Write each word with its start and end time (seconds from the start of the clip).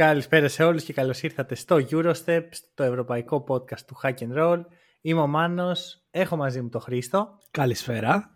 Καλησπέρα 0.00 0.48
σε 0.48 0.64
όλους 0.64 0.84
και 0.84 0.92
καλώς 0.92 1.22
ήρθατε 1.22 1.54
στο 1.54 1.76
Eurostep, 1.90 2.42
το 2.74 2.82
ευρωπαϊκό 2.82 3.44
podcast 3.48 3.80
του 3.86 4.00
Hack 4.02 4.14
and 4.14 4.36
Roll. 4.36 4.60
Είμαι 5.00 5.20
ο 5.20 5.26
Μάνος, 5.26 6.06
έχω 6.10 6.36
μαζί 6.36 6.60
μου 6.60 6.68
τον 6.68 6.80
Χρήστο. 6.80 7.38
Καλησπέρα. 7.50 8.30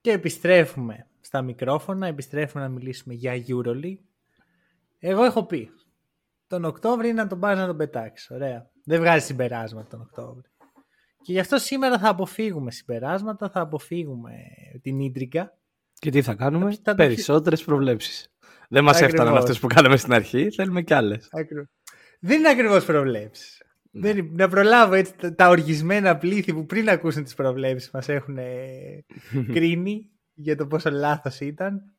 Και 0.00 0.10
επιστρέφουμε 0.10 1.06
στα 1.20 1.42
μικρόφωνα, 1.42 2.06
επιστρέφουμε 2.06 2.62
να 2.62 2.68
μιλήσουμε 2.68 3.14
για 3.14 3.44
Euroleague. 3.48 3.98
Εγώ 4.98 5.24
έχω 5.24 5.44
πει, 5.44 5.70
τον 6.46 6.64
Οκτώβρη 6.64 7.12
να 7.12 7.26
τον 7.26 7.40
πάρει 7.40 7.58
να 7.58 7.66
τον 7.66 7.76
πετάξεις. 7.76 8.30
Ωραία. 8.30 8.70
Δεν 8.84 9.00
βγάζει 9.00 9.24
συμπεράσματα 9.24 9.88
τον 9.88 10.00
Οκτώβρη. 10.00 10.48
Και 11.22 11.32
γι' 11.32 11.40
αυτό 11.40 11.58
σήμερα 11.58 11.98
θα 11.98 12.08
αποφύγουμε 12.08 12.70
συμπεράσματα, 12.70 13.50
θα 13.50 13.60
αποφύγουμε 13.60 14.32
την 14.82 15.00
ίντρικα. 15.00 15.58
Και 15.94 16.10
τι 16.10 16.22
θα 16.22 16.34
κάνουμε, 16.34 16.76
θα... 16.82 16.94
περισσότερες 16.94 17.64
προβλέψεις. 17.64 18.33
Δεν 18.68 18.84
μας 18.84 19.00
έφταναν 19.00 19.36
αυτές 19.36 19.58
που 19.58 19.66
κάναμε 19.66 19.96
στην 19.96 20.12
αρχή. 20.12 20.50
Θέλουμε 20.50 20.82
κι 20.82 20.94
άλλες. 20.94 21.28
Δεν 22.20 22.38
είναι 22.38 22.48
ακριβώς 22.48 22.84
προβλέψεις. 22.84 23.62
Δεν, 23.90 24.30
να 24.32 24.48
προλάβω 24.48 24.94
έτσι 24.94 25.34
τα 25.34 25.48
οργισμένα 25.48 26.16
πλήθη 26.16 26.52
που 26.52 26.66
πριν 26.66 26.88
ακούσουν 26.88 27.24
τις 27.24 27.34
προβλέψεις 27.34 27.90
μας 27.90 28.08
έχουν 28.08 28.38
κρίνει 29.54 30.10
για 30.34 30.56
το 30.56 30.66
πόσο 30.66 30.90
λάθος 30.90 31.40
ήταν. 31.40 31.94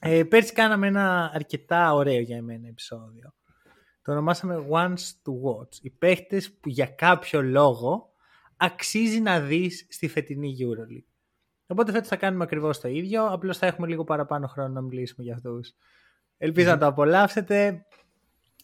Ε, 0.00 0.22
πέρσι 0.22 0.52
κάναμε 0.52 0.86
ένα 0.86 1.30
αρκετά 1.34 1.94
ωραίο 1.94 2.20
για 2.20 2.36
εμένα 2.36 2.68
επεισόδιο. 2.68 3.34
Το 4.02 4.12
ονομάσαμε 4.12 4.66
Once 4.70 5.06
to 5.24 5.32
Watch. 5.32 5.76
Οι 5.80 5.90
παίχτες 5.90 6.52
που 6.52 6.68
για 6.68 6.86
κάποιο 6.86 7.42
λόγο 7.42 8.12
αξίζει 8.56 9.20
να 9.20 9.40
δεις 9.40 9.86
στη 9.88 10.08
φετινή 10.08 10.56
EuroLeague. 10.60 11.12
Οπότε 11.66 11.92
φέτος 11.92 12.08
θα 12.08 12.16
κάνουμε 12.16 12.44
ακριβώς 12.44 12.80
το 12.80 12.88
ίδιο, 12.88 13.26
απλώς 13.26 13.58
θα 13.58 13.66
έχουμε 13.66 13.86
λίγο 13.86 14.04
παραπάνω 14.04 14.46
χρόνο 14.46 14.68
να 14.68 14.80
μιλήσουμε 14.80 15.24
για 15.24 15.34
αυτούς. 15.34 15.74
Ελπίζω 16.44 16.68
να 16.68 16.78
το 16.78 16.86
απολαύσετε. 16.86 17.86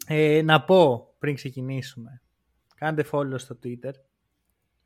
Ε, 0.06 0.42
να 0.44 0.64
πω 0.64 1.14
πριν 1.18 1.34
ξεκινήσουμε, 1.34 2.22
κάντε 2.74 3.04
follow 3.10 3.34
στο 3.34 3.58
Twitter, 3.64 3.92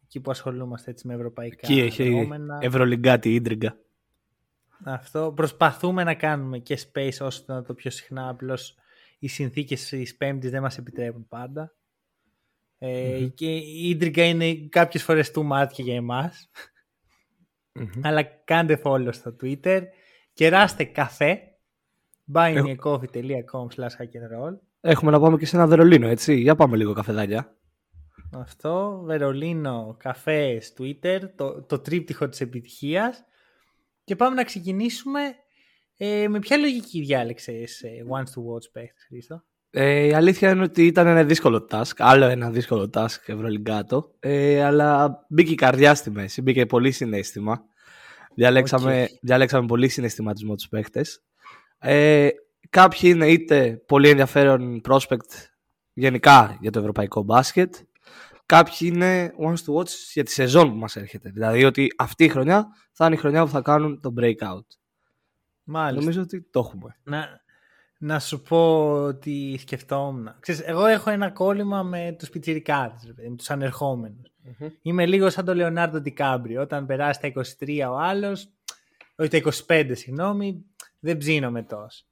εκεί 0.04 0.20
που 0.20 0.30
ασχολούμαστε 0.30 0.90
έτσι 0.90 1.06
με 1.06 1.14
ευρωπαϊκά 1.14 1.56
Εκεί 1.60 1.80
έχει 1.80 2.28
ευρωλιγκάτη 2.60 3.34
ίντριγκα. 3.34 3.76
Αυτό. 4.84 5.32
Προσπαθούμε 5.36 6.04
να 6.04 6.14
κάνουμε 6.14 6.58
και 6.58 6.78
space 6.92 7.16
όσο 7.20 7.44
το, 7.44 7.62
το 7.62 7.74
πιο 7.74 7.90
συχνά, 7.90 8.28
απλώς 8.28 8.74
οι 9.18 9.28
συνθήκες 9.28 9.88
της 9.88 10.16
Πέμπτης 10.16 10.50
δεν 10.50 10.62
μας 10.62 10.78
επιτρέπουν 10.78 11.28
πάντα. 11.28 11.74
Ε, 12.78 13.26
Και 13.34 13.56
η 13.56 13.88
ίντριγκα 13.88 14.24
είναι 14.24 14.54
κάποιες 14.54 15.02
φορές 15.02 15.30
too 15.34 15.48
much 15.50 15.72
για 15.76 15.94
εμάς. 15.94 16.50
Αλλά 18.02 18.22
κάντε 18.22 18.80
follow 18.84 19.08
στο 19.10 19.36
Twitter. 19.42 19.82
Κεράστε 20.32 20.84
καφέ. 20.84 21.46
buymeacoffee.com 22.34 23.66
slash 23.76 24.54
Έχουμε 24.80 25.10
να 25.10 25.20
πάμε 25.20 25.36
και 25.36 25.46
σε 25.46 25.56
ένα 25.56 25.66
Βερολίνο, 25.66 26.06
έτσι. 26.06 26.34
Για 26.34 26.54
πάμε 26.54 26.76
λίγο 26.76 26.92
καφεδάκια. 26.92 27.56
Αυτό, 28.32 29.02
Βερολίνο, 29.04 29.96
καφές, 29.98 30.74
Twitter, 30.78 31.20
το, 31.36 31.62
το 31.62 31.78
τρίπτυχο 31.78 32.28
της 32.28 32.40
επιτυχίας. 32.40 33.24
Και 34.04 34.16
πάμε 34.16 34.34
να 34.34 34.44
ξεκινήσουμε 34.44 35.20
ε, 35.96 36.28
με 36.28 36.38
ποια 36.38 36.56
λογική 36.56 37.00
διάλεξες 37.00 37.82
ε, 37.82 37.88
Once 38.10 38.18
to 38.18 38.54
Watch 38.54 38.70
παίχτες, 38.72 39.04
Χρήστο; 39.08 39.44
Ε, 39.70 40.06
η 40.06 40.12
αλήθεια 40.12 40.50
είναι 40.50 40.62
ότι 40.62 40.86
ήταν 40.86 41.06
ένα 41.06 41.24
δύσκολο 41.24 41.66
task, 41.70 41.92
άλλο 41.96 42.24
ένα 42.24 42.50
δύσκολο 42.50 42.90
task 42.94 43.18
Ευρωλυγκάτο, 43.26 44.14
ε, 44.18 44.64
αλλά 44.64 45.18
μπήκε 45.28 45.52
η 45.52 45.54
καρδιά 45.54 45.94
στη 45.94 46.10
μέση, 46.10 46.42
μπήκε 46.42 46.66
πολύ 46.66 46.90
συνέστημα. 46.90 47.64
Διαλέξαμε, 48.34 49.04
okay. 49.04 49.18
διαλέξαμε 49.22 49.66
πολύ 49.66 49.88
συναισθηματισμό 49.88 50.54
τους 50.54 50.68
παίχτες. 50.68 51.22
Ε, 51.82 52.28
κάποιοι 52.70 53.00
είναι 53.02 53.26
είτε 53.26 53.82
πολύ 53.86 54.08
ενδιαφέρον 54.08 54.80
prospect 54.88 55.48
γενικά 55.92 56.58
για 56.60 56.70
το 56.70 56.78
ευρωπαϊκό 56.78 57.22
μπάσκετ, 57.22 57.74
κάποιοι 58.46 58.76
είναι 58.80 59.32
once 59.48 59.70
to 59.70 59.74
watch 59.74 59.90
για 60.12 60.24
τη 60.24 60.30
σεζόν 60.30 60.70
που 60.70 60.76
μας 60.76 60.96
έρχεται. 60.96 61.30
Δηλαδή 61.30 61.64
ότι 61.64 61.86
αυτή 61.98 62.24
η 62.24 62.28
χρονιά 62.28 62.66
θα 62.92 63.06
είναι 63.06 63.14
η 63.14 63.18
χρονιά 63.18 63.44
που 63.44 63.50
θα 63.50 63.60
κάνουν 63.60 64.00
το 64.00 64.14
breakout. 64.20 64.66
Μάλιστα. 65.64 66.00
Νομίζω 66.00 66.22
ότι 66.22 66.48
το 66.50 66.60
έχουμε. 66.60 66.96
Να, 67.02 67.40
να 67.98 68.18
σου 68.18 68.40
πω 68.40 68.90
ότι 68.92 69.56
σκεφτόμουν. 69.60 70.34
Ξέρεις, 70.40 70.60
εγώ 70.60 70.86
έχω 70.86 71.10
ένα 71.10 71.30
κόλλημα 71.30 71.82
με 71.82 72.16
τους 72.18 72.30
πιτσιρικάδες, 72.30 73.12
με 73.28 73.36
τους 73.36 73.50
ανερχομενους 73.50 74.32
Είμαι 74.82 75.06
λίγο 75.06 75.30
σαν 75.30 75.44
τον 75.44 75.56
Λεωνάρντο 75.56 76.00
Ντικάμπριο. 76.00 76.62
Όταν 76.62 76.86
περάσει 76.86 77.20
τα 77.20 77.32
23 77.58 77.90
ο 77.90 77.98
άλλος, 77.98 78.48
όχι 79.16 79.28
τα 79.28 79.52
25 79.66 79.90
συγγνώμη, 79.94 80.64
δεν 81.02 81.16
ψήνομαι 81.16 81.62
τόσο. 81.62 82.04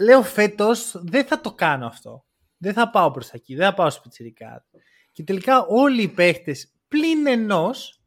Λέω 0.00 0.22
φέτος 0.22 0.94
δεν 1.04 1.24
θα 1.24 1.40
το 1.40 1.52
κάνω 1.52 1.86
αυτό. 1.86 2.24
Δεν 2.56 2.72
θα 2.72 2.90
πάω 2.90 3.10
προς 3.10 3.30
εκεί, 3.30 3.54
δεν 3.54 3.66
θα 3.66 3.74
πάω 3.74 3.90
στους 3.90 4.02
πιτσιρικάδες. 4.02 4.62
Και 5.12 5.22
τελικά 5.22 5.64
όλοι 5.66 6.02
οι 6.02 6.08
παίχτες 6.08 6.72
πλην 6.88 7.26
ενός 7.26 8.00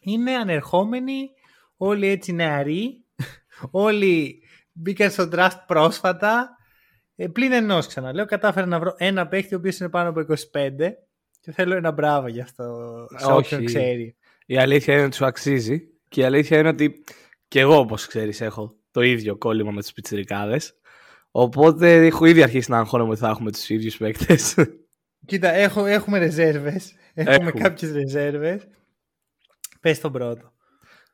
είναι 0.00 0.34
ανερχόμενοι, 0.34 1.30
όλοι 1.76 2.06
έτσι 2.06 2.32
νεαροί, 2.32 3.04
όλοι 3.70 4.44
Μπήκαν 4.76 5.10
στο 5.10 5.28
draft 5.32 5.58
πρόσφατα. 5.66 6.56
Ε, 7.16 7.26
πλην 7.26 7.52
ενός 7.52 7.86
ξαναλέω, 7.86 8.24
κατάφερα 8.24 8.66
να 8.66 8.78
βρω 8.78 8.94
ένα 8.96 9.28
παίχτη 9.28 9.54
ο 9.54 9.58
οποίος 9.58 9.78
είναι 9.78 9.88
πάνω 9.88 10.08
από 10.08 10.24
25 10.28 10.34
και 11.40 11.52
θέλω 11.52 11.74
ένα 11.74 11.90
μπράβο 11.90 12.28
γι' 12.28 12.40
αυτό 12.40 12.94
σε 13.16 13.32
όποιον 13.32 13.64
ξέρει. 13.64 14.16
Η 14.46 14.58
αλήθεια 14.58 14.94
είναι 14.94 15.04
ότι 15.04 15.16
σου 15.16 15.24
αξίζει 15.24 15.88
και 16.08 16.20
η 16.20 16.24
αλήθεια 16.24 16.58
είναι 16.58 16.68
ότι 16.68 17.04
και 17.48 17.60
εγώ 17.60 17.78
όπως 17.78 18.06
ξέρεις 18.06 18.40
έχω 18.40 18.76
το 18.94 19.00
ίδιο 19.00 19.36
κόλλημα 19.36 19.70
με 19.70 19.80
τους 19.80 19.92
πιτσιρικάδες. 19.92 20.74
Οπότε 21.30 22.06
έχω 22.06 22.24
ήδη 22.24 22.42
αρχίσει 22.42 22.70
να 22.70 22.78
αγχώνομαι 22.78 23.10
ότι 23.10 23.20
θα 23.20 23.28
έχουμε 23.28 23.52
τους 23.52 23.68
ίδιους 23.68 23.96
παίκτες. 23.96 24.54
Κοίτα, 25.26 25.52
έχω, 25.52 25.86
έχουμε 25.86 26.18
ρεζέρβες. 26.18 26.94
Έχουμε, 27.14 27.34
έχουμε 27.34 27.50
κάποιες 27.50 27.92
ρεζέρβες. 27.92 28.66
Πες 29.80 30.00
τον 30.00 30.12
πρώτο. 30.12 30.52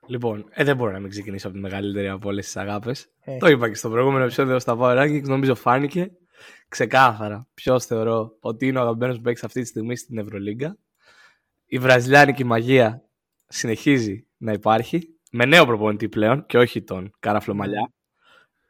Λοιπόν, 0.07 0.45
ε, 0.51 0.65
δεν 0.65 0.77
μπορώ 0.77 0.91
να 0.91 0.99
μην 0.99 1.11
ξεκινήσω 1.11 1.47
από 1.47 1.57
τη 1.57 1.63
μεγαλύτερη 1.63 2.09
από 2.09 2.29
όλες 2.29 2.45
τις 2.45 2.57
αγάπες. 2.57 3.07
Ε. 3.21 3.37
Το 3.37 3.47
είπα 3.47 3.69
και 3.69 3.75
στο 3.75 3.91
προηγούμενο 3.91 4.25
επεισόδιο 4.25 4.59
στα 4.59 4.77
Power 4.81 4.99
Rankings, 4.99 5.23
νομίζω 5.23 5.55
φάνηκε 5.55 6.11
ξεκάθαρα 6.69 7.49
ποιος 7.55 7.87
θεωρώ 7.87 8.37
ότι 8.41 8.67
είναι 8.67 8.79
ο 8.79 8.81
αγαπημένος 8.81 9.17
που 9.17 9.23
παίξει 9.23 9.45
αυτή 9.45 9.61
τη 9.61 9.67
στιγμή 9.67 9.97
στην 9.97 10.19
Ευρωλίγκα. 10.19 10.79
Η 11.65 11.79
βραζιλιάνικη 11.79 12.45
μαγεία 12.45 13.05
συνεχίζει 13.47 14.27
να 14.37 14.53
υπάρχει 14.53 15.20
με 15.31 15.45
νέο 15.45 15.67
προπονητή 15.67 16.09
πλέον 16.09 16.47
και 16.47 16.59
όχι 16.59 16.83
τον 16.83 17.11
Καραφλομαλιά, 17.19 17.93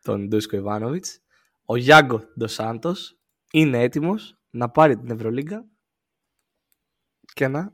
τον 0.02 0.28
Ντούσκο 0.28 0.56
Ιβάνοβιτς. 0.56 1.20
Ο 1.64 1.76
Γιάνγκο 1.76 2.22
Ντοσάντο 2.38 2.94
είναι 3.52 3.82
έτοιμος 3.82 4.38
να 4.50 4.70
πάρει 4.70 4.96
την 4.96 5.10
Ευρωλίγκα 5.10 5.64
και 7.34 7.48
να. 7.48 7.72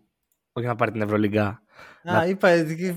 Όχι 0.53 0.67
να 0.67 0.75
πάρει 0.75 0.91
την 0.91 1.03
Ευρωλίγκα, 1.03 1.67
Α, 2.13 2.27
είπα, 2.27 2.51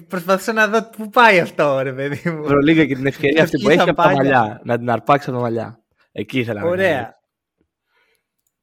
προσπαθούσα 0.07 0.53
να 0.53 0.67
δω 0.67 0.89
πού 0.89 1.09
πάει 1.09 1.39
αυτό, 1.39 1.79
ρε 1.79 1.93
παιδί 1.93 2.29
μου. 2.29 2.43
Προλίγα 2.43 2.85
και 2.85 2.95
την 2.95 3.05
ευκαιρία 3.05 3.43
αυτή 3.43 3.57
που 3.57 3.69
έχει 3.69 3.89
από 3.89 4.01
τα 4.01 4.13
μαλλιά. 4.13 4.61
Να 4.63 4.77
την 4.77 4.89
αρπάξει 4.89 5.29
από 5.29 5.37
τα 5.37 5.43
μαλλιά. 5.43 5.83
Εκεί 6.11 6.39
ήθελα 6.39 6.61
να 6.61 6.67
Ωραία. 6.67 7.17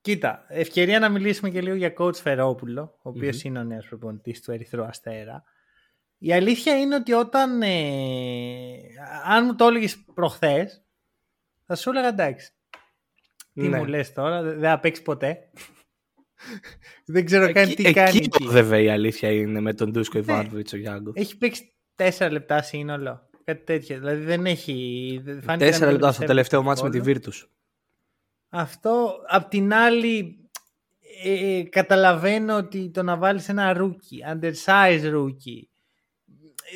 Κοίτα, 0.00 0.44
ευκαιρία 0.48 0.98
να 0.98 1.08
μιλήσουμε 1.08 1.50
και 1.50 1.60
λίγο 1.60 1.76
για 1.76 1.92
coach 1.98 2.14
Φερόπουλο, 2.14 2.82
ο 2.82 3.08
οποιο 3.08 3.30
mm-hmm. 3.30 3.44
είναι 3.44 3.58
ο 3.58 3.64
νέος 3.64 3.86
προπονητής 3.86 4.42
του 4.42 4.50
Ερυθρού 4.50 4.84
Αστέρα. 4.84 5.42
Η 6.18 6.32
αλήθεια 6.32 6.78
είναι 6.78 6.94
ότι 6.94 7.12
όταν. 7.12 7.62
Ε, 7.62 8.76
αν 9.24 9.44
μου 9.44 9.54
το 9.54 9.66
έλεγες 9.66 10.04
προχθές, 10.14 10.84
θα 11.66 11.74
σου 11.74 11.90
έλεγα 11.90 12.08
εντάξει. 12.08 12.50
Τι 13.52 13.68
ναι. 13.68 13.78
μου 13.78 13.84
λες 13.84 14.12
τώρα, 14.12 14.42
δεν 14.42 14.60
θα 14.60 14.80
παίξει 14.80 15.02
ποτέ. 15.02 15.38
Δεν 17.06 17.24
ξέρω 17.24 17.52
καν 17.52 17.74
τι 17.74 17.92
κάνει. 17.92 18.16
Εκεί 18.16 18.46
βέβαια 18.46 18.80
η 18.80 18.88
αλήθεια 18.88 19.30
είναι 19.30 19.60
με 19.60 19.74
τον 19.74 19.90
Ντούσκο 19.90 20.18
Ιβάνοβιτς 20.18 20.72
ο 20.72 20.76
Γιάνγκος. 20.76 21.14
Έχει 21.16 21.36
παίξει 21.36 21.74
τέσσερα 21.94 22.30
λεπτά 22.30 22.62
σύνολο. 22.62 23.28
Κάτι 23.44 23.64
τέτοιο. 23.64 23.98
Δηλαδή 23.98 24.24
δεν 24.24 24.46
έχει. 24.46 25.22
Τέσσερα 25.58 25.92
λεπτά 25.92 26.12
στο 26.12 26.24
τελευταίο 26.24 26.62
ματς 26.62 26.84
με 26.84 26.90
τη 26.90 27.00
Βίρτους. 27.00 27.50
Αυτό. 28.48 29.16
Απ' 29.28 29.48
την 29.48 29.72
άλλη, 29.72 30.38
ε, 31.24 31.56
ε, 31.56 31.62
καταλαβαίνω 31.62 32.56
ότι 32.56 32.90
το 32.90 33.02
να 33.02 33.16
βάλεις 33.16 33.48
ένα 33.48 33.72
rookie, 33.72 34.22
undersize 34.32 35.08
rookie, 35.10 35.70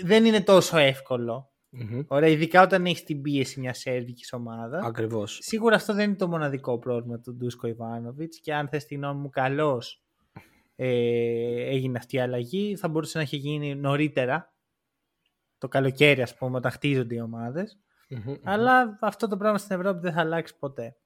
δεν 0.04 0.24
είναι 0.24 0.40
τόσο 0.40 0.76
εύκολο. 0.76 1.50
Mm-hmm. 1.72 2.04
Ωραία, 2.08 2.28
ειδικά 2.28 2.62
όταν 2.62 2.84
έχεις 2.86 3.04
την 3.04 3.22
πίεση 3.22 3.60
μιας 3.60 3.78
σερβικής 3.78 4.32
ομάδας. 4.32 4.84
Ακριβώς. 4.84 5.38
Σίγουρα 5.42 5.76
αυτό 5.76 5.94
δεν 5.94 6.08
είναι 6.08 6.16
το 6.16 6.28
μοναδικό 6.28 6.78
πρόβλημα 6.78 7.20
του 7.20 7.34
Ντούσκο 7.34 7.66
Ιβάνοβιτς 7.66 8.40
και 8.40 8.54
αν 8.54 8.68
θες 8.68 8.84
τη 8.84 8.94
γνώμη 8.94 9.20
μου, 9.20 9.30
καλώς 9.30 10.02
ε, 10.76 10.88
έγινε 11.68 11.98
αυτή 11.98 12.16
η 12.16 12.20
αλλαγή. 12.20 12.76
Θα 12.76 12.88
μπορούσε 12.88 13.18
να 13.18 13.22
έχει 13.22 13.36
γίνει 13.36 13.74
νωρίτερα 13.74 14.54
το 15.58 15.68
καλοκαίρι, 15.68 16.22
ας 16.22 16.36
πούμε, 16.36 16.56
όταν 16.56 16.70
χτίζονται 16.70 17.14
οι 17.14 17.20
ομαδε 17.20 17.66
Αλλά 18.42 18.98
αυτό 19.00 19.28
το 19.28 19.36
πράγμα 19.36 19.58
στην 19.58 19.76
Ευρώπη 19.76 20.00
δεν 20.00 20.12
θα 20.12 20.20
αλλάξει 20.20 20.58
ποτέ. 20.58 20.96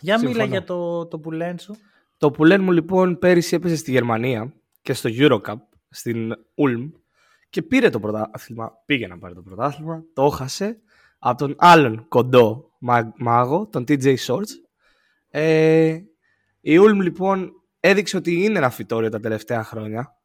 Για 0.00 0.18
μίλα 0.18 0.44
για 0.44 0.64
το, 0.64 1.06
το 1.06 1.18
πουλέν 1.18 1.58
σου. 1.58 1.76
Το 2.16 2.30
πουλέν 2.30 2.62
μου 2.62 2.72
λοιπόν 2.72 3.18
πέρυσι 3.18 3.54
έπεσε 3.56 3.76
στη 3.76 3.90
Γερμανία 3.90 4.52
και 4.82 4.92
στο 4.92 5.10
Eurocup 5.12 5.56
στην 5.90 6.32
Ulm 6.34 6.90
και 7.48 7.62
πήρε 7.62 7.90
το 7.90 8.00
πρωτάθλημα. 8.00 8.72
Πήγε 8.84 9.06
να 9.06 9.18
πάρει 9.18 9.34
το 9.34 9.42
πρωτάθλημα, 9.42 10.04
το 10.12 10.24
έχασε 10.24 10.80
από 11.18 11.38
τον 11.38 11.54
άλλον 11.58 12.08
κοντό 12.08 12.70
μάγο, 13.16 13.68
τον 13.68 13.84
TJ 13.88 14.16
Shorts, 14.16 14.52
Ε, 15.30 15.98
η 16.60 16.76
Ούλμ 16.76 17.00
λοιπόν 17.00 17.52
έδειξε 17.80 18.16
ότι 18.16 18.44
είναι 18.44 18.58
ένα 18.58 18.70
φυτόριο 18.70 19.08
τα 19.08 19.20
τελευταία 19.20 19.64
χρόνια. 19.64 20.16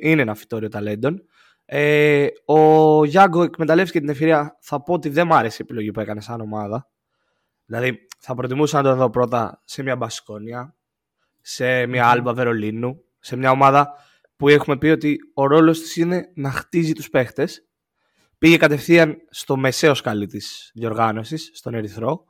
Είναι 0.00 0.22
ένα 0.22 0.34
φυτόριο 0.34 0.68
ταλέντων. 0.68 1.22
Ε, 1.64 2.26
ο 2.44 3.04
Γιάνγκο 3.04 3.42
εκμεταλλεύτηκε 3.42 4.00
την 4.00 4.08
ευκαιρία. 4.08 4.58
Θα 4.60 4.82
πω 4.82 4.92
ότι 4.92 5.08
δεν 5.08 5.26
μου 5.26 5.34
άρεσε 5.34 5.56
η 5.60 5.64
επιλογή 5.64 5.90
που 5.90 6.00
έκανε 6.00 6.20
σαν 6.20 6.40
ομάδα. 6.40 6.90
Δηλαδή, 7.64 8.06
θα 8.18 8.34
προτιμούσα 8.34 8.82
να 8.82 8.88
τον 8.88 8.98
δω 8.98 9.10
πρώτα 9.10 9.62
σε 9.64 9.82
μια 9.82 9.96
Μπασκόνια, 9.96 10.76
σε 11.40 11.86
μια 11.86 12.08
Άλμπα 12.08 12.34
Βερολίνου, 12.34 13.04
σε 13.18 13.36
μια 13.36 13.50
ομάδα 13.50 13.94
που 14.40 14.48
έχουμε 14.48 14.78
πει 14.78 14.86
ότι 14.86 15.18
ο 15.34 15.46
ρόλος 15.46 15.80
της 15.80 15.96
είναι 15.96 16.30
να 16.34 16.50
χτίζει 16.50 16.92
τους 16.92 17.10
παίχτες. 17.10 17.66
Πήγε 18.38 18.56
κατευθείαν 18.56 19.16
στο 19.30 19.56
μεσαίο 19.56 19.94
σκαλί 19.94 20.26
της 20.26 20.70
διοργάνωσης, 20.74 21.50
στον 21.54 21.74
Ερυθρό. 21.74 22.24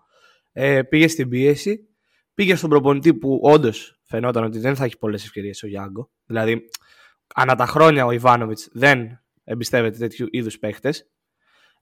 Ε, 0.53 0.83
πήγε 0.83 1.09
στην 1.09 1.29
πίεση. 1.29 1.89
Πήγε 2.35 2.55
στον 2.55 2.71
προπονητή 2.71 3.15
που 3.15 3.41
όντως 3.43 4.01
φαινόταν 4.03 4.45
ότι 4.45 4.59
δεν 4.59 4.77
θα 4.77 4.85
έχει 4.85 4.99
πολλές 4.99 5.25
ευκαιρίες 5.25 5.63
ο 5.63 5.67
Γιάνγκο. 5.67 6.11
Δηλαδή, 6.25 6.69
ανά 7.35 7.55
τα 7.55 7.67
χρόνια 7.67 8.05
ο 8.07 8.11
Ιβάνοβιτς 8.11 8.69
δεν 8.73 9.23
εμπιστεύεται 9.45 9.99
τέτοιου 9.99 10.27
είδους 10.31 10.59
παίχτες. 10.59 11.11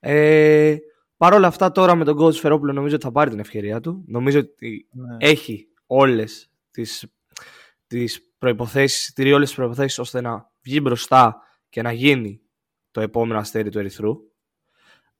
Ε, 0.00 0.76
Παρ' 1.16 1.34
όλα 1.34 1.46
αυτά, 1.46 1.72
τώρα 1.72 1.94
με 1.94 2.04
τον 2.04 2.18
coach 2.20 2.34
Φερόπουλο 2.34 2.72
νομίζω 2.72 2.94
ότι 2.94 3.04
θα 3.04 3.12
πάρει 3.12 3.30
την 3.30 3.38
ευκαιρία 3.38 3.80
του. 3.80 4.04
Νομίζω 4.06 4.38
ότι 4.38 4.88
ναι. 4.92 5.16
έχει 5.18 5.68
όλες 5.86 6.50
τις 6.70 7.06
τις 7.86 8.27
προϋποθέσεις, 8.38 9.12
τηρεί 9.12 9.32
όλες 9.32 9.46
τις 9.48 9.56
προϋποθέσεις 9.56 9.98
ώστε 9.98 10.20
να 10.20 10.50
βγει 10.62 10.80
μπροστά 10.82 11.36
και 11.68 11.82
να 11.82 11.92
γίνει 11.92 12.40
το 12.90 13.00
επόμενο 13.00 13.38
αστέρι 13.38 13.70
του 13.70 13.78
Ερυθρού. 13.78 14.14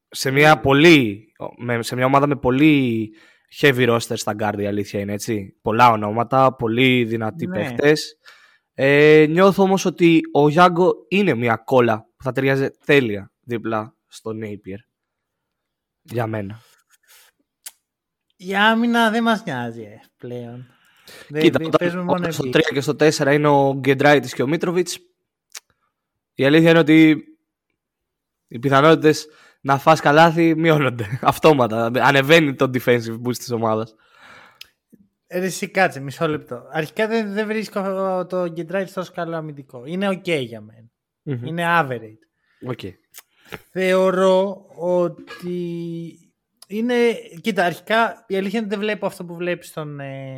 Σε 0.09 0.31
μια, 0.31 0.59
πολύ, 0.59 1.31
σε 1.79 1.95
μια 1.95 2.05
ομάδα 2.05 2.27
με 2.27 2.35
πολύ 2.35 3.09
heavy 3.59 3.89
roster 3.89 4.17
στα 4.17 4.35
guard, 4.39 4.59
η 4.59 4.65
αλήθεια 4.65 4.99
είναι 4.99 5.13
έτσι. 5.13 5.57
Πολλά 5.61 5.89
ονόματα, 5.89 6.55
πολύ 6.55 7.03
δυνατοί 7.03 7.47
ναι. 7.47 7.55
παίχτες. 7.55 8.17
Ε, 8.73 9.25
νιώθω 9.29 9.63
όμως 9.63 9.85
ότι 9.85 10.21
ο 10.31 10.49
Γιάνγκο 10.49 10.93
είναι 11.07 11.33
μια 11.33 11.55
κόλλα 11.55 12.07
που 12.17 12.23
θα 12.23 12.31
ταιριάζει 12.31 12.69
τέλεια 12.85 13.31
δίπλα 13.41 13.95
στο 14.07 14.31
Napier. 14.43 14.79
Για 16.01 16.27
μένα. 16.27 16.61
Η 18.35 18.55
άμυνα 18.55 19.09
δεν 19.09 19.23
μας 19.23 19.43
νοιάζει 19.43 19.81
ε, 19.81 19.99
πλέον. 21.27 21.43
Κοίτα, 21.43 21.59
όταν, 22.07 22.31
στο 22.31 22.49
3 22.49 22.59
και 22.73 22.81
στο 22.81 22.95
4 22.99 23.33
είναι 23.33 23.47
ο 23.47 23.73
Γκεντράιτης 23.73 24.33
και 24.33 24.43
ο 24.43 24.47
Μίτροβιτς 24.47 24.99
η 26.39 26.45
αλήθεια 26.45 26.69
είναι 26.69 26.79
ότι 26.79 27.23
οι 28.47 28.59
πιθανότητες 28.59 29.27
να 29.61 29.77
φας 29.77 29.99
καλάθι 29.99 30.55
μειώνονται 30.55 31.19
αυτόματα. 31.21 31.91
Ανεβαίνει 31.95 32.55
το 32.55 32.71
defensive 32.73 33.21
boost 33.25 33.37
της 33.37 33.51
ομάδας. 33.51 33.95
Ε, 35.27 35.45
εσύ 35.45 35.67
κάτσε, 35.67 35.99
μισό 35.99 36.27
λεπτό. 36.27 36.67
Αρχικά 36.71 37.07
δεν, 37.07 37.33
δεν 37.33 37.47
βρίσκω 37.47 37.81
το 38.29 38.47
Γκεντράιτς 38.49 38.93
τόσο 38.93 39.11
καλό 39.15 39.35
αμυντικό. 39.35 39.85
Είναι 39.85 40.07
ok 40.09 40.45
για 40.45 40.61
μένα. 40.61 40.89
Mm-hmm. 41.25 41.47
Είναι 41.47 41.63
average. 41.67 42.71
Okay. 42.73 42.93
Θεωρώ 43.71 44.65
ότι 44.75 46.28
είναι. 46.69 46.95
Κοίτα, 47.41 47.65
αρχικά 47.65 48.25
η 48.27 48.35
αλήθεια 48.35 48.59
είναι 48.59 48.67
ότι 48.67 48.75
δεν 48.75 48.79
βλέπω 48.79 49.05
αυτό 49.05 49.25
που 49.25 49.35
βλέπεις 49.35 49.67
στον 49.67 49.99
ε, 49.99 50.35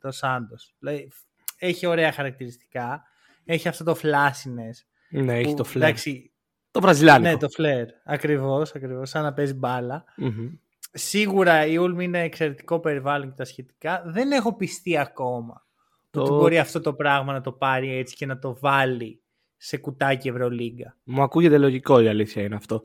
το 0.00 0.10
Σάντος. 0.10 0.74
Δηλαδή, 0.78 1.08
έχει 1.58 1.86
ωραία 1.86 2.12
χαρακτηριστικά. 2.12 3.02
Έχει 3.44 3.68
αυτό 3.68 3.84
το 3.84 3.96
flashiness. 4.02 4.86
Ναι, 5.10 5.38
έχει 5.38 5.54
το 5.54 5.64
φλερ. 5.64 5.94
το 6.70 6.80
βραζιλιάνικο. 6.80 7.30
Ναι, 7.30 7.36
το 7.36 7.48
φλερ. 7.48 7.86
Ακριβώς, 8.04 8.74
ακριβώς. 8.74 9.08
Σαν 9.08 9.22
να 9.22 9.32
παίζει 9.32 9.58
Σίγουρα 10.92 11.66
η 11.66 11.74
Ulm 11.78 12.02
είναι 12.02 12.22
εξαιρετικό 12.22 12.80
περιβάλλον 12.80 13.28
και 13.28 13.34
τα 13.36 13.44
σχετικά. 13.44 14.02
Δεν 14.06 14.32
έχω 14.32 14.56
πιστεί 14.56 14.98
ακόμα 14.98 15.66
το... 16.10 16.20
ότι 16.20 16.30
μπορεί 16.30 16.58
αυτό 16.58 16.80
το 16.80 16.94
πράγμα 16.94 17.32
να 17.32 17.40
το 17.40 17.52
πάρει 17.52 17.96
έτσι 17.96 18.16
και 18.16 18.26
να 18.26 18.38
το 18.38 18.56
βάλει 18.60 19.22
σε 19.56 19.76
κουτάκι 19.76 20.28
Ευρωλίγκα. 20.28 20.96
Μου 21.04 21.22
ακούγεται 21.22 21.58
λογικό 21.58 22.00
η 22.00 22.08
αλήθεια 22.08 22.42
είναι 22.42 22.54
αυτό. 22.54 22.82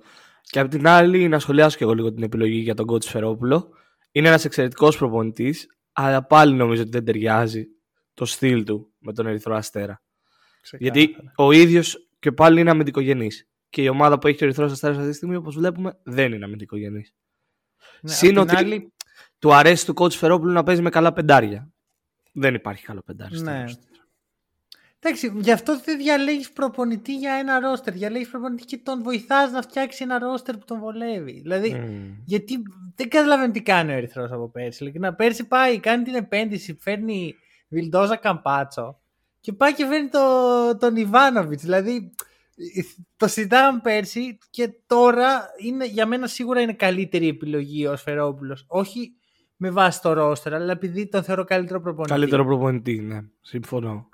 Και 0.51 0.60
απ' 0.60 0.69
την 0.69 0.88
άλλη, 0.88 1.28
να 1.28 1.40
σχολιάσω 1.40 1.78
και 1.78 1.84
εγώ 1.84 1.94
λίγο 1.94 2.13
την 2.13 2.24
επιλογή 2.24 2.57
για 2.57 2.74
τον 2.74 2.86
Κότσι 2.86 3.10
Φερόπουλο. 3.10 3.69
Είναι 4.12 4.28
ένας 4.28 4.46
εξαιρετικός 4.46 4.98
προπονητής, 4.98 5.68
αλλά 5.92 6.25
πάλι 6.25 6.54
νομίζω 6.54 6.81
ότι 6.81 6.92
δεν 6.92 7.06
ταιριάζει 7.06 7.66
το 8.13 8.25
στυλ 8.25 8.63
του 8.63 8.94
με 8.98 9.13
τον 9.13 9.28
Ερυθρό 9.28 9.56
Αστέρα. 9.56 10.01
Γιατί 10.78 11.16
ο 11.36 11.51
ίδιος 11.51 12.10
και 12.19 12.31
πάλι 12.31 12.60
είναι 12.60 12.69
αμυντικογενής. 12.69 13.50
Και 13.69 13.81
η 13.81 13.88
ομάδα 13.88 14.19
που 14.19 14.28
έχει 14.28 14.44
ο 14.44 14.46
Ερυθρός 14.46 14.72
Αστέρας 14.72 14.98
αυτή 14.98 15.10
τη 15.10 15.16
στιγμή, 15.16 15.36
όπως 15.36 15.56
βλέπουμε, 15.56 16.00
δεν 16.04 16.34
είναι 16.34 16.46
αμυντικογενής. 16.46 17.13
Ναι, 18.02 18.12
Συν 18.12 18.38
ότι 18.38 18.56
άλλη... 18.56 18.94
του 19.40 19.54
αρέσει 19.54 19.86
του 19.86 19.94
Κότσι 19.94 20.18
Φερόπουλου 20.18 20.52
να 20.52 20.63
παίζει 20.63 20.81
με 20.81 20.90
καλά 20.90 21.13
πεντάρια. 21.13 21.72
Δεν 22.31 22.54
υπάρχει 22.54 22.86
καλό 22.86 23.02
πεντάρι. 23.02 23.40
Ναι. 23.40 23.63
Εντάξει, 25.01 25.34
γι' 25.36 25.51
αυτό 25.51 25.80
δεν 25.80 25.98
διαλέγεις 25.98 26.51
προπονητή 26.51 27.16
για 27.16 27.34
ένα 27.34 27.60
ρόστερ. 27.60 27.94
Διαλέγεις 27.94 28.30
προπονητή 28.30 28.66
και 28.66 28.78
τον 28.78 29.04
βοηθάς 29.04 29.51
να 29.51 29.62
φτιάξει 29.62 30.04
ένα 30.04 30.19
ρόστερ 30.19 30.57
που 30.57 30.66
τον 30.66 30.80
βολεύει. 30.80 31.31
Δηλαδή, 31.31 31.75
mm. 31.75 32.22
γιατί 32.25 32.62
δεν 32.96 33.10
καταλαβαίνω 33.10 33.51
τι 33.51 33.62
κάνει 33.62 33.92
ο 33.92 33.96
Ερυθρός 33.96 34.31
από 34.31 34.50
πέρσι. 34.50 34.92
να 34.96 35.13
πέρσι 35.13 35.48
πάει, 35.48 35.80
κάνει 35.80 36.04
την 36.04 36.16
επένδυση, 36.16 36.78
φέρνει 36.81 37.36
Βιλντόζα 37.69 38.16
Καμπάτσο 38.16 39.00
και 39.40 39.54
πάει 39.54 39.74
και 39.74 39.86
φέρνει 39.86 40.10
το, 40.10 40.19
τον 40.78 40.96
Ιβάνοβιτς. 40.96 41.63
Δηλαδή, 41.63 42.12
το 43.18 43.28
συζητάγαμε 43.28 43.80
πέρσι 43.84 44.38
και 44.50 44.74
τώρα 44.88 45.50
είναι, 45.57 45.86
για 45.86 46.06
μένα 46.06 46.28
σίγουρα 46.28 46.62
είναι 46.62 46.74
καλύτερη 46.74 47.28
επιλογή 47.28 47.88
ο 47.88 47.95
Σφερόπουλος. 47.95 48.66
Όχι 48.68 49.13
με 49.56 49.69
βάση 49.69 50.02
το 50.02 50.13
ρόστερ, 50.13 50.54
αλλά 50.54 50.71
επειδή 50.71 51.07
τον 51.07 51.23
θεωρώ 51.23 51.44
καλύτερο 51.44 51.81
προπονητή. 51.81 52.14
Καλύτερο 52.14 52.45
προπονητή, 52.45 53.00
ναι. 53.00 53.19
Συμφωνώ. 53.42 54.09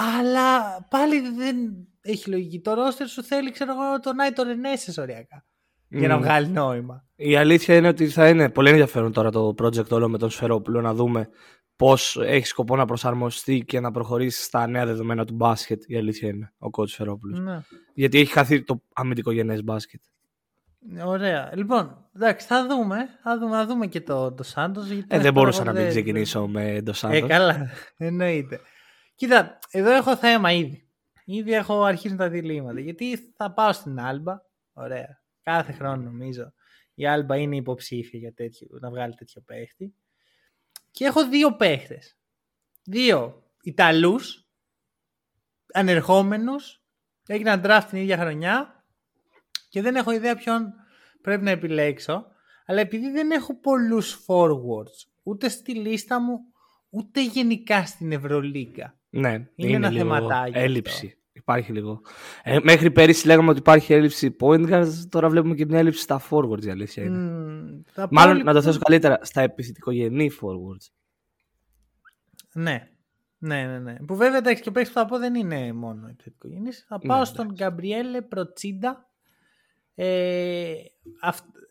Αλλά 0.00 0.82
πάλι 0.90 1.20
δεν 1.20 1.56
έχει 2.00 2.30
λογική. 2.30 2.60
Το 2.60 2.74
ρόστερ 2.74 3.06
σου 3.06 3.22
θέλει, 3.22 3.50
ξέρω 3.50 3.72
εγώ, 3.72 4.00
τον 4.00 4.20
Άιτο 4.20 4.42
Ρενέσε 4.42 5.00
οριακά. 5.00 5.44
Για 5.88 6.08
να 6.08 6.18
βγάλει 6.18 6.48
νόημα. 6.48 7.04
Η 7.16 7.36
αλήθεια 7.36 7.76
είναι 7.76 7.88
ότι 7.88 8.08
θα 8.08 8.28
είναι 8.28 8.50
πολύ 8.50 8.68
ενδιαφέρον 8.68 9.12
τώρα 9.12 9.30
το 9.30 9.54
project 9.62 9.88
όλο 9.88 10.08
με 10.08 10.18
τον 10.18 10.30
Σφερόπουλο 10.30 10.80
να 10.80 10.94
δούμε 10.94 11.28
πώς 11.76 12.16
έχει 12.16 12.46
σκοπό 12.46 12.76
να 12.76 12.84
προσαρμοστεί 12.84 13.64
και 13.64 13.80
να 13.80 13.90
προχωρήσει 13.90 14.42
στα 14.42 14.66
νέα 14.66 14.86
δεδομένα 14.86 15.24
του 15.24 15.34
μπάσκετ. 15.34 15.82
Η 15.86 15.96
αλήθεια 15.96 16.28
είναι 16.28 16.52
ο 16.58 16.70
κότσο 16.70 16.94
Σφερόπουλος. 16.94 17.38
Ναι. 17.38 17.60
Γιατί 17.94 18.18
έχει 18.18 18.32
χαθεί 18.32 18.62
το 18.62 18.82
αμυντικό 18.92 19.30
γενές 19.30 19.64
μπάσκετ. 19.64 20.00
Ωραία. 21.04 21.50
Λοιπόν, 21.54 22.04
εντάξει, 22.14 22.46
θα 22.46 22.66
δούμε. 22.66 22.96
Θα 23.22 23.38
δούμε, 23.38 23.56
θα 23.56 23.66
δούμε 23.66 23.86
και 23.86 24.00
το, 24.00 24.32
το 24.32 24.42
Σάντο. 24.42 24.80
Ε, 25.08 25.18
δεν 25.18 25.32
μπορούσα 25.32 25.64
να 25.64 25.72
μην 25.72 25.88
ξεκινήσω 25.88 26.46
με 26.46 26.82
το 26.84 26.92
Σάντο. 26.92 27.16
Ε, 27.16 27.20
καλά. 27.20 27.70
Εννοείται. 27.96 28.60
Κοίτα, 29.18 29.58
εδώ 29.70 29.90
έχω 29.90 30.16
θέμα 30.16 30.52
ήδη. 30.52 30.88
Ήδη 31.24 31.52
έχω 31.52 31.82
αρχίσει 31.82 32.16
τα 32.16 32.28
διλήμματα. 32.28 32.80
Γιατί 32.80 33.16
θα 33.36 33.52
πάω 33.52 33.72
στην 33.72 34.00
Άλμπα. 34.00 34.40
Ωραία. 34.72 35.22
Κάθε 35.42 35.72
χρόνο 35.72 36.02
νομίζω 36.02 36.52
η 36.94 37.06
Άλμπα 37.06 37.36
είναι 37.36 37.56
υποψήφια 37.56 38.18
για 38.18 38.34
τέτοιο, 38.34 38.68
να 38.80 38.90
βγάλει 38.90 39.14
τέτοιο 39.14 39.40
παίχτη. 39.40 39.94
Και 40.90 41.04
έχω 41.04 41.28
δύο 41.28 41.56
παίχτες. 41.56 42.16
Δύο 42.84 43.42
Ιταλούς, 43.62 44.48
ανερχόμενους, 45.72 46.82
έγιναν 47.26 47.62
draft 47.64 47.84
την 47.88 47.98
ίδια 47.98 48.18
χρονιά 48.18 48.84
και 49.68 49.82
δεν 49.82 49.96
έχω 49.96 50.10
ιδέα 50.10 50.36
ποιον 50.36 50.74
πρέπει 51.22 51.44
να 51.44 51.50
επιλέξω. 51.50 52.26
Αλλά 52.66 52.80
επειδή 52.80 53.10
δεν 53.10 53.30
έχω 53.30 53.60
πολλούς 53.60 54.24
forwards, 54.26 55.08
ούτε 55.22 55.48
στη 55.48 55.74
λίστα 55.74 56.20
μου, 56.20 56.38
ούτε 56.88 57.24
γενικά 57.24 57.86
στην 57.86 58.12
Ευρωλίγκα. 58.12 58.97
Ναι, 59.10 59.30
είναι, 59.30 59.48
είναι 59.54 59.74
ένα 59.74 59.90
θεματάκι. 59.90 60.58
Έλλειψη. 60.58 61.06
Αυτό. 61.06 61.16
Υπάρχει 61.32 61.72
λίγο. 61.72 62.00
Ε, 62.42 62.58
μέχρι 62.62 62.90
πέρυσι 62.90 63.26
λέγαμε 63.26 63.50
ότι 63.50 63.58
υπάρχει 63.58 63.92
έλλειψη 63.92 64.36
point 64.40 64.70
guards, 64.70 64.92
τώρα 65.08 65.28
βλέπουμε 65.28 65.54
και 65.54 65.66
μια 65.66 65.78
έλλειψη 65.78 66.00
στα 66.00 66.22
forwards 66.30 66.64
η 66.64 66.70
αλήθεια 66.70 67.02
είναι. 67.02 67.84
Mm, 67.96 68.06
Μάλλον 68.10 68.44
να 68.44 68.52
το 68.52 68.62
θέσω 68.62 68.78
καλύτερα, 68.78 69.18
στα 69.22 69.40
επιθετικογενή 69.40 70.30
forwards. 70.40 70.86
Ναι. 72.52 72.88
Ναι, 73.38 73.66
ναι, 73.66 73.78
ναι. 73.78 73.96
Που 74.06 74.16
βέβαια 74.16 74.36
εντάξει 74.38 74.62
και 74.62 74.68
ο 74.68 74.72
που 74.72 74.84
θα 74.84 75.06
πω 75.06 75.18
δεν 75.18 75.34
είναι 75.34 75.72
μόνο 75.72 76.08
επιθετικογενής. 76.08 76.84
Θα 76.88 76.98
πάω 76.98 77.18
ναι, 77.18 77.24
στον 77.24 77.52
Γκαμπριέλε 77.52 78.22
Προτσίντα. 78.22 79.07
Ε, 80.00 80.74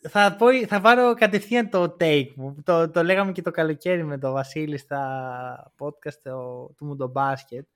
θα, 0.10 0.36
πω, 0.36 0.66
θα 0.66 0.82
πάρω 0.82 1.14
κατευθείαν 1.14 1.70
το 1.70 1.96
take 2.00 2.34
μου. 2.36 2.56
Το, 2.64 2.90
το 2.90 3.04
λέγαμε 3.04 3.32
και 3.32 3.42
το 3.42 3.52
καλοκαίρι 3.52 4.04
με 4.04 4.18
τον 4.18 4.32
Βασίλη 4.32 4.78
στα 4.78 5.74
podcast 5.80 6.18
το, 6.24 6.66
του 6.78 6.86
Μουντομπάσκετ 6.86 7.68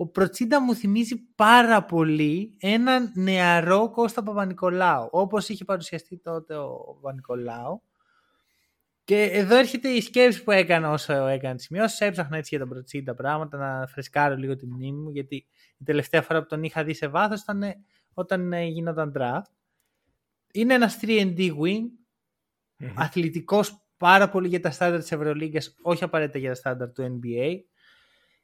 ο 0.00 0.06
Προτσίντα 0.06 0.62
μου 0.62 0.74
θυμίζει 0.74 1.16
πάρα 1.34 1.84
πολύ 1.84 2.56
έναν 2.60 3.12
νεαρό 3.14 3.90
Κώστα 3.90 4.22
Παπα-Νικολάου, 4.22 5.08
όπως 5.10 5.48
είχε 5.48 5.64
παρουσιαστεί 5.64 6.18
τότε 6.18 6.56
ο 6.56 6.94
Παπα-Νικολάου. 6.94 7.82
Και 9.04 9.22
εδώ 9.22 9.56
έρχεται 9.56 9.88
η 9.88 10.00
σκέψη 10.00 10.42
που 10.44 10.50
έκανα 10.50 10.90
όσο 10.90 11.12
έκανε 11.12 11.54
τις 11.54 11.64
σημειώσεις. 11.64 12.00
Έψαχνα 12.00 12.36
έτσι 12.36 12.48
για 12.50 12.58
τον 12.58 12.68
Προτσίντα 12.68 13.14
πράγματα, 13.14 13.58
να 13.58 13.86
φρεσκάρω 13.86 14.36
λίγο 14.36 14.56
τη 14.56 14.66
μνήμη 14.66 15.00
μου, 15.00 15.10
γιατί 15.10 15.46
η 15.78 15.84
τελευταία 15.84 16.22
φορά 16.22 16.40
που 16.40 16.46
τον 16.46 16.62
είχα 16.62 16.84
δει 16.84 16.94
σε 16.94 17.08
βάθος 17.08 17.40
ήταν 17.40 17.62
όταν 18.14 18.52
ε, 18.52 18.64
γινόταν 18.64 19.12
draft. 19.16 19.52
Είναι 20.52 20.74
ένας 20.74 20.98
3D 21.02 21.38
wing, 21.38 21.84
mm-hmm. 22.78 22.92
αθλητικός 22.94 23.84
πάρα 23.96 24.28
πολύ 24.28 24.48
για 24.48 24.60
τα 24.60 24.70
στάνταρ 24.70 25.00
της 25.00 25.12
Ευρωλίγκας, 25.12 25.74
όχι 25.82 26.04
απαραίτητα 26.04 26.38
για 26.38 26.48
τα 26.48 26.54
στάνταρ 26.54 26.92
του 26.92 27.20
NBA. 27.22 27.56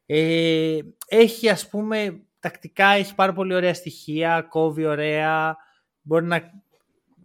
Ε, 0.06 0.78
έχει 1.06 1.48
ας 1.48 1.68
πούμε, 1.68 2.26
τακτικά 2.38 2.86
έχει 2.86 3.14
πάρα 3.14 3.32
πολύ 3.32 3.54
ωραία 3.54 3.74
στοιχεία, 3.74 4.42
κόβει 4.42 4.84
ωραία, 4.84 5.56
μπορεί 6.02 6.24
να 6.24 6.50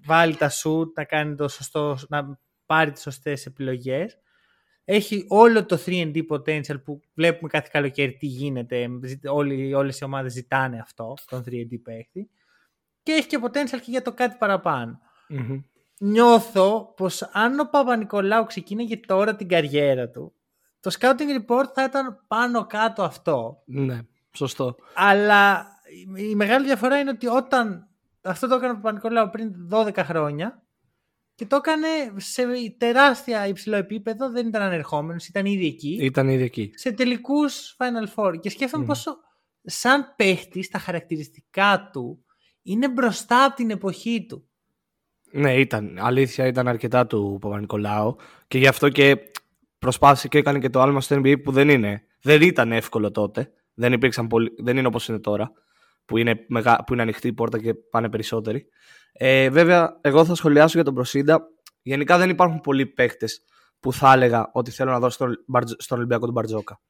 βάλει 0.05 0.35
τα 0.35 0.49
σουτ, 0.49 0.97
να 0.97 1.03
κάνει 1.03 1.35
το 1.35 1.47
σωστό, 1.47 1.97
να 2.09 2.39
πάρει 2.65 2.91
τις 2.91 3.01
σωστές 3.01 3.45
επιλογές. 3.45 4.17
Έχει 4.85 5.25
όλο 5.27 5.65
το 5.65 5.83
3D 5.85 6.21
potential 6.29 6.83
που 6.83 7.01
βλέπουμε 7.13 7.49
κάθε 7.49 7.69
καλοκαίρι 7.71 8.13
τι 8.13 8.25
γίνεται. 8.25 8.87
Όλοι, 9.25 9.73
όλες 9.73 9.99
οι 9.99 10.03
ομάδες 10.03 10.33
ζητάνε 10.33 10.79
αυτό, 10.79 11.13
τον 11.25 11.43
3D 11.47 11.81
παίχτη. 11.83 12.29
Και 13.03 13.11
έχει 13.11 13.27
και 13.27 13.39
potential 13.43 13.79
και 13.81 13.91
για 13.91 14.01
το 14.01 14.13
κάτι 14.13 14.37
Νιώθω 15.97 16.93
πως 16.97 17.21
αν 17.21 17.59
ο 17.59 17.69
Παπα-Νικολάου 17.71 18.45
ξεκίνησε 18.45 18.99
τώρα 19.07 19.35
την 19.35 19.47
καριέρα 19.47 20.09
του, 20.09 20.33
το 20.79 20.91
scouting 20.99 21.45
report 21.45 21.65
θα 21.73 21.83
ήταν 21.83 22.23
πάνω 22.27 22.65
κάτω 22.65 23.03
αυτό. 23.03 23.61
Ναι, 23.65 23.99
σωστό. 24.31 24.75
Αλλά 24.95 25.67
η 26.15 26.35
μεγάλη 26.35 26.65
διαφορά 26.65 26.99
είναι 26.99 27.09
ότι 27.09 27.27
όταν 27.27 27.87
αυτό 28.21 28.47
το 28.47 28.55
έκανε 28.55 28.71
ο 28.71 28.75
Παπα-Νικολάου 28.75 29.29
πριν 29.29 29.53
12 29.71 29.97
χρόνια, 29.97 30.61
και 31.41 31.47
το 31.47 31.55
έκανε 31.55 31.87
σε 32.17 32.43
τεράστια 32.77 33.47
υψηλό 33.47 33.75
επίπεδο. 33.75 34.31
Δεν 34.31 34.47
ήταν 34.47 34.61
ανερχόμενος, 34.61 35.27
ήταν 35.27 35.45
ήδη 35.45 35.65
εκεί. 35.65 35.97
Ήταν 36.01 36.27
ήδη 36.29 36.43
εκεί. 36.43 36.71
Σε 36.73 36.91
τελικούς 36.91 37.75
Final 37.77 38.13
Four. 38.15 38.39
Και 38.39 38.49
σκέφτομαι 38.49 38.83
mm. 38.83 38.87
πόσο, 38.87 39.17
σαν 39.61 40.13
παίχτης, 40.15 40.69
τα 40.69 40.79
χαρακτηριστικά 40.79 41.89
του 41.93 42.25
είναι 42.61 42.89
μπροστά 42.89 43.45
από 43.45 43.55
την 43.55 43.69
εποχή 43.69 44.25
του. 44.25 44.45
Ναι, 45.31 45.59
ήταν. 45.59 45.97
Αλήθεια, 45.99 46.47
ήταν 46.47 46.67
αρκετά 46.67 47.07
του 47.07 47.37
Παπα-Νικολάου. 47.41 48.15
Και 48.47 48.57
γι' 48.57 48.67
αυτό 48.67 48.89
και 48.89 49.17
προσπάθησε 49.79 50.27
και 50.27 50.37
έκανε 50.37 50.59
και 50.59 50.69
το 50.69 50.81
άλμα 50.81 51.01
στο 51.01 51.15
NBA 51.15 51.43
που 51.43 51.51
δεν 51.51 51.69
είναι. 51.69 52.03
Δεν 52.21 52.41
ήταν 52.41 52.71
εύκολο 52.71 53.11
τότε. 53.11 53.51
Δεν, 53.73 53.93
υπήρξαν 53.93 54.27
πολύ, 54.27 54.51
δεν 54.57 54.77
είναι 54.77 54.87
όπως 54.87 55.07
είναι 55.07 55.19
τώρα. 55.19 55.51
Που 56.05 56.17
είναι, 56.17 56.45
μεγα, 56.47 56.83
που 56.83 56.93
είναι 56.93 57.01
ανοιχτή 57.01 57.27
η 57.27 57.33
πόρτα 57.33 57.59
και 57.59 57.73
πάνε 57.73 58.09
περισσότεροι. 58.09 58.67
Ε, 59.13 59.49
βέβαια, 59.49 59.99
εγώ 60.01 60.25
θα 60.25 60.35
σχολιάσω 60.35 60.71
για 60.73 60.83
τον 60.83 60.93
Προσίντα. 60.93 61.47
Γενικά 61.81 62.17
δεν 62.17 62.29
υπάρχουν 62.29 62.61
πολλοί 62.61 62.85
παίκτες 62.85 63.43
που 63.79 63.93
θα 63.93 64.13
έλεγα 64.13 64.49
ότι 64.53 64.71
θέλω 64.71 64.91
να 64.91 64.99
δώσω 64.99 65.13
στον, 65.13 65.45
στον 65.77 65.97
Ολυμπιακό 65.97 66.25
του 66.25 66.31
Μπαρτζόκα. 66.31 66.81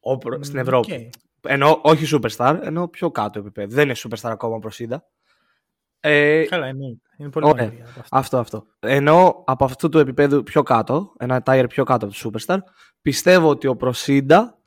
Ο, 0.00 0.42
στην 0.44 0.58
Ευρώπη. 0.58 1.10
Ενώ 1.46 1.80
όχι 1.82 2.18
superstar, 2.18 2.58
ενώ 2.62 2.88
πιο 2.88 3.10
κάτω 3.10 3.38
επίπεδο. 3.38 3.74
Δεν 3.74 3.84
είναι 3.84 3.96
superstar 3.96 4.30
ακόμα 4.30 4.54
ο 4.54 4.58
Προσίντα. 4.58 5.04
Ε, 6.00 6.44
Καλά, 6.44 6.66
είναι. 6.66 7.00
Είναι 7.16 7.30
πολύ 7.30 7.46
ωραία. 7.46 7.72
Αυτό. 7.86 8.02
αυτό, 8.10 8.38
αυτό. 8.38 8.66
Ενώ 8.80 9.44
από 9.46 9.64
αυτού 9.64 9.88
του 9.88 9.98
επίπεδου 9.98 10.42
πιο 10.42 10.62
κάτω, 10.62 11.12
ένα 11.18 11.42
tier 11.44 11.66
πιο 11.68 11.84
κάτω 11.84 12.06
από 12.06 12.14
το 12.14 12.30
superstar, 12.30 12.58
πιστεύω 13.02 13.48
ότι 13.48 13.66
ο 13.66 13.76
Προτσίντα 13.76 14.58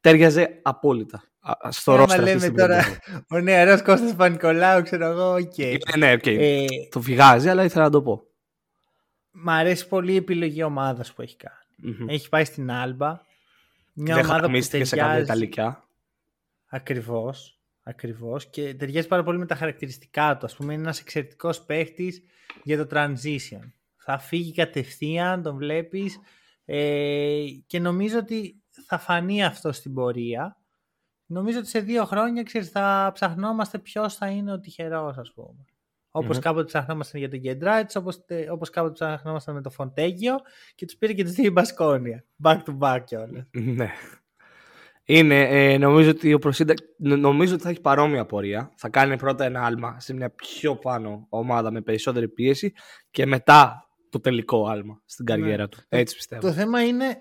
ταίριαζε 0.00 0.60
απόλυτα 0.62 1.30
στο 1.68 1.94
ρόστερ 1.94 2.22
λέμε 2.22 2.50
τώρα 2.50 2.84
ο 3.34 3.38
νεαρός 3.38 3.82
Κώστας 3.82 4.14
Παπανικολάου, 4.14 4.82
ξέρω 4.82 5.06
εγώ, 5.06 5.32
OK. 5.32 5.52
Okay. 5.56 5.76
Ε, 5.94 5.96
ναι, 5.96 6.12
okay. 6.12 6.36
ε, 6.38 6.64
το 6.90 7.00
φυγάζει, 7.00 7.48
αλλά 7.48 7.64
ήθελα 7.64 7.84
να 7.84 7.90
το 7.90 8.02
πω. 8.02 8.22
Μ' 9.30 9.50
αρέσει 9.50 9.88
πολύ 9.88 10.12
η 10.12 10.16
επιλογή 10.16 10.62
ομάδας 10.62 11.12
που 11.12 11.22
έχει 11.22 11.36
κάνει. 11.36 11.96
Mm-hmm. 11.96 12.08
Έχει 12.08 12.28
πάει 12.28 12.44
στην 12.44 12.70
Άλμπα. 12.70 13.20
Μια 13.92 14.14
Δεν 14.14 14.24
ομάδα 14.24 14.50
που 14.50 14.52
ταιριάζει... 14.52 14.84
σε 14.84 14.96
κάποια 14.96 15.18
Ιταλικά. 15.18 15.84
Ακριβώς. 16.70 17.60
Ακριβώς. 17.82 18.50
Και 18.50 18.74
ταιριάζει 18.74 19.08
πάρα 19.08 19.22
πολύ 19.22 19.38
με 19.38 19.46
τα 19.46 19.54
χαρακτηριστικά 19.54 20.36
του. 20.36 20.46
Α 20.46 20.48
πούμε, 20.56 20.72
είναι 20.72 20.82
ένας 20.82 21.00
εξαιρετικός 21.00 21.64
παίχτης 21.64 22.22
για 22.62 22.86
το 22.86 22.96
transition. 22.96 23.72
Θα 23.96 24.18
φύγει 24.18 24.52
κατευθείαν, 24.52 25.42
τον 25.42 25.56
βλέπεις. 25.56 26.18
Ε, 26.64 27.44
και 27.66 27.78
νομίζω 27.78 28.18
ότι 28.18 28.62
θα 28.86 28.98
φανεί 28.98 29.44
αυτό 29.44 29.72
στην 29.72 29.94
πορεία. 29.94 30.56
Νομίζω 31.26 31.58
ότι 31.58 31.68
σε 31.68 31.80
δύο 31.80 32.04
χρόνια 32.04 32.42
ξέρεις, 32.42 32.68
θα 32.68 33.10
ψαχνόμαστε 33.14 33.78
ποιος 33.78 34.14
θα 34.14 34.28
είναι 34.28 34.52
ο 34.52 34.60
τυχερός, 34.60 35.16
ας 35.18 35.32
πούμε. 35.32 35.64
Όπως 36.10 36.36
mm-hmm. 36.36 36.40
κάποτε 36.40 36.64
ψαχνόμασταν 36.64 37.20
για 37.20 37.30
τον 37.30 37.38
Γκεντράιτ, 37.38 37.96
όπως 37.96 38.24
όπως 38.50 38.70
κάποτε 38.70 38.92
ψαχνόμασταν 38.92 39.54
με 39.54 39.60
τον 39.60 39.72
Φοντέγιο 39.72 40.36
και 40.74 40.86
τους 40.86 40.96
πήρε 40.96 41.12
και 41.12 41.24
τους 41.24 41.32
δύο 41.32 41.50
Μπασκόνια. 41.52 42.24
Back 42.42 42.58
to 42.64 42.78
back 42.78 43.00
κιόλας. 43.04 43.44
Ναι. 43.50 43.90
Είναι, 45.12 45.72
ε, 45.72 45.78
νομίζω 45.78 46.10
ότι 46.10 46.32
ο 46.32 46.38
Προσίντα 46.38 46.74
νομίζω 46.98 47.54
ότι 47.54 47.62
θα 47.62 47.68
έχει 47.68 47.80
παρόμοια 47.80 48.26
πορεία. 48.26 48.72
Θα 48.76 48.88
κάνει 48.88 49.16
πρώτα 49.16 49.44
ένα 49.44 49.64
άλμα 49.64 50.00
σε 50.00 50.14
μια 50.14 50.30
πιο 50.30 50.76
πάνω 50.76 51.26
ομάδα 51.28 51.70
με 51.70 51.80
περισσότερη 51.80 52.28
πίεση 52.28 52.72
και 53.10 53.26
μετά 53.26 53.88
το 54.10 54.20
τελικό 54.20 54.66
άλμα 54.66 55.02
στην 55.04 55.24
ναι. 55.24 55.34
καριέρα 55.34 55.68
του. 55.68 55.78
Έτσι 55.88 56.16
πιστεύω. 56.16 56.40
Το 56.40 56.52
θέμα 56.52 56.84
είναι 56.84 57.16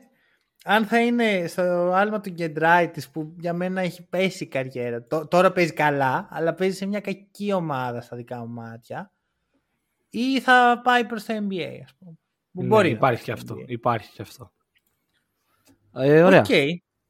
αν 0.64 0.86
θα 0.86 1.02
είναι 1.02 1.48
στο 1.48 1.62
άλμα 1.94 2.20
του 2.20 2.30
Γκεντράιτη 2.30 3.04
που 3.12 3.36
για 3.40 3.54
μένα 3.54 3.82
έχει 3.82 4.08
πέσει 4.08 4.44
η 4.44 4.48
καριέρα. 4.48 5.08
Τώρα 5.28 5.52
παίζει 5.52 5.74
καλά, 5.74 6.28
αλλά 6.32 6.54
παίζει 6.54 6.78
σε 6.78 6.86
μια 6.86 7.00
κακή 7.00 7.54
ομάδα 7.54 8.02
στα 8.02 8.16
δικά 8.16 8.40
μου 8.40 8.54
μάτια. 8.54 9.14
Ή 10.10 10.40
θα 10.40 10.82
πάει 10.84 11.06
προς 11.06 11.24
το 11.24 11.34
NBA, 11.34 11.80
ας 11.84 11.94
πούμε. 12.00 12.18
ναι, 12.52 12.66
μπορεί 12.66 12.90
υπάρχει 12.90 13.24
και 13.24 13.32
αυτό. 13.32 13.56
Υπάρχει 13.66 14.12
και 14.12 14.22
αυτό. 14.22 14.52
Ε, 15.94 16.24
ωραία. 16.24 16.46
Okay. 16.48 16.68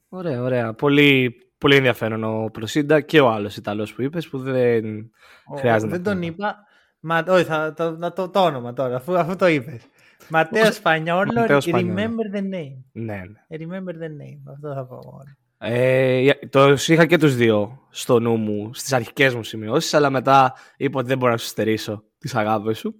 Ωραία, 0.10 0.42
ωραία. 0.42 0.74
Πολύ, 0.74 1.36
πολύ 1.58 1.76
ενδιαφέρον 1.76 2.24
ο 2.24 2.50
Προσίντα 2.52 3.02
και 3.02 3.20
ο 3.20 3.30
άλλος 3.30 3.58
Ιταλός 3.58 3.94
που 3.94 4.02
είπες 4.02 4.28
που 4.28 4.40
δεν 4.40 5.12
ο, 5.46 5.56
χρειάζεται 5.56 5.92
Δεν 5.92 6.04
τον 6.04 6.22
είπα. 6.22 6.56
Μα, 7.00 7.24
όχι, 7.28 7.44
θα, 7.44 7.74
το, 7.74 7.98
το, 7.98 8.12
το, 8.12 8.30
το 8.30 8.44
όνομα 8.44 8.74
τώρα, 8.74 8.96
αφού, 8.96 9.18
αφού 9.18 9.36
το 9.36 9.48
είπες. 9.48 9.82
Ματέο 10.30 10.76
Σπανιόλο, 10.80 11.32
remember 11.48 12.36
the 12.36 12.42
name. 12.42 12.84
Ναι, 12.92 13.22
ναι. 13.48 13.58
Remember 13.58 13.92
the 13.92 14.10
name. 14.22 14.54
Αυτό 14.54 14.74
θα 14.74 14.86
πω 14.86 14.96
μόνο. 14.96 15.38
Ε, 15.62 16.30
το 16.50 16.76
είχα 16.88 17.06
και 17.06 17.18
τους 17.18 17.36
δύο 17.36 17.88
στο 17.90 18.20
νου 18.20 18.36
μου, 18.36 18.74
στις 18.74 18.94
αρχικές 18.94 19.36
μου 19.36 19.44
σημειώσεις, 19.44 19.94
αλλά 19.94 20.10
μετά 20.10 20.54
είπα 20.78 21.00
ότι 21.00 21.08
δεν 21.08 21.18
μπορώ 21.18 21.32
να 21.32 21.38
σου 21.38 21.48
στερήσω 21.48 22.04
τις 22.18 22.36
αγάπες 22.36 22.78
σου. 22.78 22.96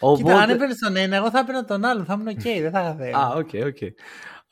Οπότε... 0.00 0.22
Κοίτα, 0.22 0.42
αν 0.42 0.50
έπαιρνες 0.50 0.78
τον 0.78 0.96
ένα, 0.96 1.16
εγώ 1.16 1.30
θα 1.30 1.38
έπαιρνα 1.38 1.64
τον 1.64 1.84
άλλο, 1.84 2.04
θα 2.04 2.12
ήμουν 2.12 2.28
OK, 2.28 2.38
okay, 2.38 2.58
δεν 2.60 2.70
θα 2.70 2.80
είχα 2.80 2.94
θέμα. 2.94 3.18
Α, 3.18 3.34
OK, 3.36 3.48
okay, 3.52 3.66
OK. 3.66 3.76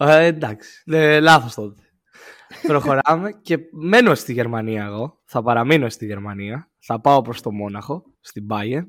Okay. 0.00 0.08
Ε, 0.08 0.24
εντάξει, 0.24 0.82
ε, 0.86 1.20
λάθος 1.20 1.54
τότε. 1.54 1.82
Προχωράμε 2.66 3.32
και 3.42 3.58
μένω 3.72 4.14
στη 4.14 4.32
Γερμανία 4.32 4.84
εγώ, 4.84 5.20
θα 5.24 5.42
παραμείνω 5.42 5.88
στη 5.88 6.06
Γερμανία, 6.06 6.70
θα 6.78 7.00
πάω 7.00 7.22
προς 7.22 7.40
το 7.40 7.52
Μόναχο, 7.52 8.02
στην 8.20 8.46
Bayern 8.50 8.86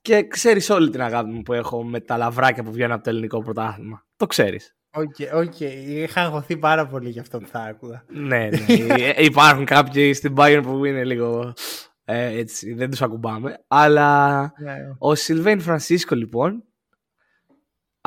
και 0.00 0.26
ξέρεις 0.26 0.70
όλη 0.70 0.90
την 0.90 1.02
αγάπη 1.02 1.30
μου 1.30 1.42
που 1.42 1.52
έχω 1.52 1.84
με 1.84 2.00
τα 2.00 2.16
λαβράκια 2.16 2.62
που 2.62 2.72
βγαίνουν 2.72 2.92
από 2.92 3.04
το 3.04 3.10
ελληνικό 3.10 3.42
πρωτάθλημα. 3.42 4.06
Το 4.16 4.26
ξέρεις. 4.26 4.76
OK, 4.90 5.14
okay, 5.18 5.38
okay. 5.38 5.72
είχα 5.86 6.20
αγχωθεί 6.20 6.56
πάρα 6.56 6.86
πολύ 6.86 7.08
για 7.10 7.20
αυτό 7.20 7.38
που 7.38 7.46
θα 7.46 7.60
άκουγα. 7.60 8.04
ναι, 8.08 8.48
ναι. 8.48 8.94
Ε, 9.16 9.24
υπάρχουν 9.24 9.64
κάποιοι 9.64 10.14
στην 10.14 10.34
Bayern 10.36 10.60
που 10.62 10.84
είναι 10.84 11.04
λίγο. 11.04 11.52
Ε, 12.04 12.38
έτσι, 12.38 12.74
δεν 12.74 12.90
τους 12.90 13.02
ακουμπάμε. 13.02 13.64
Αλλά 13.68 14.38
ναι. 14.58 14.74
ο 14.98 15.14
Σιλβέιν 15.14 15.60
Φρανσίσκο 15.60 16.14
λοιπόν 16.14 16.64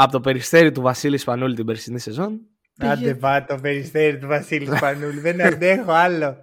από 0.01 0.11
το 0.11 0.19
Περιστέρι 0.19 0.71
του 0.71 0.81
Βασίλη 0.81 1.17
Σπανούλη 1.17 1.55
την 1.55 1.65
περσινή 1.65 1.99
σεζόν. 1.99 2.39
Πήγε... 2.79 2.91
Άντε 2.91 3.15
πά 3.15 3.45
το 3.45 3.55
Περιστέρι 3.61 4.17
του 4.17 4.27
Βασίλη 4.27 4.65
Σπανούλη. 4.75 5.19
δεν 5.19 5.41
αντέχω 5.41 5.91
άλλο. 5.91 6.35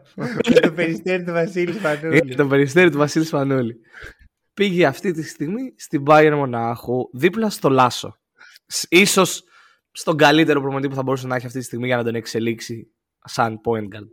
το 0.61 0.73
περιστέρι 0.73 1.25
του 1.25 1.33
Βασίλη 1.33 1.73
Σπανούλη. 1.73 2.35
το 2.35 2.47
περιστέρι 2.47 2.91
του 2.91 2.99
Βασίλη 2.99 3.25
Σπανούλη 3.25 3.81
πήγε 4.57 4.87
αυτή 4.87 5.13
τη 5.13 5.23
στιγμή 5.23 5.75
στην 5.77 6.03
Bayern 6.07 6.33
Μονάχου 6.35 7.09
δίπλα 7.13 7.51
στο 7.51 7.69
Λάσο. 7.69 8.19
Ίσως 8.89 9.45
στον 9.93 10.17
καλύτερο 10.17 10.61
προμονητή 10.61 10.89
που 10.89 10.95
θα 10.95 11.03
μπορούσε 11.03 11.27
να 11.27 11.37
έχει 11.37 11.47
αυτή 11.47 11.59
τη 11.59 11.65
στιγμή 11.65 11.87
για 11.87 11.97
να 11.97 12.05
τον 12.05 12.15
εξελίξει 12.15 12.95
σαν 13.25 13.61
point 13.65 13.95
guard. 13.95 14.09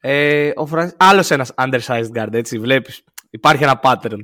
Ε, 0.00 0.50
ο 0.54 0.66
Φραν... 0.66 0.94
Άλλος 0.96 1.30
ένας 1.30 1.52
undersized 1.56 2.10
guard, 2.14 2.32
έτσι, 2.32 2.58
βλέπεις. 2.58 3.04
Υπάρχει 3.30 3.62
ένα 3.62 3.80
pattern. 3.82 4.18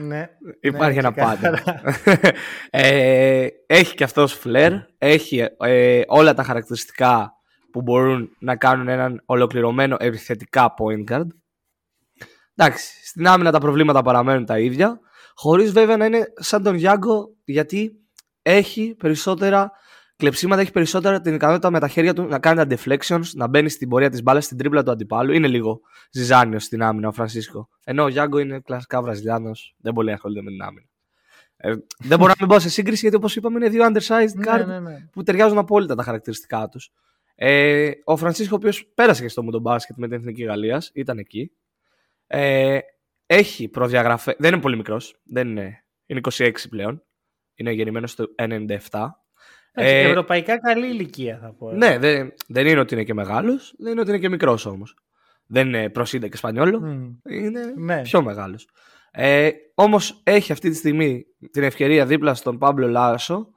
Ναι, 0.00 0.28
Υπάρχει 0.60 1.00
ναι, 1.00 1.06
ένα 1.06 1.14
pattern. 1.16 1.74
ε, 2.70 3.46
έχει 3.66 3.94
και 3.94 4.04
αυτός 4.04 4.32
φλερ, 4.32 4.72
έχει 4.98 5.48
ε, 5.58 6.02
όλα 6.06 6.34
τα 6.34 6.42
χαρακτηριστικά 6.42 7.32
που 7.72 7.82
μπορούν 7.82 8.36
να 8.38 8.56
κάνουν 8.56 8.88
έναν 8.88 9.22
ολοκληρωμένο 9.24 9.96
επιθετικά 9.98 10.74
point 10.78 11.12
guard. 11.12 11.26
Εντάξει, 12.54 13.06
στην 13.06 13.26
άμυνα 13.26 13.50
τα 13.50 13.58
προβλήματα 13.58 14.02
παραμένουν 14.02 14.44
τα 14.44 14.58
ίδια. 14.58 15.00
Χωρίς 15.34 15.72
βέβαια 15.72 15.96
να 15.96 16.04
είναι 16.04 16.24
σαν 16.34 16.62
τον 16.62 16.74
Γιάνγκο, 16.74 17.28
γιατί 17.44 17.92
έχει 18.42 18.94
περισσότερα 18.98 19.72
κλεψίματα, 20.16 20.60
έχει 20.60 20.72
περισσότερα 20.72 21.20
την 21.20 21.34
ικανότητα 21.34 21.70
με 21.70 21.80
τα 21.80 21.88
χέρια 21.88 22.14
του 22.14 22.22
να 22.22 22.38
κάνει 22.38 22.66
τα 22.66 22.76
deflections, 22.76 23.24
να 23.34 23.46
μπαίνει 23.46 23.68
στην 23.68 23.88
πορεία 23.88 24.10
της 24.10 24.22
μπάλας, 24.22 24.44
στην 24.44 24.56
τρίπλα 24.56 24.82
του 24.82 24.90
αντιπάλου. 24.90 25.32
Είναι 25.32 25.48
λίγο 25.48 25.80
ζυζάνιος 26.10 26.64
στην 26.64 26.82
άμυνα 26.82 27.08
ο 27.08 27.12
Φρανσίσκο. 27.12 27.68
Ενώ 27.84 28.02
ο 28.02 28.08
Γιάνγκο 28.08 28.38
είναι 28.38 28.60
κλασικά 28.60 29.02
Βραζιλιάνος, 29.02 29.74
δεν 29.78 29.92
πολύ 29.92 30.12
ασχολείται 30.12 30.42
με 30.42 30.50
την 30.50 30.62
άμυνα. 30.62 30.86
Ε, 31.56 31.74
δεν 31.98 32.18
μπορώ 32.18 32.28
να 32.28 32.36
μην 32.40 32.48
πάω 32.48 32.58
σε 32.58 32.68
σύγκριση 32.68 33.00
γιατί 33.00 33.16
όπως 33.16 33.36
είπαμε 33.36 33.56
είναι 33.58 33.68
δύο 33.68 33.86
undersized 33.86 34.34
ναι, 34.34 34.44
guard 34.46 34.66
ναι, 34.66 34.80
ναι. 34.80 35.08
που 35.12 35.22
ταιριάζουν 35.22 35.58
απόλυτα 35.58 35.94
τα 35.94 36.02
χαρακτηριστικά 36.02 36.68
τους. 36.68 36.92
Ε, 37.34 37.90
ο 38.04 38.16
Φρανσίσκο, 38.16 38.54
ο 38.54 38.56
οποίος 38.56 38.86
πέρασε 38.94 39.22
και 39.22 39.28
στο 39.28 39.42
Μουντο 39.42 39.58
Μπάσκετ 39.58 39.96
με 39.96 40.08
την 40.08 40.16
Εθνική 40.16 40.42
Γαλλίας, 40.42 40.90
ήταν 40.94 41.18
εκεί. 41.18 41.52
Ε, 42.26 42.78
έχει 43.26 43.68
προδιαγραφέ. 43.68 44.34
Δεν 44.38 44.52
είναι 44.52 44.62
πολύ 44.62 44.76
μικρός. 44.76 45.20
Δεν 45.24 45.48
είναι. 45.48 45.84
Είναι 46.06 46.20
26 46.30 46.52
πλέον. 46.70 47.02
Είναι 47.54 47.72
γεννημένο 47.72 48.08
το 48.16 48.34
97. 48.36 49.08
Ε, 49.74 50.00
ευρωπαϊκά 50.00 50.58
καλή 50.58 50.86
ηλικία 50.86 51.38
θα 51.38 51.54
πω. 51.54 51.72
Ναι, 51.72 51.98
δεν, 51.98 52.32
δεν 52.48 52.66
είναι 52.66 52.80
ότι 52.80 52.94
είναι 52.94 53.04
και 53.04 53.14
μεγάλος, 53.14 53.74
δεν 53.78 53.92
είναι 53.92 54.00
ότι 54.00 54.10
είναι 54.10 54.18
και 54.18 54.28
μικρός 54.28 54.66
όμως. 54.66 54.96
Δεν 55.46 55.66
είναι 55.66 55.90
προσύντα 55.90 56.28
και 56.28 56.36
Σπανιόλο. 56.36 56.82
Είναι 57.28 57.72
ναι. 57.76 58.02
πιο 58.02 58.22
μεγάλος. 58.22 58.68
Ε, 59.10 59.50
Όμως 59.74 60.20
έχει 60.22 60.52
αυτή 60.52 60.70
τη 60.70 60.76
στιγμή 60.76 61.24
την 61.50 61.62
ευκαιρία 61.62 62.06
δίπλα 62.06 62.34
στον 62.34 62.58
Πάμπλο 62.58 62.88
Λάσο 62.88 63.48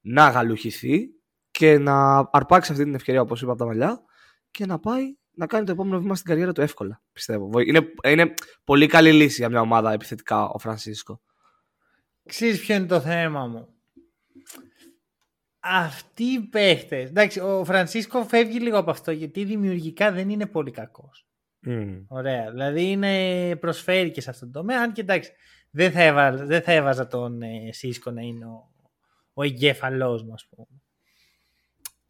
να 0.00 0.28
γαλουχηθεί 0.28 1.08
και 1.50 1.78
να 1.78 2.28
αρπάξει 2.32 2.72
αυτή 2.72 2.84
την 2.84 2.94
ευκαιρία, 2.94 3.20
όπως 3.20 3.42
είπα 3.42 3.50
από 3.50 3.60
τα 3.60 3.66
μαλλιά, 3.66 4.00
και 4.50 4.66
να 4.66 4.78
πάει 4.78 5.16
να 5.30 5.46
κάνει 5.46 5.64
το 5.64 5.72
επόμενο 5.72 6.00
βήμα 6.00 6.14
στην 6.14 6.26
καριέρα 6.26 6.52
του 6.52 6.60
εύκολα. 6.60 7.02
Πιστεύω. 7.12 7.50
Είναι, 7.60 7.92
είναι 8.04 8.34
πολύ 8.64 8.86
καλή 8.86 9.12
λύση 9.12 9.40
για 9.40 9.48
μια 9.48 9.60
ομάδα 9.60 9.92
επιθετικά 9.92 10.48
ο 10.48 10.58
Φρανσίσκο. 10.58 11.20
Ξέρεις 12.28 12.60
ποιο 12.60 12.74
είναι 12.74 12.86
το 12.86 13.00
θέμα 13.00 13.46
μου; 13.46 13.68
Αυτοί 15.60 16.24
οι 16.24 16.40
παίχτες. 16.40 17.08
Εντάξει, 17.08 17.40
ο 17.40 17.64
Φρανσίσκο 17.64 18.24
φεύγει 18.24 18.60
λίγο 18.60 18.78
από 18.78 18.90
αυτό 18.90 19.10
γιατί 19.10 19.44
δημιουργικά 19.44 20.12
δεν 20.12 20.28
είναι 20.28 20.46
πολύ 20.46 20.70
κακός. 20.70 21.26
Mm. 21.66 22.04
Ωραία. 22.08 22.50
Δηλαδή 22.50 22.90
είναι, 22.90 23.56
προσφέρει 23.56 24.10
και 24.10 24.20
σε 24.20 24.30
αυτόν 24.30 24.52
τον 24.52 24.62
τομέα. 24.62 24.82
Αν 24.82 24.92
και 24.92 25.00
εντάξει, 25.00 25.32
δεν 25.70 25.92
θα 25.92 26.02
έβαζα, 26.02 26.44
δεν 26.44 26.62
θα 26.62 26.72
έβαζα 26.72 27.06
τον 27.06 27.42
ε, 27.42 27.72
Σίσκο 27.72 28.10
να 28.10 28.20
είναι 28.20 28.46
ο, 28.46 28.72
ο 29.32 29.42
εγκέφαλός 29.42 30.22
μου, 30.22 30.32
ας 30.32 30.48
πούμε. 30.48 30.82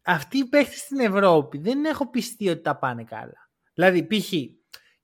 Αυτοί 0.01 0.37
οι 0.37 0.45
παίχτες 0.45 0.79
στην 0.79 0.99
Ευρώπη 0.99 1.57
δεν 1.57 1.85
έχω 1.85 2.09
πιστεί 2.09 2.49
ότι 2.49 2.61
τα 2.61 2.77
πάνε 2.77 3.03
καλά. 3.03 3.49
Δηλαδή, 3.73 4.07
π.χ. 4.07 4.33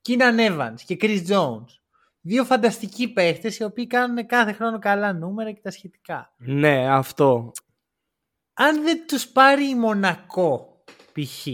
Κίναν 0.00 0.36
Evans 0.38 0.80
και 0.86 0.96
Chris 1.00 1.26
Jones. 1.28 1.80
Δύο 2.20 2.44
φανταστικοί 2.44 3.12
παίχτες 3.12 3.58
οι 3.58 3.64
οποίοι 3.64 3.86
κάνουν 3.86 4.26
κάθε 4.26 4.52
χρόνο 4.52 4.78
καλά 4.78 5.12
νούμερα 5.12 5.52
και 5.52 5.60
τα 5.62 5.70
σχετικά. 5.70 6.34
Ναι, 6.36 6.94
αυτό. 6.94 7.52
Αν 8.58 8.82
δεν 8.82 9.06
τους 9.06 9.26
πάρει 9.26 9.68
η 9.68 9.74
Μονακό, 9.74 10.82
π.χ. 11.12 11.46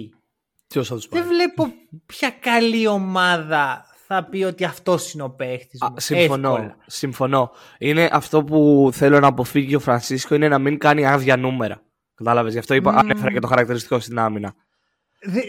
Δεν 1.11 1.27
βλέπω 1.27 1.73
ποια 2.07 2.31
καλή 2.31 2.87
ομάδα 2.87 3.87
θα 4.07 4.25
πει 4.25 4.43
ότι 4.43 4.65
αυτός 4.65 5.13
είναι 5.13 5.23
ο 5.23 5.31
παίχτης. 5.31 5.81
Συμφωνώ. 5.97 6.77
συμφωνώ. 6.87 7.51
Είναι 7.79 8.09
αυτό 8.13 8.45
που 8.45 8.91
θέλω 8.93 9.21
να 9.21 9.27
αποφύγει 9.27 9.75
ο 9.75 9.81
Φρανσίσκο 9.81 10.35
είναι 10.35 10.49
να 10.49 10.59
μην 10.59 10.79
κάνει 10.79 11.07
άδεια 11.07 11.37
νούμερα. 11.37 11.83
Κατάλαβες. 12.15 12.53
Γι' 12.53 12.59
αυτό 12.59 12.75
είπα, 12.75 12.95
mm. 12.95 12.99
ανέφερα 12.99 13.33
και 13.33 13.39
το 13.39 13.47
χαρακτηριστικό 13.47 14.01
στην 14.01 14.19
άμυνα. 14.19 14.55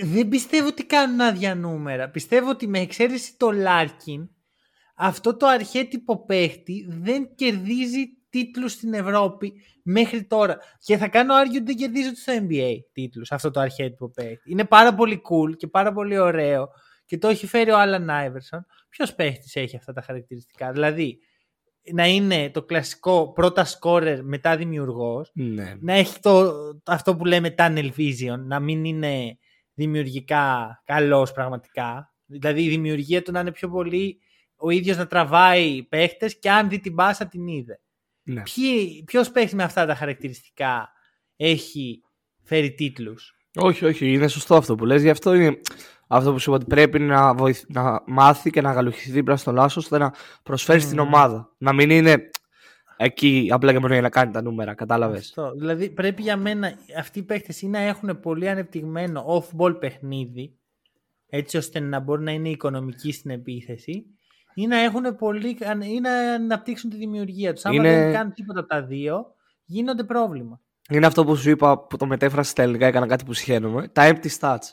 δεν 0.04 0.28
πιστεύω 0.30 0.68
ότι 0.68 0.86
κάνουν 0.86 1.22
άδεια 1.22 1.56
νούμερα. 1.56 2.10
Πιστεύω 2.10 2.50
ότι 2.50 2.68
με 2.68 2.80
εξαίρεση 2.80 3.38
το 3.38 3.52
Λάρκιν, 3.52 4.30
αυτό 4.96 5.38
το 5.38 5.48
αρχέτυπο 5.48 6.26
παίχτη 6.26 6.88
δεν 6.90 7.36
κερδίζει 7.36 8.06
τίτλους 8.34 8.72
στην 8.72 8.94
Ευρώπη 8.94 9.54
μέχρι 9.84 10.24
τώρα. 10.24 10.58
Και 10.80 10.98
θα 10.98 11.08
κάνω 11.08 11.34
argue 11.34 11.62
ότι 11.62 11.66
δεν 11.66 11.76
κερδίζει 11.76 12.16
στο 12.16 12.34
NBA 12.34 12.78
τίτλους 12.92 13.32
αυτό 13.32 13.52
το 13.52 13.60
αρχέτυπο 13.60 14.10
παίχτη. 14.10 14.52
Είναι 14.52 14.66
πάρα 14.66 14.94
πολύ 14.94 15.22
cool 15.30 15.58
και 15.58 15.68
πάρα 15.68 15.94
πολύ 15.94 16.18
ωραίο 16.18 16.70
και 17.06 17.18
το 17.18 17.28
έχει 17.28 17.48
φέρει 17.48 17.72
ο 17.72 17.80
Άλαν 17.80 18.10
Άιβερσον. 18.10 18.66
Ποιος 18.90 19.16
παίχτης 19.16 19.56
έχει 19.56 19.76
αυτά 19.76 19.94
τα 19.94 20.02
χαρακτηριστικά; 20.02 20.72
Δηλαδή, 20.72 21.20
να 21.92 22.08
είναι 22.08 22.50
το 22.50 22.64
κλασικό 22.64 23.32
πρώτα 23.32 23.66
σκόρερ 23.66 24.24
μετά 24.24 24.58
δημιουργός. 24.58 25.32
Ναι. 25.34 25.76
Να 25.80 25.94
έχει 25.94 26.20
το, 26.20 26.54
αυτό 26.86 27.16
που 27.16 27.26
λέμε 27.26 27.56
tunnel 27.58 27.90
vision. 27.98 28.40
Να 28.46 28.60
μην 28.60 28.86
είναι 28.86 29.38
δημιουργικά 29.74 30.82
καλός 30.86 31.32
πραγματικά. 31.32 32.14
Δηλαδή 32.26 32.64
η 32.64 32.70
δημιουργία 32.70 33.22
του 33.22 33.32
να 33.32 33.40
είναι 33.40 33.52
πιο 33.52 33.70
πολύ 33.70 34.20
ο 34.56 34.70
ίδιος 34.70 34.98
να 34.98 35.08
τραβάει 35.08 35.84
παίχτες 35.84 36.40
και 36.40 36.52
αν 36.52 36.70
δει 36.70 36.80
την 36.80 36.94
μπάσα 36.94 37.28
την 37.28 37.48
είδε. 37.48 37.83
Ναι. 38.24 38.44
Ποιος 39.06 39.32
παίχτη 39.32 39.56
με 39.56 39.64
αυτά 39.64 39.86
τα 39.86 39.96
χαρακτηριστικά 39.96 40.90
έχει 41.36 42.02
φέρει 42.44 42.74
τίτλους; 42.74 43.36
Όχι, 43.56 43.86
όχι, 43.86 44.14
είναι 44.14 44.28
σωστό 44.28 44.56
αυτό 44.56 44.76
που 44.76 44.86
λες. 44.86 45.02
Γι' 45.02 45.10
αυτό 45.10 45.34
είναι 45.34 45.60
αυτό 46.08 46.32
που 46.32 46.40
σου 46.40 46.50
είπα 46.50 46.60
ότι 46.60 46.70
πρέπει 46.70 47.00
να, 47.00 47.36
να 47.68 48.04
μάθει 48.06 48.50
και 48.50 48.62
να 48.62 48.72
γαλουχηθεί 48.72 49.12
δίπλα 49.12 49.36
στον 49.36 49.54
Λάσος 49.56 49.84
ώστε 49.84 49.98
να 49.98 50.14
προσφέρει 50.44 50.80
mm. 50.80 50.86
στην 50.86 51.00
ομάδα. 51.00 51.54
Να 51.58 51.74
μην 51.74 51.90
είναι 51.90 52.30
εκεί 52.98 53.48
απλά 53.52 53.72
και 53.72 53.80
μόνο 53.80 53.94
για 53.94 54.02
να 54.02 54.10
κάνει 54.10 54.32
τα 54.32 54.42
νούμερα. 54.42 54.74
Κατάλαβες. 54.74 55.36
Δηλαδή 55.58 55.90
πρέπει 55.90 56.22
για 56.22 56.38
μένα 56.38 56.74
αυτοί 56.98 57.20
οι 57.20 57.24
παίχτες 57.24 57.62
ή 57.62 57.68
να 57.68 57.80
έχουν 57.80 58.20
πολύ 58.20 58.50
ανεπτυγμένο 58.50 59.26
off-ball 59.28 59.80
παιχνίδι 59.80 60.58
έτσι 61.28 61.58
ώστε 61.58 61.80
να 61.80 62.00
μπορούν 62.00 62.24
να 62.24 62.32
είναι 62.32 62.50
οικονομικοί 62.50 63.12
στην 63.12 63.32
επίθεση 63.32 64.06
ή 64.54 64.68
να, 64.68 64.78
έχουν 64.78 65.16
πολύ, 65.16 65.58
ή 65.84 66.00
να 66.00 66.12
αναπτύξουν 66.34 66.90
τη 66.90 66.96
δημιουργία 66.96 67.54
τους. 67.54 67.66
Αν 67.66 67.74
είναι... 67.74 68.04
δεν 68.04 68.14
κάνουν 68.14 68.34
τίποτα 68.34 68.60
από 68.60 68.70
τα 68.70 68.84
δύο, 68.84 69.36
γίνονται 69.66 70.04
πρόβλημα. 70.04 70.60
Είναι 70.90 71.06
αυτό 71.06 71.26
που 71.26 71.36
σου 71.36 71.50
είπα 71.50 71.80
που 71.80 71.98
το 71.98 72.06
μετέφρασα 72.06 72.50
στα 72.50 72.62
ελληνικά, 72.64 72.86
έκανα 72.86 73.08
κάτι 73.08 73.24
που 73.26 73.34
συχαίνομαι. 73.34 73.88
Τα 73.88 74.10
empty 74.10 74.40
stats. 74.40 74.70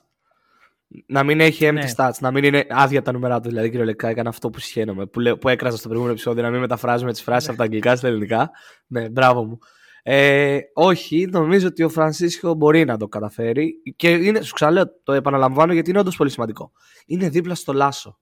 Να 1.07 1.23
μην 1.23 1.41
έχει 1.41 1.69
empty 1.69 1.73
ναι. 1.73 1.91
stats, 1.97 2.19
να 2.21 2.31
μην 2.31 2.45
είναι 2.45 2.67
άδεια 2.69 3.03
τα 3.03 3.13
νούμερα 3.13 3.41
τους. 3.41 3.51
Δηλαδή, 3.51 3.71
κυριολεκτικά 3.71 4.09
έκανα 4.09 4.29
αυτό 4.29 4.51
που 4.51 4.59
συχαίνομαι. 4.59 5.07
Που, 5.07 5.39
που 5.41 5.49
έκρασα 5.49 5.77
στο 5.77 5.85
προηγούμενο 5.85 6.15
επεισόδιο, 6.15 6.43
να 6.43 6.51
μην 6.51 6.61
μεταφράζουμε 6.61 7.13
τις 7.13 7.23
φράσεις 7.23 7.49
ναι. 7.49 7.55
από 7.55 7.63
τα 7.63 7.67
αγγλικά 7.67 7.97
στα 7.97 8.09
ελληνικά. 8.09 8.51
Ναι, 8.87 9.09
μπράβο 9.09 9.45
μου. 9.45 9.59
Ε, 10.03 10.59
όχι, 10.75 11.29
νομίζω 11.31 11.67
ότι 11.67 11.83
ο 11.83 11.89
Φρανσίσκο 11.89 12.55
μπορεί 12.55 12.85
να 12.85 12.97
το 12.97 13.09
καταφέρει. 13.09 13.75
Και 13.97 14.11
είναι, 14.11 14.41
σου 14.41 14.55
ξαναλέω, 14.55 14.85
το 15.03 15.13
επαναλαμβάνω 15.13 15.73
γιατί 15.73 15.91
είναι 15.91 15.99
όντως 15.99 16.17
πολύ 16.17 16.31
σημαντικό. 16.31 16.73
Είναι 17.07 17.29
δίπλα 17.29 17.55
στο 17.55 17.73
Λάσο. 17.73 18.19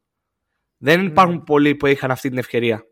Δεν 0.78 1.00
ναι. 1.00 1.06
υπάρχουν 1.06 1.42
πολλοί 1.42 1.74
που 1.74 1.86
είχαν 1.86 2.10
αυτή 2.10 2.28
την 2.28 2.38
ευκαιρία. 2.38 2.84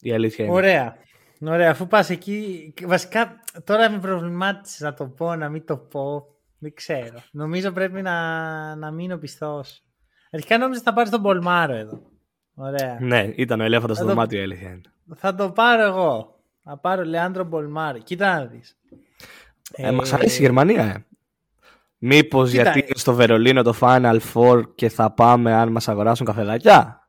Η 0.00 0.12
αλήθεια 0.12 0.44
είναι. 0.44 0.54
Ωραία. 0.54 0.96
Ωραία, 1.40 1.70
αφού 1.70 1.86
πας 1.86 2.10
εκεί. 2.10 2.74
Βασικά 2.86 3.40
τώρα 3.64 3.90
με 3.90 3.98
προβλημάτισες 3.98 4.80
να 4.80 4.94
το 4.94 5.06
πω, 5.06 5.34
να 5.34 5.48
μην 5.48 5.64
το 5.66 5.76
πω. 5.76 6.24
Δεν 6.58 6.74
ξέρω. 6.74 7.22
Νομίζω 7.32 7.72
πρέπει 7.72 8.02
να, 8.02 8.74
να 8.74 8.90
μείνω 8.90 9.16
πιστός. 9.16 9.82
Αρχικά 10.30 10.58
νόμιζα 10.58 10.78
ότι 10.78 10.88
θα 10.88 10.94
πάρει 10.94 11.10
τον 11.10 11.22
Μπολμάρο 11.22 11.74
εδώ. 11.74 12.02
Ωραία. 12.54 12.98
Ναι, 13.00 13.32
ήταν 13.34 13.60
ο 13.60 13.64
ελέφαντας 13.64 13.94
στο 13.94 14.04
δωμάτιο, 14.04 14.38
η 14.38 14.42
αλήθεια 14.42 14.80
Θα 15.16 15.34
το 15.34 15.50
πάρω 15.50 15.82
εγώ. 15.82 16.40
Θα 16.62 16.78
πάρω 16.78 17.04
Λεάντρο 17.04 17.44
Μπολμάρο. 17.44 17.98
Κοίτα 17.98 18.38
να 18.38 18.44
δεις. 18.44 18.78
Ε, 19.72 19.86
ε, 19.86 19.90
Μας 19.90 20.04
αρέσει 20.12 20.38
η 20.38 20.42
Γερμανία, 20.42 20.84
ε. 20.84 21.04
Μήπως 21.98 22.50
γιατί 22.50 22.78
είναι 22.78 22.88
στο 22.94 23.14
Βερολίνο 23.14 23.62
το 23.62 23.74
Final 23.80 24.18
Four 24.34 24.62
και 24.74 24.88
θα 24.88 25.10
πάμε 25.10 25.52
αν 25.52 25.68
μας 25.68 25.88
αγοράσουν 25.88 26.26
καφεδάκια. 26.26 26.99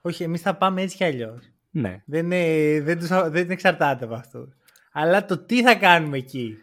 Όχι, 0.00 0.22
εμείς 0.22 0.40
θα 0.40 0.56
πάμε 0.56 0.82
έτσι 0.82 0.96
κι 0.96 1.04
αλλιώς. 1.04 1.52
Ναι. 1.70 2.02
Δεν, 2.06 2.24
είναι, 2.24 2.80
δεν, 2.80 2.98
τους, 2.98 3.08
δεν 3.08 3.50
εξαρτάται 3.50 4.04
από 4.04 4.14
αυτό. 4.14 4.48
Αλλά 4.92 5.24
το 5.24 5.38
τι 5.38 5.62
θα 5.62 5.74
κάνουμε 5.74 6.16
εκεί. 6.16 6.56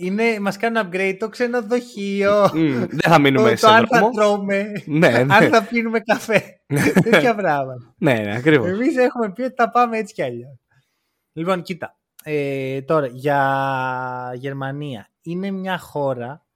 Είναι, 0.00 0.40
μας 0.40 0.56
κάνουν 0.56 0.88
upgrade 0.88 1.16
το 1.18 1.28
ξενοδοχείο. 1.28 2.44
Mm, 2.44 2.86
δεν 2.88 2.98
θα 3.00 3.18
μείνουμε 3.18 3.50
το, 3.50 3.56
σε 3.56 3.66
το 3.66 3.72
αν 3.72 3.86
θα 3.86 4.10
τρώμε, 4.10 4.72
ναι, 4.86 5.08
ναι. 5.08 5.34
αν 5.34 5.48
θα 5.48 5.62
πίνουμε 5.62 6.00
καφέ. 6.00 6.60
Τέτοια 7.02 7.34
πράγματα. 7.34 7.94
ναι, 7.98 8.12
ναι, 8.12 8.36
ακριβώς. 8.36 8.68
Εμείς 8.68 8.96
έχουμε 8.96 9.32
πει 9.32 9.42
ότι 9.42 9.54
θα 9.56 9.70
πάμε 9.70 9.98
έτσι 9.98 10.14
κι 10.14 10.22
αλλιώς. 10.22 10.58
Λοιπόν, 11.32 11.62
κοίτα. 11.62 11.98
Ε, 12.24 12.82
τώρα, 12.82 13.06
για 13.06 14.32
Γερμανία. 14.34 15.08
Είναι 15.22 15.50
μια 15.50 15.78
χώρα 15.78 16.46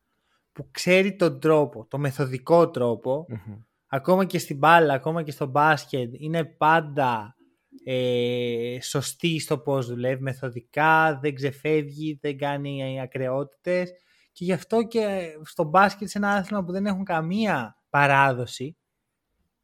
που 0.52 0.68
ξέρει 0.70 1.16
τον 1.16 1.40
τρόπο, 1.40 1.86
το 1.90 1.98
μεθοδικό 1.98 2.70
ακόμα 3.94 4.24
και 4.24 4.38
στην 4.38 4.58
μπάλα, 4.58 4.94
ακόμα 4.94 5.22
και 5.22 5.30
στο 5.30 5.46
μπάσκετ, 5.46 6.14
είναι 6.16 6.44
πάντα 6.44 7.36
ε, 7.84 8.78
σωστή 8.82 9.38
στο 9.38 9.58
πώς 9.58 9.86
δουλεύει, 9.86 10.22
μεθοδικά, 10.22 11.18
δεν 11.22 11.34
ξεφεύγει, 11.34 12.18
δεν 12.20 12.38
κάνει 12.38 13.00
ακρεότητες 13.00 13.90
και 14.32 14.44
γι' 14.44 14.52
αυτό 14.52 14.82
και 14.82 15.28
στο 15.44 15.64
μπάσκετ 15.64 16.08
σε 16.08 16.18
ένα 16.18 16.30
άθλημα 16.30 16.64
που 16.64 16.72
δεν 16.72 16.86
έχουν 16.86 17.04
καμία 17.04 17.82
παράδοση 17.90 18.76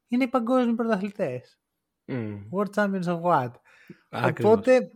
είναι 0.07 0.23
οι 0.23 0.27
παγκόσμιοι 0.27 0.75
πρωταθλητές. 0.75 1.59
Mm. 2.07 2.39
World 2.51 2.73
Champions 2.75 3.05
of 3.05 3.21
what. 3.21 3.51
Οπότε 4.33 4.91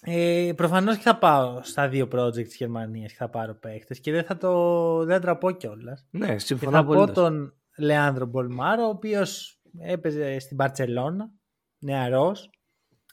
ε, 0.00 0.52
προφανώς 0.56 0.96
και 0.96 1.02
θα 1.02 1.18
πάω 1.18 1.62
στα 1.62 1.88
δύο 1.88 2.08
project 2.12 2.44
της 2.44 2.56
Γερμανίας 2.56 3.10
και 3.10 3.18
θα 3.18 3.28
πάρω 3.28 3.54
παίχτες 3.54 4.00
και 4.00 4.12
δεν 4.12 4.24
θα 4.24 4.36
το 4.36 5.04
δεν 5.04 5.14
θα 5.14 5.20
τραπώ 5.20 5.50
κιόλας. 5.50 6.06
Ναι, 6.10 6.38
συμφωνώ 6.38 6.84
πολύ. 6.84 6.98
Θα 6.98 7.06
πω 7.06 7.12
τον 7.12 7.52
Λεάνδρο 7.78 8.26
Μπολμάρο, 8.26 8.84
ο 8.84 8.88
οποίος 8.88 9.60
έπαιζε 9.78 10.38
στην 10.38 10.56
Παρσελώνα 10.56 11.30
νεαρός, 11.78 12.50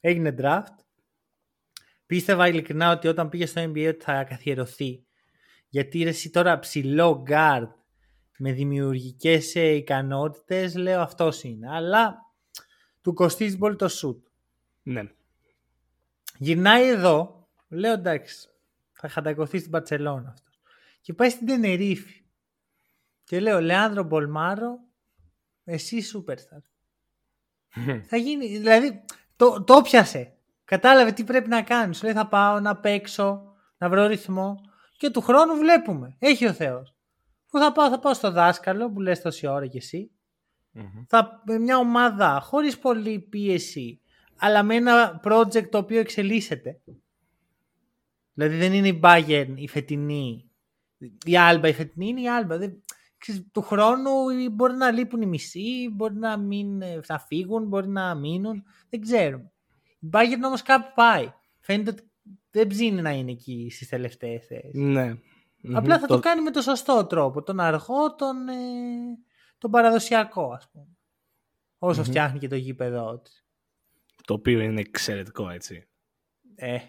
έγινε 0.02 0.36
draft. 0.40 0.76
Πίστευα 2.06 2.48
ειλικρινά 2.48 2.92
ότι 2.92 3.08
όταν 3.08 3.30
πήγε 3.30 3.46
στο 3.46 3.62
NBA 3.64 3.88
ότι 3.90 4.04
θα 4.04 4.24
καθιερωθεί. 4.24 5.06
Γιατί 5.70 6.04
ρε, 6.04 6.10
εσύ 6.10 6.30
τώρα 6.30 6.60
ψηλό 6.60 7.24
guard 7.30 7.70
με 8.38 8.52
δημιουργικές 8.52 9.56
ε, 9.56 9.76
ικανότητες, 9.76 10.76
λέω 10.76 11.02
αυτός 11.02 11.44
είναι. 11.44 11.68
Αλλά 11.70 12.16
του 13.02 13.14
κοστίζει 13.14 13.58
πολύ 13.58 13.76
το 13.76 13.90
shoot. 14.02 14.22
Ναι. 14.84 15.04
Γυρνάει 16.38 16.88
εδώ, 16.88 17.48
λέω 17.68 17.94
εντάξει, 17.94 18.50
θα 18.92 19.08
χαντακωθεί 19.10 19.60
στην 19.60 19.72
Παρσελώνα 19.72 20.30
αυτός. 20.30 20.60
Και 21.02 21.14
πάει 21.14 21.30
στην 21.30 21.48
Τενερίφη. 21.48 22.25
Και 23.26 23.40
λέω, 23.40 23.62
Λεάνδρο 23.62 24.04
Μπολμάρο, 24.04 24.80
εσύ 25.64 26.04
superstar. 26.14 26.62
θα 28.10 28.18
γίνει, 28.18 28.48
δηλαδή 28.48 29.04
το, 29.36 29.64
το 29.64 29.82
πιάσε. 29.82 30.34
Κατάλαβε 30.66 31.12
τι 31.12 31.24
πρέπει 31.24 31.50
να 31.50 31.62
κάνεις. 31.62 31.98
Σου 31.98 32.06
λέει 32.06 32.14
θα 32.14 32.28
πάω 32.28 32.60
να 32.60 32.78
παίξω, 32.78 33.54
να 33.78 33.90
βρω 33.90 34.06
ρυθμό 34.06 34.56
και 34.98 35.10
του 35.10 35.22
χρόνου 35.22 35.56
βλέπουμε. 35.56 36.16
Έχει 36.20 36.46
ο 36.46 36.54
Θεός. 36.54 36.96
Πού 37.50 37.60
θα 37.60 37.72
πάω, 37.72 37.90
θα 37.90 38.00
πάω 38.00 38.14
στο 38.14 38.32
δάσκαλο 38.32 38.92
που 38.92 39.02
λες 39.02 39.22
τόση 39.22 39.48
ώρα 39.48 39.68
κι 39.68 39.78
εσύ. 39.78 40.12
Θα, 41.08 41.42
με 41.46 41.58
μια 41.58 41.78
ομάδα 41.78 42.40
χωρίς 42.40 42.78
πολύ 42.80 43.20
πίεση, 43.20 44.02
αλλά 44.38 44.64
με 44.64 44.76
ένα 44.76 45.22
project 45.24 45.70
το 45.70 45.78
οποίο 45.78 46.00
εξελίσσεται. 46.00 46.82
Δηλαδή 48.34 48.58
δεν 48.58 48.74
είναι 48.74 48.88
η 48.88 49.00
Bayern 49.04 49.54
η 49.56 49.68
φετινή, 49.68 50.50
η 51.26 51.34
Alba 51.34 51.68
η 51.68 51.74
φετινή 51.74 52.08
είναι 52.08 52.22
η 52.22 52.26
Alba. 52.42 52.58
Δεν, 52.58 52.84
ξέρεις, 53.18 53.46
του 53.52 53.62
χρόνου 53.62 54.12
μπορεί 54.52 54.74
να 54.74 54.92
λείπουν 54.92 55.22
οι 55.22 55.26
μισοί, 55.26 55.90
μπορεί 55.92 56.16
να, 56.16 56.38
μην, 56.38 56.82
θα 57.04 57.20
φύγουν, 57.20 57.68
μπορεί 57.68 57.88
να 57.88 58.16
μείνουν, 58.16 58.64
δεν 58.90 59.02
ξέρουμε. 59.02 59.52
Η 60.00 60.10
Bayern 60.12 60.42
όμως 60.46 60.62
κάπου 60.62 60.92
πάει. 60.96 61.34
Φαίνεται 61.60 61.90
ότι 61.90 62.10
δεν 62.52 62.68
ψήνει 62.68 63.02
να 63.02 63.12
είναι 63.12 63.32
εκεί 63.32 63.68
στις 63.72 63.90
τελευταίες 63.90 64.46
θέσεις. 64.46 64.74
Ναι. 64.74 65.18
Απλά 65.74 66.00
θα 66.00 66.08
το... 66.08 66.20
κάνει 66.20 66.42
με 66.42 66.52
το 66.52 66.62
σωστό 66.62 67.06
τρόπο. 67.06 67.44
Τον 67.44 67.60
αργό, 67.60 68.16
τον, 68.16 68.48
ε, 68.48 68.54
τον 69.58 69.72
παραδοσιακό, 69.72 70.52
ας 70.52 70.70
πούμε. 70.72 70.88
Όσο 71.78 72.04
φτιάχνει 72.04 72.40
και 72.40 72.48
το 72.48 72.56
γήπεδό 72.56 73.20
της. 73.20 73.46
Το 74.26 74.34
οποίο 74.34 74.60
είναι 74.60 74.80
εξαιρετικό, 74.80 75.50
έτσι. 75.50 75.88
Ε. 76.56 76.80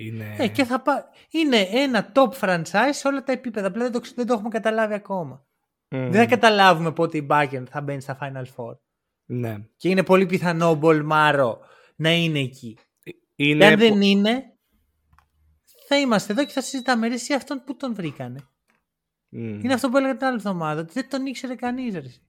Είναι... 0.00 0.36
ε 0.38 0.48
και 0.48 0.64
θα 0.64 0.80
πά... 0.80 1.10
Είναι 1.30 1.56
ένα 1.56 2.12
top 2.14 2.30
franchise 2.40 2.90
σε 2.90 3.08
όλα 3.08 3.22
τα 3.22 3.32
επίπεδα. 3.32 3.66
Απλά 3.66 3.82
δεν 3.82 3.92
το, 3.92 4.00
δεν 4.14 4.26
το 4.26 4.32
έχουμε 4.32 4.48
καταλάβει 4.48 4.94
ακόμα. 4.94 5.46
Δεν 5.88 6.12
θα 6.12 6.26
καταλάβουμε 6.26 6.92
πότε 6.92 7.18
η 7.18 7.26
Bayern 7.30 7.64
θα 7.70 7.80
μπαίνει 7.80 8.00
στα 8.00 8.18
Final 8.20 8.44
Four. 8.56 8.78
Ναι. 9.24 9.58
Και 9.76 9.88
είναι 9.88 10.02
πολύ 10.02 10.26
πιθανό 10.26 10.70
ο 10.70 10.74
Μπολμάρο 10.74 11.60
να 11.96 12.10
είναι 12.10 12.38
εκεί. 12.38 12.78
Είναι... 13.34 13.58
Και 13.58 13.72
αν 13.72 13.78
δεν 13.78 14.02
είναι, 14.02 14.56
θα 15.88 15.98
είμαστε 15.98 16.32
εδώ 16.32 16.44
και 16.44 16.52
θα 16.52 16.60
συζητάμε. 16.60 17.08
Ρε, 17.08 17.14
εσύ 17.14 17.34
αυτόν 17.34 17.62
που 17.64 17.76
τον 17.76 17.94
βρήκανε. 17.94 18.40
Είναι 19.30 19.72
αυτό 19.72 19.88
που 19.88 19.96
έλεγα 19.96 20.16
την 20.16 20.26
άλλη 20.26 20.36
εβδομάδα. 20.36 20.80
Ότι 20.80 20.92
δεν 20.92 21.08
τον 21.08 21.26
ήξερε 21.26 21.54
κανείς. 21.54 22.22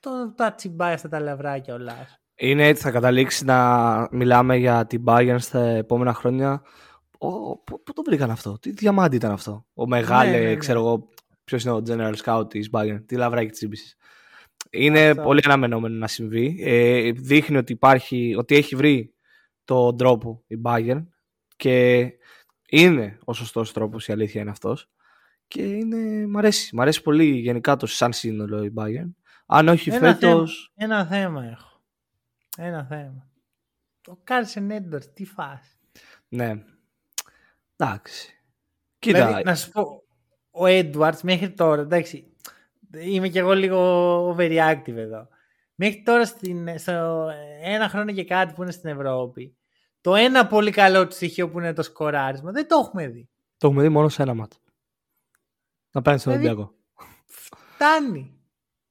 Το, 0.00 0.34
το 0.34 0.54
τσιμπάει 0.54 0.94
αυτά 0.94 1.08
τα 1.08 1.20
λαβράκια 1.20 1.74
όλα. 1.74 1.94
Είναι 2.36 2.66
έτσι, 2.66 2.82
θα 2.82 2.90
καταλήξει 2.90 3.44
να 3.44 4.08
μιλάμε 4.10 4.56
για 4.56 4.86
την 4.86 5.02
Bayern 5.06 5.36
στα 5.38 5.60
επόμενα 5.60 6.14
χρόνια. 6.14 6.62
Πού 7.64 7.92
το 7.94 8.02
βρήκαν 8.04 8.30
αυτό, 8.30 8.58
τι 8.58 8.70
διαμάντι 8.70 9.16
ήταν 9.16 9.32
αυτό. 9.32 9.66
Ο 9.74 9.86
μεγάλο, 9.86 10.30
ναι, 10.30 10.38
ναι, 10.38 10.44
ναι. 10.44 10.56
ξέρω 10.56 10.78
εγώ, 10.78 11.08
ποιος 11.44 11.64
είναι 11.64 11.72
ο 11.72 11.82
general 11.86 12.14
scout 12.24 12.48
της 12.48 12.68
Bayern, 12.72 13.02
τι 13.06 13.16
λαβράκι 13.16 13.50
τσίμπησε. 13.50 13.96
Είναι 14.70 15.14
πολύ 15.14 15.40
αναμενόμενο 15.44 15.94
να 15.94 16.06
συμβεί. 16.06 16.56
Ε, 16.60 17.10
δείχνει 17.12 17.56
ότι, 17.56 17.72
υπάρχει, 17.72 18.34
ότι 18.38 18.56
έχει 18.56 18.76
βρει 18.76 19.14
τον 19.64 19.96
τρόπο 19.96 20.44
η 20.46 20.60
Bayern 20.64 21.06
και 21.56 22.08
είναι 22.68 23.18
ο 23.24 23.32
σωστός 23.32 23.72
τρόπος, 23.72 24.08
η 24.08 24.12
αλήθεια 24.12 24.40
είναι 24.40 24.50
αυτός. 24.50 24.90
Και 25.48 25.62
είναι, 25.62 26.26
μ' 26.26 26.38
αρέσει. 26.38 26.76
Μ' 26.76 26.80
αρέσει 26.80 27.02
πολύ 27.02 27.24
γενικά 27.24 27.76
το 27.76 27.86
σαν 27.86 28.12
σύνολο 28.12 28.64
η 28.64 28.72
Bayern. 28.76 29.10
Αν 29.46 29.68
όχι 29.68 29.90
φέτο. 29.90 30.46
Ένα 30.74 31.06
θέμα 31.06 31.44
έχω. 31.44 31.75
Ένα 32.56 32.84
θέμα. 32.84 33.30
Το 34.00 34.18
Κάρσεν 34.24 34.70
Έντορ, 34.70 35.06
τι 35.06 35.24
φας. 35.24 35.76
Ναι. 36.28 36.64
Εντάξει. 37.76 38.40
Κοίτα. 38.98 39.26
Δηλαδή, 39.26 39.42
να 39.44 39.54
σου 39.54 39.70
πω, 39.70 40.02
ο 40.50 40.64
Edwards 40.64 41.20
μέχρι 41.22 41.50
τώρα, 41.50 41.80
εντάξει, 41.82 42.34
είμαι 42.98 43.28
κι 43.28 43.38
εγώ 43.38 43.52
λίγο 43.52 44.30
overreactive 44.30 44.96
εδώ. 44.96 45.28
Μέχρι 45.74 46.02
τώρα 46.02 46.26
στην, 46.26 46.78
στο 46.78 47.28
ένα 47.62 47.88
χρόνο 47.88 48.12
και 48.12 48.24
κάτι 48.24 48.54
που 48.54 48.62
είναι 48.62 48.72
στην 48.72 48.90
Ευρώπη, 48.90 49.56
το 50.00 50.14
ένα 50.14 50.46
πολύ 50.46 50.70
καλό 50.70 51.06
του 51.06 51.14
στοιχείο 51.14 51.50
που 51.50 51.58
είναι 51.58 51.72
το 51.72 51.82
σκοράρισμα 51.82 52.50
δεν 52.50 52.68
το 52.68 52.76
έχουμε 52.76 53.08
δει. 53.08 53.28
Το 53.56 53.66
έχουμε 53.66 53.82
δει 53.82 53.88
μόνο 53.88 54.08
σε 54.08 54.22
ένα 54.22 54.34
μάτ. 54.34 54.52
Να 55.90 56.02
παίρνει 56.02 56.18
στον 56.18 56.32
δηλαδή, 56.32 56.48
Ολυμπιακό. 56.48 56.74
Φτάνει. 57.26 58.35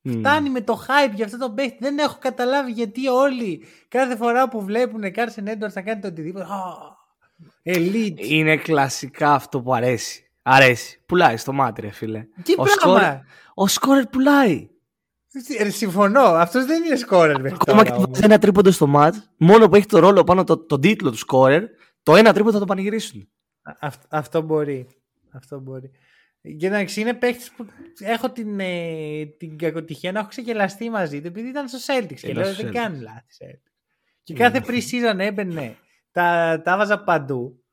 Mm. 0.05 0.17
Φτάνει 0.17 0.49
με 0.49 0.61
το 0.61 0.85
hype 0.87 1.13
για 1.13 1.25
αυτό 1.25 1.37
το 1.37 1.51
παίχτη. 1.51 1.77
Δεν 1.79 1.97
έχω 1.97 2.17
καταλάβει 2.19 2.71
γιατί 2.71 3.07
όλοι 3.07 3.63
κάθε 3.87 4.15
φορά 4.15 4.49
που 4.49 4.63
βλέπουν 4.63 5.11
Κάρσεν 5.11 5.47
Έντουαρτ 5.47 5.75
να 5.75 5.81
κάνει 5.81 6.01
το 6.01 6.07
οτιδήποτε. 6.07 6.45
Oh, 6.49 7.75
elite. 7.75 8.19
Είναι 8.19 8.57
κλασικά 8.57 9.33
αυτό 9.33 9.61
που 9.61 9.73
αρέσει. 9.73 10.29
Αρέσει. 10.41 11.01
Πουλάει 11.05 11.37
στο 11.37 11.53
μάτι, 11.53 11.81
ρε 11.81 11.91
φίλε. 11.91 12.27
Τι 12.43 12.53
ο 12.57 12.63
πράγμα. 12.63 12.99
Σκόρ, 12.99 13.01
ο 13.53 13.67
σκόρερ 13.67 14.05
πουλάει. 14.05 14.69
Ε, 15.57 15.69
συμφωνώ. 15.69 16.21
Αυτός 16.21 16.65
δεν 16.65 16.83
είναι 16.83 16.95
σκόρερ. 16.95 17.45
Ακόμα 17.45 17.83
και 17.83 17.91
βάζει 17.91 18.21
ένα 18.23 18.37
τρίποντο 18.37 18.71
στο 18.71 18.87
μάτ, 18.87 19.15
μόνο 19.37 19.69
που 19.69 19.75
έχει 19.75 19.85
το 19.85 19.99
ρόλο 19.99 20.23
πάνω 20.23 20.43
το, 20.43 20.57
τον 20.57 20.81
τίτλο 20.81 21.11
του 21.11 21.17
σκόρερ, 21.17 21.63
το 22.03 22.15
ένα 22.15 22.33
τρίποντο 22.33 22.53
θα 22.53 22.59
το 22.59 22.65
πανηγυρίσουν. 22.65 23.29
αυτό 24.09 24.41
μπορεί. 24.41 24.87
Αυτό 25.31 25.59
μπορεί. 25.59 25.91
Και 26.57 26.67
εντάξει, 26.67 27.01
είναι 27.01 27.13
παίχτη 27.13 27.49
που 27.57 27.65
έχω 27.99 28.31
την, 28.31 28.59
ε, 28.59 29.25
την 29.25 29.57
κακοτυχία 29.57 30.11
να 30.11 30.19
έχω 30.19 30.27
ξεκελαστεί 30.27 30.89
μαζί 30.89 31.21
του 31.21 31.27
επειδή 31.27 31.47
ήταν 31.47 31.67
στο 31.67 31.77
Celtics. 31.93 32.19
Και 32.19 32.33
λέω 32.33 32.53
δεν 32.53 32.71
κάνει 32.71 32.99
λάθη. 32.99 33.61
Και 34.23 34.33
κάθε 34.33 34.63
pre-season 34.67 35.17
έμπαινε, 35.17 35.77
τα, 36.11 36.61
τα 36.63 36.77
βάζα 36.77 37.03
παντού. 37.03 37.63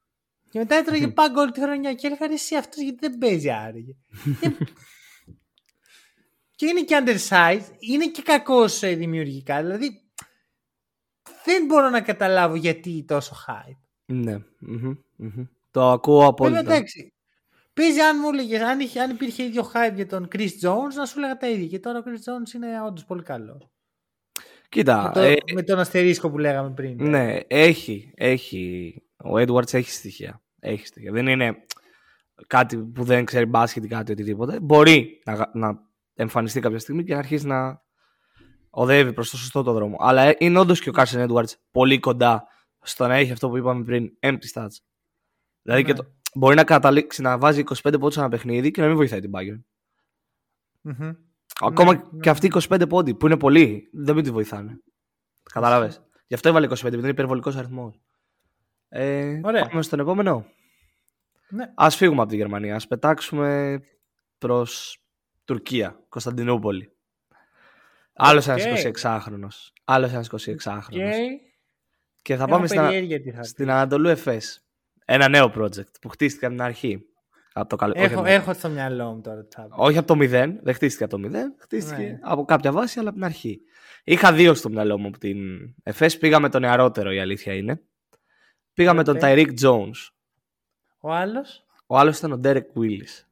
Και 0.48 0.58
μετά 0.58 0.74
έτρωγε 0.74 1.08
πάγκο 1.08 1.40
όλη 1.40 1.50
τη 1.50 1.60
χρονιά 1.60 1.94
και 1.94 2.06
έλεγα 2.06 2.32
εσύ 2.32 2.56
αυτός 2.56 2.82
γιατί 2.82 3.08
δεν 3.08 3.18
παίζει 3.18 3.50
άραγε. 3.50 3.92
και 6.56 6.66
είναι 6.66 6.82
και 6.82 7.02
undersized, 7.04 7.74
είναι 7.78 8.06
και 8.06 8.22
κακός 8.22 8.82
ε, 8.82 8.94
δημιουργικά. 8.94 9.62
Δηλαδή 9.62 10.02
δεν 11.44 11.66
μπορώ 11.66 11.90
να 11.90 12.00
καταλάβω 12.00 12.54
γιατί 12.54 13.04
τόσο 13.06 13.36
hype. 13.46 13.80
Ναι. 14.04 14.38
Το 15.70 15.90
ακούω 15.90 16.26
απόλυτα. 16.26 16.58
Βέβαια 16.58 16.76
εντάξει. 16.76 17.12
Παίζει 17.74 18.00
αν 18.00 18.16
μου 18.20 18.28
έλεγες, 18.28 18.60
αν, 18.60 18.78
αν 19.02 19.10
υπήρχε 19.10 19.42
ίδιο 19.42 19.70
hype 19.74 19.94
για 19.94 20.06
τον 20.06 20.28
Chris 20.32 20.50
Jones, 20.62 20.94
να 20.96 21.06
σου 21.06 21.20
λέγα 21.20 21.36
τα 21.36 21.48
ίδια. 21.48 21.66
Και 21.66 21.78
τώρα 21.78 21.98
ο 21.98 22.02
Chris 22.06 22.10
Jones 22.10 22.54
είναι 22.54 22.82
όντως 22.82 23.04
πολύ 23.04 23.22
καλό. 23.22 23.70
Κοίτα. 24.68 25.02
Με, 25.02 25.12
το, 25.12 25.20
ε, 25.20 25.36
με 25.52 25.62
τον 25.62 25.78
αστερίσκο 25.78 26.30
που 26.30 26.38
λέγαμε 26.38 26.70
πριν. 26.70 27.08
Ναι, 27.08 27.38
έχει. 27.46 28.12
έχει. 28.16 28.94
Ο 29.16 29.34
Edwards 29.34 29.74
έχει 29.74 29.90
στοιχεία. 29.90 30.42
Έχει 30.60 30.86
στοιχεία. 30.86 31.12
Δεν 31.12 31.26
είναι 31.26 31.64
κάτι 32.46 32.76
που 32.76 33.04
δεν 33.04 33.24
ξέρει 33.24 33.46
μπάσκετ 33.46 33.84
ή 33.84 33.88
κάτι 33.88 34.12
οτιδήποτε. 34.12 34.60
Μπορεί 34.60 35.22
να, 35.24 35.50
να 35.52 35.78
εμφανιστεί 36.14 36.60
κάποια 36.60 36.78
στιγμή 36.78 37.04
και 37.04 37.12
να 37.12 37.18
αρχίσει 37.18 37.46
να 37.46 37.82
οδεύει 38.70 39.12
προς 39.12 39.30
το 39.30 39.36
σωστό 39.36 39.62
το 39.62 39.72
δρόμο. 39.72 39.96
Αλλά 40.00 40.22
ε, 40.22 40.36
είναι 40.38 40.58
όντως 40.58 40.80
και 40.80 40.88
ο 40.88 40.92
Carson 40.96 41.28
Edwards 41.28 41.52
πολύ 41.70 41.98
κοντά 41.98 42.46
στο 42.80 43.06
να 43.06 43.14
έχει 43.14 43.32
αυτό 43.32 43.48
που 43.48 43.56
είπαμε 43.56 43.84
πριν, 43.84 44.10
empty 44.20 44.46
stats. 44.54 44.76
Δηλαδή 45.62 45.84
και 45.84 45.92
ναι. 45.92 45.98
το, 45.98 46.06
μπορεί 46.34 46.54
να 46.54 46.64
καταλήξει 46.64 47.22
να 47.22 47.38
βάζει 47.38 47.64
25 47.82 47.92
πόντους 48.00 48.16
ένα 48.16 48.28
παιχνίδι 48.28 48.70
και 48.70 48.80
να 48.80 48.86
μην 48.86 48.96
βοηθάει 48.96 49.20
την 49.20 49.30
Bayern. 49.34 49.60
mm 50.88 51.16
Ακόμα 51.60 51.94
ναι, 51.94 52.02
και 52.20 52.30
αυτοί 52.30 52.46
οι 52.46 52.52
25 52.68 52.88
πόντοι 52.88 53.14
που 53.14 53.26
είναι 53.26 53.36
πολλοί, 53.36 53.88
δεν 53.92 54.14
μην 54.14 54.24
τη 54.24 54.30
βοηθάνε. 54.30 54.80
Κατάλαβε. 55.52 55.96
Γι' 56.26 56.34
αυτό 56.34 56.48
έβαλε 56.48 56.66
25, 56.66 56.70
επειδή 56.72 56.98
είναι 56.98 57.08
υπερβολικός 57.08 57.56
αριθμός. 57.56 58.00
Ε, 58.88 59.40
Ωραία. 59.42 59.66
Πάμε 59.66 59.82
στον 59.82 60.00
επόμενο. 60.00 60.46
Ναι. 61.48 61.72
Α 61.74 61.90
φύγουμε 61.90 62.20
από 62.20 62.30
τη 62.30 62.36
Γερμανία. 62.36 62.76
Α 62.76 62.80
πετάξουμε 62.88 63.80
προς 64.38 64.98
Τουρκία, 65.44 66.04
Κωνσταντινούπολη. 66.08 66.96
Άλλος 68.12 68.48
ένας 68.48 68.64
26χρονο. 69.02 69.48
Άλλος 69.84 70.12
ένας 70.12 70.28
26χρονο. 70.30 71.10
Και 72.22 72.36
θα 72.36 72.46
πάμε 72.46 72.66
στην, 72.66 72.80
στην 73.40 73.70
Ανατολού 73.70 74.08
Εφές 74.08 74.64
ένα 75.04 75.28
νέο 75.28 75.52
project 75.56 76.00
που 76.00 76.08
χτίστηκε 76.08 76.46
από 76.46 76.54
την 76.54 76.64
αρχή. 76.64 77.06
Από 77.52 77.68
το 77.68 77.76
καλ... 77.76 77.92
έχω, 77.94 78.20
όχι, 78.20 78.30
έχω 78.30 78.52
στο 78.52 78.68
μυαλό 78.68 79.12
μου 79.12 79.20
τώρα. 79.20 79.46
Όχι 79.70 79.98
από 79.98 80.06
το 80.06 80.16
μηδέν, 80.16 80.58
δεν 80.62 80.74
χτίστηκε 80.74 81.04
από 81.04 81.12
το 81.12 81.18
μηδέν, 81.18 81.54
χτίστηκε 81.58 82.02
ναι. 82.02 82.18
από 82.22 82.44
κάποια 82.44 82.72
βάση, 82.72 82.98
αλλά 82.98 83.08
από 83.08 83.18
την 83.18 83.26
αρχή. 83.26 83.60
Είχα 84.04 84.32
δύο 84.32 84.54
στο 84.54 84.68
μυαλό 84.68 84.98
μου 84.98 85.06
από 85.06 85.18
την 85.18 85.38
ΕΦΕΣ. 85.82 86.18
Πήγα 86.18 86.40
με 86.40 86.48
τον 86.48 86.60
νεαρότερο, 86.60 87.12
η 87.12 87.20
αλήθεια 87.20 87.54
είναι. 87.54 87.80
Πήγα 88.74 88.94
με 88.94 89.04
τον 89.04 89.18
Tyreek 89.20 89.50
Jones. 89.62 90.10
Ο 91.00 91.12
άλλος; 91.12 91.66
Ο 91.86 91.98
άλλος 91.98 92.18
ήταν 92.18 92.32
ο 92.32 92.40
Derek 92.44 92.66
Willis. 92.76 93.24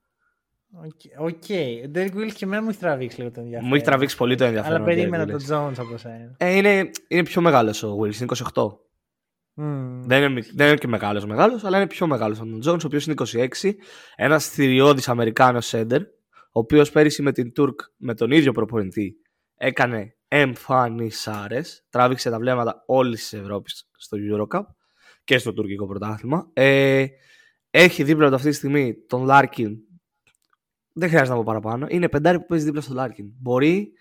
OK. 0.72 0.90
Okay. 1.18 1.87
Ο 1.87 1.90
Derek 1.94 2.14
Willis 2.14 2.33
και 2.33 2.44
εμένα 2.44 2.62
μου 2.62 2.68
έχει 2.68 2.78
τραβήξει 2.78 3.18
λίγο 3.18 3.30
το 3.30 3.40
ενδιαφέρον. 3.40 3.68
Μου 3.68 3.74
έχει 3.74 3.85
τραβήξει 3.85 4.16
πολύ 4.16 4.35
το 4.35 4.44
ενδιαφέρον. 4.44 4.76
Αλλά 4.76 4.85
περίμενα 4.85 5.26
τον 5.26 5.40
Jones 5.40 5.74
από 5.78 5.96
σένα. 5.96 6.35
Ε, 6.37 6.56
είναι, 6.56 6.90
είναι 7.09 7.22
πιο 7.22 7.40
μεγάλος 7.40 7.83
ο 7.83 7.98
Willis, 8.00 8.14
είναι 8.14 8.33
28. 8.54 8.68
Mm. 9.62 10.01
Δεν, 10.05 10.31
είναι, 10.31 10.42
δεν 10.55 10.66
είναι 10.66 10.77
και 10.77 10.88
μεγάλος 10.88 11.25
μεγάλος, 11.25 11.64
αλλά 11.64 11.77
είναι 11.77 11.87
πιο 11.87 12.07
μεγάλος 12.07 12.40
από 12.40 12.49
τον 12.49 12.61
Jones, 12.64 12.83
ο 12.83 12.87
οποίος 12.87 13.07
είναι 13.07 13.14
26. 13.62 13.73
Ένας 14.16 14.49
θηριώδης 14.49 15.09
Αμερικάνος 15.09 15.66
σέντερ, 15.66 16.03
ο 16.03 16.07
οποίος 16.51 16.90
πέρυσι 16.90 17.23
με 17.23 17.33
την 17.33 17.53
Τουρκ 17.53 17.81
με 17.96 18.14
τον 18.14 18.31
ίδιο 18.31 18.53
προπονητή 18.53 19.16
έκανε 19.57 20.16
εμφανισάρες. 20.29 21.87
Τράβηξε 21.90 22.31
τα 22.31 22.38
βλέμματα 22.38 22.83
όλης 22.87 23.20
της 23.20 23.33
Ευρώπης 23.33 23.88
στο 23.96 24.16
Eurocup 24.20 24.62
και 25.25 25.38
στο 25.38 25.53
τουρκικό 25.53 25.87
πρωτάθλημα. 25.87 26.51
Ε, 26.53 27.07
έχει 27.70 28.03
δίπλα 28.03 28.29
του 28.29 28.35
αυτή 28.35 28.49
τη 28.49 28.55
στιγμή 28.55 28.94
τον 29.09 29.25
Λάρκιν. 29.25 29.77
Δεν 30.92 31.09
χρειάζεται 31.09 31.31
να 31.31 31.37
πω 31.37 31.44
παραπάνω. 31.44 31.87
Είναι 31.90 32.09
πεντάρι 32.09 32.38
που 32.38 32.46
παίζει 32.46 32.64
δίπλα 32.64 32.81
στον 32.81 32.94
Λάρκιν. 32.94 33.33
Μπορεί 33.40 33.92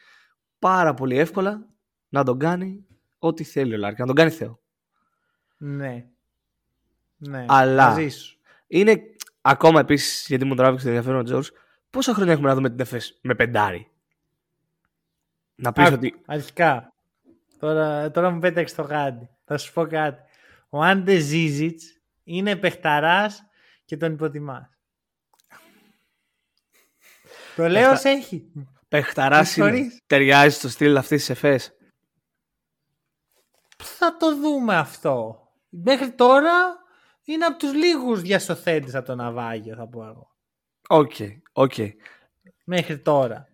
πάρα 0.60 0.94
πολύ 0.94 1.18
εύκολα 1.18 1.70
να 2.10 2.24
τον 2.24 2.40
κάνει 2.40 2.86
ό,τι 3.18 3.44
θέλει 3.44 3.74
ο 3.74 3.78
Λάρκιν. 3.78 4.00
Να 4.00 4.06
τον 4.06 4.16
κάνει 4.16 4.30
Θεό. 4.30 4.60
Ναι. 5.62 6.06
Ναι, 7.18 7.46
Αλλά 7.48 7.98
είναι 8.68 9.02
ακόμα 9.42 9.80
επίσης, 9.80 10.26
γιατί 10.28 10.46
μου 10.46 10.56
τράβηξε 10.56 10.86
το 10.86 10.92
ενδιαφέρον 10.92 11.20
ο 11.20 11.24
Τζόρτζ, 11.24 11.50
πόσα 11.90 12.14
χρόνια 12.14 12.34
έχουμε 12.34 12.48
να 12.48 12.56
δούμε 12.56 12.70
την 12.70 12.80
ΕΦΕΣ 12.80 13.20
με 13.22 13.36
πεντάρι; 13.36 13.92
Να 15.56 15.72
πεις 15.72 15.92
ότι. 15.92 16.22
Αρχικά. 16.26 16.94
Τώρα, 17.60 18.12
τώρα 18.12 18.30
μου 18.30 18.40
πέταξε 18.40 18.76
το 18.76 18.82
γάντι. 18.82 19.30
Θα 19.46 19.58
σου 19.58 19.74
πω 19.74 19.88
κάτι. 19.88 20.22
Ο 20.70 20.84
Άντε 20.84 21.18
Ζίζιτς 21.18 22.02
είναι 22.24 22.56
παιχταράς 22.56 23.44
και 23.86 23.98
τον 23.98 24.14
υποτιμάς. 24.14 24.70
το 27.56 27.68
λέω 27.68 27.92
ως 27.92 28.04
έχει. 28.04 28.52
Παιχταράς 28.88 29.58
ταιριάζει 30.08 30.56
στο 30.56 30.70
στυλ 30.70 30.98
αυτής 30.98 31.20
της 31.20 31.30
ΕΦΕΣ. 31.30 31.74
Θα 33.78 34.18
το 34.18 34.36
δούμε 34.36 34.76
αυτό. 34.76 35.44
Μέχρι 35.70 36.12
τώρα 36.12 36.52
είναι 37.24 37.46
από 37.46 37.58
τους 37.58 37.74
λίγους 37.74 38.22
διασωθέντες 38.22 38.96
από 38.96 39.06
το 39.06 39.16
ναυάγιο 39.16 39.76
θα 39.76 39.88
πω 39.88 40.06
εγώ. 40.06 40.36
OK, 40.88 41.12
okay, 41.18 41.32
OK. 41.52 41.74
Okay. 41.78 41.90
Μέχρι 42.66 43.00
τώρα. 43.00 43.48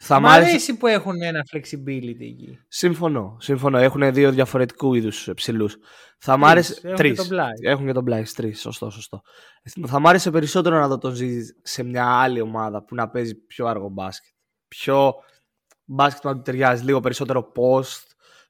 Θα 0.00 0.20
Μ' 0.20 0.26
αρέσει 0.26 0.76
που 0.76 0.86
έχουν 0.86 1.22
ένα 1.22 1.44
flexibility 1.52 2.20
εκεί. 2.20 2.58
Συμφωνώ. 2.68 3.36
Συμφωνώ. 3.40 3.78
Έχουν 3.78 4.12
δύο 4.12 4.30
διαφορετικού 4.30 4.94
είδους 4.94 5.30
ψηλούς. 5.34 5.76
Θα 6.18 6.36
μ' 6.36 6.44
άρεσε. 6.44 6.80
Τρεις. 6.96 7.30
Έχουν 7.62 7.86
και 7.86 7.92
τον 7.92 8.02
Πλάις. 8.02 8.22
Τρεις. 8.22 8.60
Σωστό, 8.60 8.90
σωστό. 8.90 9.22
Θα 9.86 10.00
μ' 10.00 10.06
άρεσε 10.06 10.30
περισσότερο 10.30 10.78
να 10.78 10.88
δω 10.88 10.98
τον 10.98 11.14
Ζίζιτς 11.14 11.54
σε 11.62 11.82
μια 11.82 12.06
άλλη 12.06 12.40
ομάδα 12.40 12.84
που 12.84 12.94
να 12.94 13.08
παίζει 13.08 13.34
πιο 13.34 13.66
αργό 13.66 13.88
μπάσκετ. 13.88 14.34
Πιο 14.68 15.14
μπάσκετ 15.84 16.22
που 16.22 16.28
να 16.28 16.34
του 16.34 16.42
ταιριάζει. 16.42 16.84
Λίγο 16.84 17.00
περισσότερο 17.00 17.52
post. 17.56 18.02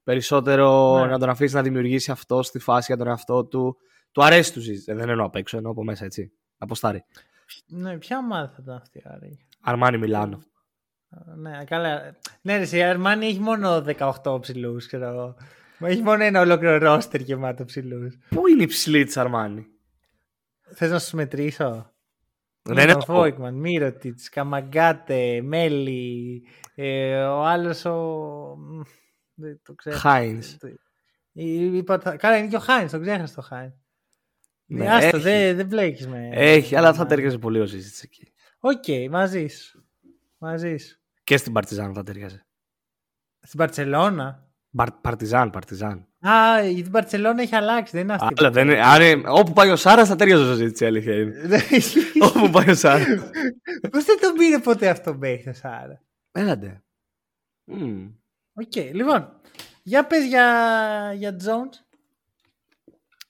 Περισσότερο 0.09 0.99
ναι. 1.01 1.11
να 1.11 1.19
τον 1.19 1.29
αφήσεις 1.29 1.55
να 1.55 1.63
δημιουργήσει 1.63 2.11
αυτό 2.11 2.43
στη 2.43 2.59
φάση 2.59 2.85
για 2.87 2.97
τον 2.97 3.07
εαυτό 3.07 3.45
του. 3.45 3.77
Του 4.13 4.25
αρέσει 4.25 4.53
του 4.53 4.61
Ζήζη. 4.61 4.93
Δεν 4.93 5.09
εννοώ 5.09 5.27
απ' 5.27 5.37
έξω, 5.37 5.57
εννοώ 5.57 5.73
από 5.73 5.85
μέσα 5.85 6.05
έτσι. 6.05 6.33
Αποστάρει. 6.59 7.05
Ναι, 7.67 7.99
ποια 7.99 8.19
ομάδα 8.19 8.49
θα 8.49 8.57
ήταν 8.63 8.77
αυτή, 8.77 9.03
άρη; 9.05 9.47
Αρμάνι 9.61 9.99
Μιλάνο. 9.99 10.43
Ναι, 11.37 11.65
καλά. 11.65 12.17
Ναι, 12.41 12.57
ρε, 12.57 12.77
η 12.77 12.83
Αρμάνι 12.83 13.27
έχει 13.27 13.41
μόνο 13.41 13.85
18 14.23 14.41
ψηλούς, 14.41 14.87
ξέρω 14.87 15.09
εγώ. 15.09 15.37
Έχει 15.79 16.03
μόνο 16.03 16.25
ένα 16.25 16.41
ολόκληρο 16.41 16.79
ρόστερ 16.79 17.21
γεμάτο 17.21 17.65
ψηλούς. 17.65 18.19
Πού 18.29 18.47
είναι 18.47 18.63
η 18.63 18.67
ψηλή 18.67 19.05
της 19.05 19.17
Αρμάνι, 19.17 19.67
Θες 20.75 20.91
να 20.91 20.99
σου 20.99 21.17
μετρήσω; 21.17 21.93
Ναι, 22.63 22.85
ναι. 22.85 23.01
Βόιγκτμαν, 23.01 23.55
Μίροτιτς, 23.55 24.29
Καμαγκάτε, 24.29 25.41
Μέλι, 25.43 26.43
ε, 26.75 27.23
ο 27.23 27.45
άλλος 27.45 27.85
ο. 27.85 27.97
Δεν 29.41 29.61
το 29.63 29.75
ξέρω. 29.75 29.97
Χάινς. 29.97 30.57
Καλά, 32.17 32.37
είναι 32.37 32.49
και 32.49 32.57
ο 32.57 32.61
Χάινς, 32.61 32.91
τον 32.91 33.03
ξέχασα 33.03 33.35
το 33.35 33.41
Χάινς. 33.41 33.75
Ναι, 34.67 34.91
Άστο, 34.95 35.19
δεν 35.19 35.57
δε 35.57 35.65
μπλέκει 35.65 36.09
με. 36.09 36.29
Έχει, 36.33 36.77
αλλά 36.77 36.95
θα 36.95 37.07
ταιριάζει 37.07 37.39
πολύ 37.39 37.61
ο 37.61 37.65
Ζίζιτς 37.65 38.03
εκεί. 38.03 38.33
OK, 38.59 38.85
okay, 38.87 39.09
μαζί 39.11 39.47
σου. 39.47 39.89
Μαζί 40.39 40.77
σου. 40.77 40.99
Και 41.25 41.37
στην 41.37 41.53
Παρτιζάν 41.53 41.95
θα 41.95 42.03
ταιριάζει. 42.03 42.43
Στην 43.41 43.59
Μπαρτσελόνα; 43.59 44.49
Παρτιζάν, 45.01 45.51
Παρτιζάν. 45.51 46.07
Α, 46.21 46.65
η 46.65 46.89
Μπαρτσελόνα 46.91 47.43
έχει 47.43 47.55
αλλάξει, 47.55 47.93
δεν 47.93 48.03
είναι 48.03 48.13
αυτή. 48.13 48.35
Αλλά 48.39 48.51
δεν 48.51 48.69
είναι, 48.69 48.81
άρα, 48.85 49.31
όπου 49.31 49.53
πάει 49.53 49.71
ο 49.71 49.77
Σάρας 49.77 50.09
θα 50.09 50.17
ταιριάζει 50.17 50.51
ο 50.51 50.55
Ζίζιτς, 50.55 50.83
αλήθεια 50.83 51.15
είναι. 51.15 51.35
όπου 52.21 52.51
πάει 52.51 52.71
ο 52.71 52.75
Σάρας. 52.75 53.07
Πώς 53.91 54.05
δεν 54.05 54.21
τον 54.21 54.33
πήρε 54.39 54.59
ποτέ 54.59 54.89
αυτό 54.89 55.15
μέχρι 55.15 55.49
ο 55.51 55.53
Σάρα; 55.55 56.03
Έλατε. 56.33 56.83
Οκ, 58.61 58.77
λοιπόν. 58.93 59.33
Για 59.83 60.07
πες 60.07 60.25
για, 60.25 61.13
για 61.17 61.37
Jones. 61.41 61.87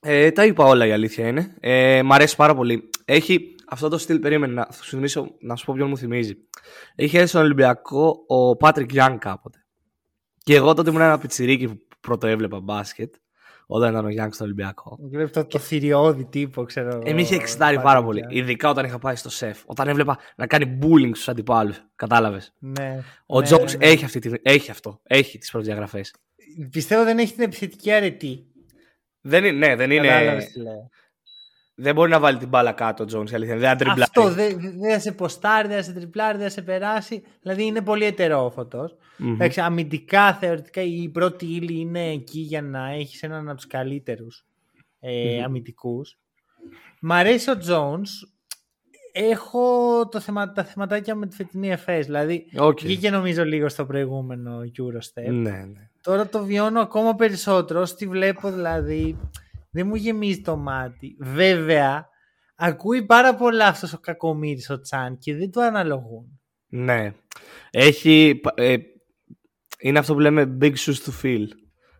Ε, 0.01 0.31
τα 0.31 0.45
είπα 0.45 0.64
όλα 0.64 0.87
η 0.87 0.93
αλήθεια 0.93 1.29
είναι. 1.29 1.57
Ε, 1.61 2.03
μ' 2.03 2.12
αρέσει 2.12 2.37
πάρα 2.37 2.55
πολύ. 2.55 2.91
Έχει 3.05 3.55
αυτό 3.69 3.88
το 3.88 3.99
στυλ, 3.99 4.19
περίμενε 4.19 4.53
να, 4.53 4.69
σου 4.73 4.85
θυμίσω, 4.85 5.37
να 5.41 5.57
σου 5.57 5.64
πω 5.64 5.75
ποιον 5.75 5.88
μου 5.88 5.97
θυμίζει. 5.97 6.37
Είχε 6.97 7.17
έρθει 7.17 7.29
στον 7.29 7.43
Ολυμπιακό 7.43 8.25
ο 8.27 8.57
Πάτρικ 8.57 8.91
Γιανγκ 8.90 9.18
κάποτε. 9.19 9.64
Και 10.45 10.55
εγώ 10.55 10.75
τότε 10.75 10.91
ήμουν 10.91 11.03
ένα 11.03 11.19
πιτσιρίκι 11.19 11.69
που 11.69 11.97
πρώτο 12.01 12.27
έβλεπα 12.27 12.61
μπάσκετ. 12.61 13.14
Όταν 13.70 13.90
ήταν 13.90 14.04
ο 14.04 14.09
Γιάνν 14.09 14.33
στον 14.33 14.46
Ολυμπιακό. 14.46 14.98
Βλέπεις 15.00 15.33
το, 15.33 15.44
το 15.46 15.59
θηριώδη 15.59 16.24
τύπο, 16.24 16.64
ξέρω 16.64 17.00
εγώ. 17.04 17.18
είχε 17.18 17.35
εξητάρει 17.35 17.81
πάρα 17.81 18.02
πολύ. 18.02 18.24
Ειδικά 18.28 18.70
όταν 18.70 18.85
είχα 18.85 18.98
πάει 18.98 19.16
στο 19.16 19.31
σεφ. 19.31 19.59
Όταν 19.66 19.88
έβλεπα 19.88 20.18
να 20.37 20.46
κάνει 20.46 20.78
bullying 20.83 21.11
στους 21.12 21.28
αντιπάλους. 21.28 21.85
Κατάλαβες. 21.96 22.54
Ναι. 22.59 23.02
Ο 23.26 23.40
ναι, 23.40 23.48
ναι. 23.50 23.64
έχει, 23.78 24.04
αυτή, 24.04 24.40
έχει 24.42 24.70
αυτό. 24.70 25.00
Έχει 25.02 25.38
τις 25.38 25.50
προδιαγραφέ. 25.50 26.00
Πιστεύω 26.70 27.04
δεν 27.04 27.18
έχει 27.18 27.35
την 27.35 27.42
επιθετική 27.42 27.92
αρετή. 27.92 28.46
Δεν 29.20 29.44
είναι, 29.44 29.66
ναι, 29.66 29.76
δεν 29.76 29.90
είναι. 29.90 30.48
Δεν 31.81 31.95
μπορεί 31.95 32.11
να 32.11 32.21
βάλει 32.21 32.38
την 32.38 32.49
μπάλα 32.49 32.73
κάτω 32.73 33.03
ο 33.03 33.07
Τζόνς, 33.07 33.33
αλήθεια. 33.33 33.57
Δεν 33.57 33.77
τριπλάρει. 33.77 34.01
Αυτό 34.03 34.31
δεν 34.31 34.61
δε 34.79 34.93
θα 34.93 34.99
σε 34.99 35.12
ποστάρει, 35.12 35.69
δεν 35.69 35.77
θα 35.77 35.83
σε 35.83 35.93
τριπλάρει, 35.93 36.38
δεν 36.38 36.47
θα 36.47 36.53
σε 36.53 36.62
περάσει. 36.62 37.23
Δηλαδή 37.43 37.64
είναι 37.64 37.83
πολύ 37.83 38.05
ετερόφωτο. 38.05 38.91
Mm-hmm. 39.19 39.51
αμυντικά 39.57 40.35
θεωρητικά 40.35 40.83
η 40.83 41.09
πρώτη 41.09 41.47
ύλη 41.47 41.81
είναι 41.81 42.11
εκεί 42.11 42.41
για 42.41 42.62
να 42.62 42.91
έχεις 42.91 43.23
έναν 43.23 43.49
από 43.49 43.57
τους 43.57 43.67
καλύτερους 43.67 44.47
ε, 45.01 45.11
mm-hmm. 45.11 45.43
αμυντικούς. 45.45 46.19
Μ' 47.01 47.12
αρέσει 47.12 47.51
ο 47.51 47.59
Τζόνς. 47.59 48.11
Έχω 49.12 49.62
το 50.09 50.21
θεμα, 50.21 50.53
τα 50.53 50.64
θεματάκια 50.64 51.14
με 51.14 51.27
τη 51.27 51.37
φετινή 51.37 51.71
ΕΦΕΣ. 51.71 52.07
Δηλαδή 52.07 52.45
okay. 52.57 52.83
βγήκε 52.83 53.11
νομίζω 53.11 53.45
λίγο 53.45 53.69
στο 53.69 53.87
προηγούμενο 53.87 54.59
Eurostep. 54.61 55.31
Ναι, 55.31 55.51
ναι. 55.51 55.91
Τώρα 56.03 56.27
το 56.27 56.45
βιώνω 56.45 56.81
ακόμα 56.81 57.14
περισσότερο. 57.14 57.85
Στη 57.85 58.07
βλέπω 58.07 58.51
δηλαδή 58.51 59.17
δεν 59.70 59.87
μου 59.87 59.94
γεμίζει 59.94 60.40
το 60.40 60.57
μάτι. 60.57 61.16
Βέβαια, 61.18 62.09
ακούει 62.54 63.07
πάρα 63.07 63.35
πολλά 63.35 63.66
αυτός 63.66 63.92
ο 63.92 63.98
κακομίρι 63.98 64.62
ο 64.68 64.81
Τσάν 64.81 65.18
και 65.18 65.35
δεν 65.37 65.50
το 65.50 65.61
αναλογούν. 65.61 66.40
Ναι. 66.68 67.14
Έχει. 67.70 68.40
Ε, 68.54 68.76
είναι 69.78 69.98
αυτό 69.98 70.12
που 70.14 70.20
λέμε 70.20 70.57
big 70.61 70.74
shoes 70.74 70.94
to 71.04 71.22
fill. 71.22 71.46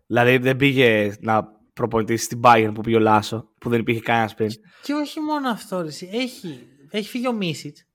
Δηλαδή 0.07 0.39
δεν 0.39 0.57
πήγε 0.57 1.13
να 1.21 1.45
προπονητήσει 1.73 2.25
στην 2.25 2.41
Bayern 2.45 2.71
που 2.75 2.81
πήγε 2.81 2.97
ο 2.97 3.01
Λάσο, 3.01 3.49
που 3.61 3.69
δεν 3.69 3.81
υπήρχε 3.81 4.01
κανένας 4.01 4.35
πριν. 4.35 4.51
Και 4.83 4.93
όχι 4.93 5.21
μόνο 5.21 5.49
αυτό, 5.49 5.79
έχει, 6.11 6.69
έχει 6.91 7.09
φύγει 7.09 7.29
ο 7.29 7.33
Μίσιτς. 7.33 7.87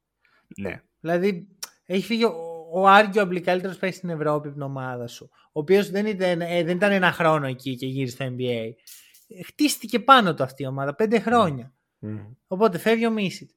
Ναι. 0.58 0.82
Δηλαδή 1.00 1.48
έχει 1.86 2.06
φύγει 2.06 2.24
ο, 2.24 2.34
ο 2.74 2.84
arguably 2.88 3.40
καλύτερος 3.40 3.78
παίκτης 3.78 3.98
στην 3.98 4.10
Ευρώπη 4.10 4.48
από 4.48 4.56
την 4.56 4.62
ομάδα 4.62 5.08
σου. 5.08 5.30
Ο 5.32 5.60
οποίος 5.60 5.90
δεν, 5.90 6.06
ήταν, 6.06 6.42
ε, 6.42 6.64
δεν 6.64 6.76
ήταν 6.76 6.92
ένα 6.92 7.12
χρόνο 7.12 7.48
εκεί 7.48 7.76
και 7.76 7.86
γύρισε 7.86 8.16
στο 8.16 8.26
NBA 8.26 8.70
χτίστηκε 9.46 10.00
πάνω 10.00 10.34
του 10.34 10.44
αυτή 10.44 10.64
η 10.64 10.66
ομάδα 10.66 10.96
πέντε 10.96 11.20
χρόνια. 11.20 11.74
Mm. 12.02 12.36
Οπότε 12.48 12.78
φεύγει 12.78 13.06
ο 13.06 13.12
Μίσιτ. 13.12 13.50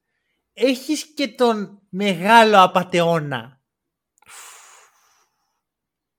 Έχεις 0.53 1.05
και 1.15 1.29
τον 1.29 1.83
μεγάλο 1.89 2.63
απατεώνα. 2.63 3.61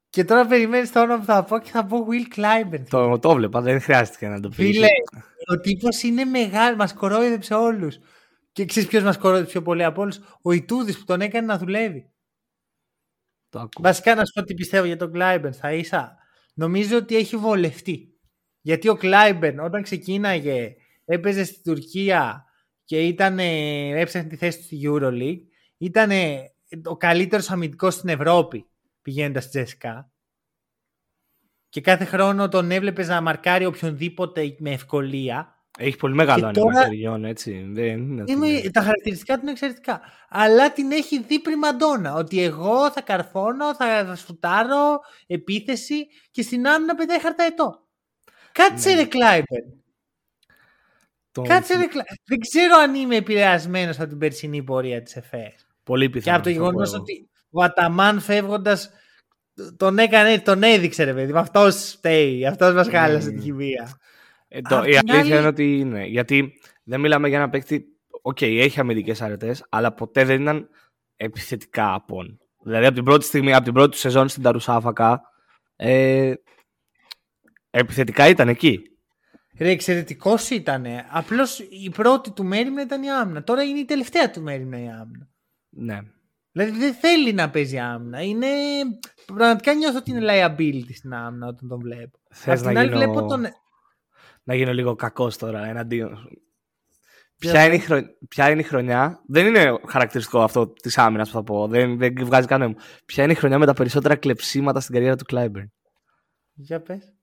Και 0.10 0.26
τώρα 0.26 0.46
περιμένεις 0.46 0.91
το 0.91 1.02
όνομα 1.02 1.20
που 1.20 1.26
θα 1.26 1.43
πω 1.43 1.60
και 1.60 1.70
θα 1.70 1.86
πω 1.86 2.08
Will 2.10 2.39
Clyburn. 2.39 2.84
Το, 2.89 3.20
το 3.20 3.34
βλέπα, 3.34 3.62
δεν 3.62 3.82
χρειάστηκε 3.82 4.28
να 4.28 4.39
το 4.39 4.50
πεις. 4.50 4.56
Φίλε, 4.56 4.88
ο 5.52 5.60
τύπος 5.60 6.04
είναι 6.04 6.26
μεγάλο, 6.26 6.76
μας 6.76 6.93
κορόιδεψε 6.93 7.54
όλους. 7.54 7.98
Και 8.52 8.65
ξέρεις 8.65 8.89
ποιος 8.89 9.04
μας 9.04 9.17
κορόιδεψε 9.17 9.52
πιο 9.52 9.62
πολύ 9.62 9.84
από 9.84 10.02
όλους, 10.02 10.20
ο 10.41 10.52
Ιτούδης 10.52 10.98
που 11.00 11.04
τον 11.04 11.22
έκανε 11.22 11.46
να 11.46 11.58
δουλεύει. 11.58 12.12
Το 13.50 13.70
Βασικά 13.80 14.15
να 14.15 14.26
σου 14.26 14.34
πω 14.34 14.43
τι 14.43 14.54
πιστεύω 14.54 14.86
για 14.86 14.98
τον 14.98 15.12
Κλάιμπερν. 15.12 15.54
Θα 15.54 15.74
ίσα. 15.74 16.17
Νομίζω 16.54 16.98
ότι 16.98 17.15
έχει 17.15 17.38
βολευτεί. 17.38 18.16
Γιατί 18.67 18.89
ο 18.89 18.95
Κλάιμπερν 18.95 19.60
όταν 19.60 19.82
ξεκίναγε 19.82 20.75
έπαιζε 21.06 21.43
στην 21.43 21.63
Τουρκία 21.63 22.45
και 22.86 23.01
ήταν, 23.01 23.39
έψαχνε 23.39 24.30
τη 24.30 24.36
θέση 24.36 24.58
του 24.58 24.63
στη 24.63 24.80
EuroLeague 24.84 25.41
ήταν 25.77 26.12
ο 26.84 26.97
καλύτερος 26.97 27.49
αμυντικός 27.49 27.93
στην 27.93 28.10
Ευρώπη 28.10 28.65
πηγαίνοντας 29.01 29.43
στη 29.43 29.51
Τζέσικα 29.51 30.12
και 31.69 31.82
κάθε 31.82 32.06
χρόνο 32.06 32.49
τον 32.49 32.71
έβλεπες 32.71 33.08
να 33.08 33.21
μαρκάρει 33.21 33.65
οποιονδήποτε 33.65 34.56
με 34.60 34.71
ευκολία. 34.71 35.56
Έχει 35.77 35.97
πολύ 35.97 36.13
μεγάλο 36.13 36.51
τώρα... 36.51 36.89
έτσι. 37.23 37.69
Δεν 37.71 38.17
είναι 38.27 38.69
Τα 38.71 38.82
χαρακτηριστικά 38.82 39.36
του 39.36 39.41
είναι 39.41 39.51
εξαιρετικά. 39.51 40.01
Αλλά 40.30 40.71
την 40.71 40.91
έχει 40.91 41.21
δει 41.21 41.39
πριμαντόνα. 41.39 42.13
Ότι 42.13 42.43
εγώ 42.43 42.91
θα 42.91 43.01
καρφώνω, 43.01 43.75
θα 43.75 44.15
σφουτάρω, 44.15 44.99
επίθεση 45.27 46.08
και 46.32 46.41
στην 46.41 46.67
άμυνα 46.67 46.95
πετάει 46.95 47.21
χαρταετό. 47.21 47.87
Κάτσε 48.58 48.89
ναι. 48.89 48.96
ρε 48.96 49.06
Κλάιμπερν. 49.06 49.62
Κάτσε 51.48 51.74
ρε 51.78 51.88
Δεν 52.26 52.39
ξέρω 52.39 52.78
αν 52.78 52.96
είμαι 52.96 53.15
επηρεασμένος 53.15 54.00
από 54.00 54.10
την 54.10 54.17
περσινή 54.17 54.63
πορεία 54.63 55.02
της 55.02 55.15
ΕΦΕΣ. 55.15 55.67
Πολύ 55.84 56.10
πιθανό. 56.10 56.24
Και 56.24 56.32
από 56.32 56.43
το 56.43 56.50
γεγονός 56.50 56.93
ότι 56.93 57.30
ο 57.50 57.63
Αταμάν 57.63 58.20
φεύγοντας 58.20 58.89
τον 59.78 59.98
έκανε, 59.98 60.39
τον 60.39 60.63
έδειξε 60.63 61.04
ρε 61.04 61.13
παιδί. 61.13 61.34
Αυτός 61.36 61.91
φταίει. 61.98 62.46
Αυτός 62.46 62.74
μας 62.74 62.88
χάλασε 62.89 63.28
mm. 63.28 63.32
την 63.32 63.41
χημεία. 63.41 64.00
Ε, 64.48 64.62
το, 64.62 64.76
η 64.76 64.98
αλήθεια 64.98 65.20
άλλη... 65.20 65.28
είναι 65.28 65.48
ότι 65.48 65.78
είναι. 65.78 66.06
Γιατί 66.06 66.54
δεν 66.84 67.00
μιλάμε 67.00 67.28
για 67.28 67.38
ένα 67.38 67.50
παίκτη. 67.50 67.86
OK, 68.21 68.38
okay, 68.41 68.58
έχει 68.60 68.80
αμυντικές 68.80 69.22
αρετές, 69.22 69.65
αλλά 69.70 69.93
ποτέ 69.93 70.24
δεν 70.24 70.41
ήταν 70.41 70.70
επιθετικά 71.15 71.93
απόν. 71.93 72.39
Δηλαδή 72.63 72.86
από 72.86 72.96
την 72.96 73.04
πρώτη 73.04 73.26
στιγμή, 73.26 73.54
από 73.54 73.63
την 73.63 73.74
πρώτη 73.74 73.98
σεζόν 73.98 74.28
στην 74.28 74.43
Ταρουσάφακα, 74.43 75.22
ε, 75.76 76.34
επιθετικά 77.78 78.28
ήταν 78.28 78.48
εκεί. 78.48 78.82
Ρε, 79.60 79.70
εξαιρετικός 79.70 80.50
ήταν. 80.50 80.86
Απλώς 81.10 81.60
η 81.60 81.90
πρώτη 81.90 82.32
του 82.32 82.46
μέρημνα 82.46 82.82
ήταν 82.82 83.04
η 83.04 83.12
άμυνα. 83.12 83.44
Τώρα 83.44 83.63
είναι 83.63 83.80
η 83.80 83.86
τελευταία 83.86 84.32
του 84.32 84.42
μέρημνα 84.42 84.80
η 84.80 84.90
άμυνα. 84.90 85.30
Ναι. 85.70 86.00
Δηλαδή 86.52 86.80
δεν 86.80 86.94
θέλει 86.94 87.34
να 87.34 87.50
παίζει 87.50 87.80
άμυνα. 87.80 88.22
Είναι... 88.22 88.48
Πραγματικά 89.26 89.74
νιώθω 89.74 89.98
ότι 89.98 90.12
είναι 90.12 90.22
liability 90.24 90.94
στην 90.94 91.13
άμυνα 91.13 91.48
όταν 91.48 91.70
τον 91.70 91.80
βλέπω. 91.80 92.20
Θες 92.30 92.62
να, 92.62 92.84
γίνω... 92.84 92.98
βλέπω 92.98 93.26
τον... 93.26 93.46
να 94.44 94.56
γίνω 94.56 94.74
λίγο 94.74 94.96
κακός 94.96 95.38
τώρα 95.38 95.66
εναντίον 95.66 96.30
Ποια 97.40 97.66
είναι, 97.66 97.76
η 97.76 97.80
χρο... 97.80 98.02
Ποια 98.28 98.50
είναι 98.50 98.62
η 98.62 98.63
χρονιά; 98.63 99.24
Δεν 99.28 99.46
είναι 99.46 99.80
χαρακτηριστικό 99.88 100.42
αυτό 100.42 100.68
της 100.68 100.98
άμυνας 100.98 101.30
που 101.30 101.36
θα 101.36 101.44
πω. 101.44 101.68
Δεν, 101.68 101.98
δεν 101.98 102.13
βγάζει 102.26 102.48
κανένα. 102.48 102.76
Ποια 103.06 103.24
είναι 103.24 103.32
η 103.32 103.36
χρονιά 103.36 103.58
με 103.60 103.66
τα 103.66 103.74
περισσότερα 103.74 104.16
κλεψίματα 104.16 104.80
στην 104.80 104.94
καριέρα 104.94 105.16
του 105.16 105.26
Κλάιμπερν; 105.26 105.74
Για 106.54 106.82
πες. 106.82 107.16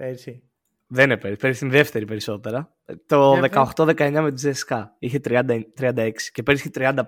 Πέρσι. 0.00 0.42
Δεν 0.86 1.04
είναι 1.04 1.16
πέρσι. 1.16 1.36
Πέρσι 1.36 1.64
είναι 1.64 1.74
δεύτερη 1.76 2.04
περισσότερα. 2.04 2.76
Το 3.06 3.40
18-19 3.74 4.10
με 4.10 4.32
τη 4.32 4.40
Ζεσικά. 4.40 4.96
Είχε 4.98 5.20
30, 5.24 5.60
36 5.80 6.10
και 6.32 6.42
πέρσι 6.42 6.70
είχε 6.74 6.92
35. 6.92 7.02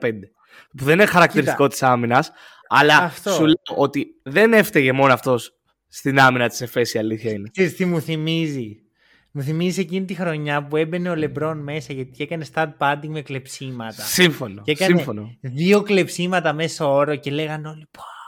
Που 0.76 0.84
δεν 0.84 0.94
είναι 0.94 1.06
χαρακτηριστικό 1.06 1.68
της 1.68 1.82
άμυνας. 1.82 2.30
Αλλά 2.68 2.96
αυτό. 2.96 3.30
σου 3.30 3.44
λέω 3.44 3.76
ότι 3.76 4.06
δεν 4.22 4.52
έφταιγε 4.52 4.92
μόνο 4.92 5.12
αυτός 5.12 5.58
στην 5.88 6.20
άμυνα 6.20 6.48
της 6.48 6.60
ΕΦΕΣ 6.60 6.94
η 6.94 6.98
αλήθεια 6.98 7.32
είναι. 7.32 7.48
Και 7.52 7.68
τι 7.68 7.84
μου 7.84 8.00
θυμίζει; 8.00 8.82
Μου 9.30 9.42
θυμίζει 9.42 9.80
εκείνη 9.80 10.04
τη 10.04 10.14
χρονιά 10.14 10.66
που 10.66 10.76
έμπαινε 10.76 11.10
ο 11.10 11.14
Λεμπρόν 11.14 11.58
μέσα 11.58 11.92
γιατί 11.92 12.22
έκανε 12.22 12.46
stat 12.54 12.72
padding 12.78 13.08
με 13.08 13.22
κλεψίματα. 13.22 14.02
Σύμφωνο. 14.02 14.62
Και 14.62 14.70
έκανε 14.70 14.96
σύμφωνο. 14.96 15.36
δύο 15.40 15.82
κλεψίματα 15.82 16.52
μέσα 16.52 16.86
όρο 16.86 17.16
και 17.16 17.30
λέγανε 17.30 17.68
όλοι 17.68 17.86
Πω, 17.90 18.02
Λεμπρόν. 18.02 18.21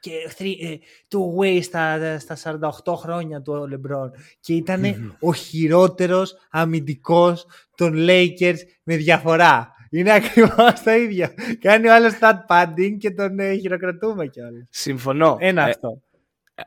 Και 0.00 0.10
ε, 0.38 0.76
του 1.08 1.38
way 1.40 1.58
στα, 1.62 2.18
στα 2.18 2.58
48 2.84 2.94
χρόνια 2.96 3.42
του 3.42 3.52
ο 3.52 3.66
Λεμπρόν. 3.66 4.10
Και 4.40 4.54
ηταν 4.54 5.16
ο 5.20 5.32
χειρότερος 5.32 6.36
αμυντικός 6.50 7.46
των 7.74 7.94
Lakers 7.96 8.58
με 8.82 8.96
διαφορά. 8.96 9.74
Είναι 9.90 10.12
ακριβώς 10.12 10.82
το 10.84 10.90
ίδιο. 10.90 11.28
Κάνει 11.60 11.88
ο 11.88 11.94
άλλος 11.94 12.12
stat 12.20 12.34
padding 12.48 12.96
και 12.98 13.10
τον 13.10 13.38
ε, 13.38 13.54
χειροκρατούμε 13.54 14.26
κιόλας. 14.26 14.66
Συμφωνώ. 14.70 15.36
Ένα 15.40 15.66
ε, 15.66 15.70
αυτό. 15.70 16.02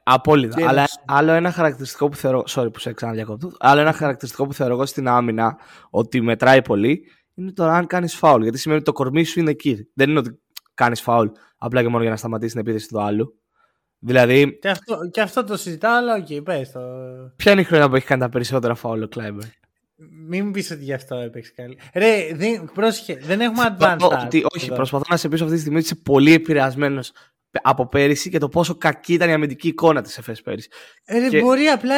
Απόλυτα. 0.04 0.68
Αλλά 0.70 0.86
άλλο 1.06 1.32
ένα 1.32 1.52
χαρακτηριστικό 1.52 2.10
που 2.10 2.16
θεωρώ. 2.16 2.44
Sorry 2.48 2.74
που 2.74 2.80
σε 2.80 2.94
ξαναδιακόπτω. 2.94 3.52
Άλλο 3.60 3.82
ένα 3.82 3.94
χαρακτηριστικό 3.94 4.48
που 4.48 4.54
θεωρώ 4.54 4.74
εγώ 4.74 4.86
στην 4.86 5.08
άμυνα 5.08 5.58
ότι 5.90 6.22
μετράει 6.22 6.62
πολύ 6.62 7.06
είναι 7.36 7.52
το 7.52 7.64
αν 7.64 7.88
κάνεις 7.88 8.16
φάουλ. 8.16 8.42
Γιατί 8.42 8.58
σημαίνει 8.58 8.80
ότι 8.80 8.92
το 8.92 8.98
κορμί 8.98 9.24
σου 9.24 9.40
είναι 9.40 9.52
εκεί. 9.52 9.90
Δεν 9.94 10.10
είναι 10.10 10.20
ότι 10.20 10.42
κάνεις 10.74 11.02
φάουλ 11.02 11.28
απλά 11.58 11.82
και 11.82 11.88
μόνο 11.88 12.02
για 12.02 12.12
να 12.12 12.18
σταματήσεις 12.18 12.52
την 12.52 12.62
επίθεση 12.62 12.88
του 12.88 13.02
άλλου. 13.02 13.38
Δηλαδή. 14.00 14.58
Και 14.60 14.70
αυτό, 14.70 14.98
και 15.12 15.22
αυτό 15.22 15.44
το 15.44 15.58
συζητάω, 15.58 15.98
αλλά 15.98 16.16
OK, 16.16 16.28
okay, 16.30 16.44
πες 16.44 16.72
το. 16.72 16.80
Ποια 17.36 17.52
είναι 17.52 17.62
η 17.62 17.64
χρονιά 17.64 17.90
που 17.90 17.96
έχει 17.96 18.06
κάνει 18.06 18.22
τα 18.22 18.30
περισσότερα 18.30 18.76
φάουλ 18.76 19.02
ο 19.02 19.08
Κλάιμπερν; 19.08 19.44
Μην 20.28 20.46
μου 20.46 20.52
πεις 20.52 20.72
ότι 20.72 20.84
γι' 20.84 20.94
αυτό 20.94 21.16
έπαιξε 21.16 21.52
καλή. 21.56 21.78
Ρε, 21.94 22.32
δεν, 22.34 22.72
πρόσεχε, 22.74 23.16
δεν 23.16 23.42
έχουμε 23.42 23.76
advanced. 23.78 24.42
όχι, 24.56 24.68
προσπαθώ 24.68 25.04
να 25.10 25.18
σε 25.18 25.28
πείσω 25.28 25.44
αυτή 25.44 25.56
τη 25.56 25.62
στιγμή 25.62 25.78
ότι 25.80 25.88
είσαι 25.88 26.02
πολύ 26.04 26.34
επηρεασμένος 26.34 27.12
από 27.62 27.88
πέρυσι 27.88 28.30
και 28.30 28.38
το 28.38 28.50
πόσο 28.50 28.76
κακή 28.76 29.14
ήταν 29.14 29.30
η 29.30 29.34
αμυντική 29.34 29.68
εικόνα 29.68 30.02
της 30.02 30.18
ΕΦΕΣ 30.18 30.42
πέρυσι. 30.42 30.70
Ε, 31.06 31.30
και... 31.30 31.42
Μπορεί 31.42 31.66
απλά 31.66 31.96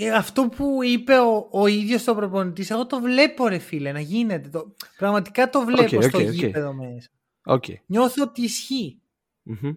ε, 0.00 0.10
αυτό 0.16 0.48
που 0.56 0.78
είπε 0.82 1.14
ο, 1.18 1.48
ο 1.50 1.66
ίδιος 1.66 2.08
ο 2.08 2.14
προπονητής, 2.14 2.70
εγώ 2.70 2.86
το 2.86 3.00
βλέπω 3.00 3.48
ρε 3.48 3.58
φίλε 3.58 3.92
να 3.92 4.00
γίνεται. 4.00 4.48
Το, 4.48 4.74
πραγματικά 4.96 5.50
το 5.50 5.60
βλέπω 5.60 5.96
okay, 5.96 6.02
στο 6.02 6.18
okay, 6.18 6.30
γήπεδο 6.30 6.72
μέσα. 6.72 7.08
Okay. 7.48 7.74
Νιώθω 7.86 8.22
ότι 8.22 8.42
ισχύει. 8.42 9.02
Mm-hmm. 9.50 9.76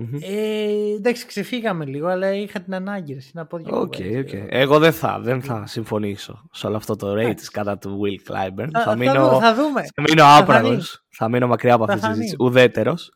Mm-hmm. 0.00 0.18
Ε, 0.22 0.94
εντάξει, 0.96 1.26
ξεφύγαμε 1.26 1.84
λίγο, 1.84 2.06
αλλά 2.06 2.34
είχα 2.34 2.60
την 2.60 2.74
ανάγκη 2.74 3.18
να 3.32 3.46
πω 3.46 3.58
δύο 3.58 3.80
okay, 3.80 4.18
okay. 4.18 4.46
Εγώ 4.48 4.78
δεν 4.78 4.92
θα, 4.92 5.20
δεν 5.20 5.42
θα 5.42 5.66
συμφωνήσω 5.66 6.48
σε 6.52 6.66
όλο 6.66 6.76
αυτό 6.76 6.96
το 6.96 7.12
rate 7.12 7.40
κατά 7.52 7.78
του 7.78 8.00
Will 8.02 8.30
Clyburn. 8.30 8.68
Θα, 8.72 8.82
θα, 8.82 8.96
μείνω, 8.96 9.40
θα, 9.40 9.54
δούμε. 9.54 9.82
θα 9.94 10.02
μείνω 10.02 10.22
άπραγος. 10.24 11.04
Θα, 11.08 11.28
μείνω 11.28 11.46
μακριά 11.46 11.74
από 11.74 11.84
αυτή 11.84 12.00
τη 12.00 12.06
συζήτηση. 12.06 12.36
Ουδέτερος. 12.38 13.12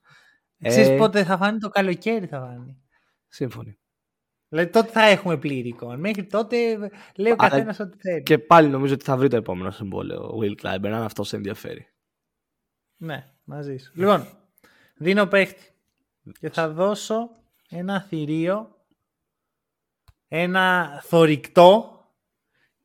Ξέρεις 0.63 0.89
ε... 0.89 0.97
πότε 0.97 1.25
θα 1.25 1.37
φάνει 1.37 1.59
το 1.59 1.69
καλοκαίρι 1.69 2.27
θα 2.27 2.41
φάνει. 2.41 2.83
Σύμφωνοι. 3.29 3.79
Δηλαδή 4.49 4.71
τότε 4.71 4.91
θα 4.91 5.03
έχουμε 5.03 5.37
πλήρη 5.37 5.69
εικόνα. 5.69 5.97
Μέχρι 5.97 6.27
τότε 6.27 6.79
λέει 7.17 7.33
ο 7.33 7.37
καθένας 7.37 7.81
ό,τι 7.81 7.99
θέλει. 7.99 8.23
Και 8.23 8.39
πάλι 8.39 8.69
νομίζω 8.69 8.95
ότι 8.95 9.05
θα 9.05 9.17
βρει 9.17 9.29
το 9.29 9.37
επόμενο 9.37 9.71
συμβόλαιο 9.71 10.21
ο 10.21 10.39
Will 10.43 10.67
Clyburn, 10.67 10.91
αν 10.93 11.03
αυτό 11.03 11.25
σε 11.25 11.37
ενδιαφέρει. 11.37 11.87
Ναι, 12.97 13.36
μαζί 13.47 13.77
σου. 13.77 13.93
Λοιπόν, 13.95 14.27
δίνω 14.97 15.27
παίχτη. 15.27 15.71
Και 16.41 16.51
θα 16.51 16.69
δώσω 16.69 17.31
ένα 17.69 18.01
θηρίο, 18.01 18.87
ένα 20.29 20.99
θορυκτό 21.05 21.91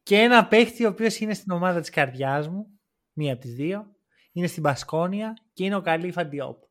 και 0.04 0.18
ένα 0.18 0.48
παίχτη 0.48 0.86
ο 0.86 0.90
οποίος 0.90 1.20
είναι 1.20 1.34
στην 1.34 1.52
ομάδα 1.52 1.80
της 1.80 1.90
καρδιάς 1.90 2.48
μου, 2.48 2.80
μία 3.14 3.34
από 3.34 3.42
τις 3.42 3.56
δύο, 3.56 3.96
είναι 4.32 4.48
στην 4.48 4.64
Πασκόνια 4.64 5.38
και 5.54 5.64
είναι 5.64 5.76
ο 5.76 5.82
Καλή 5.82 6.14
Διόπ. 6.30 6.64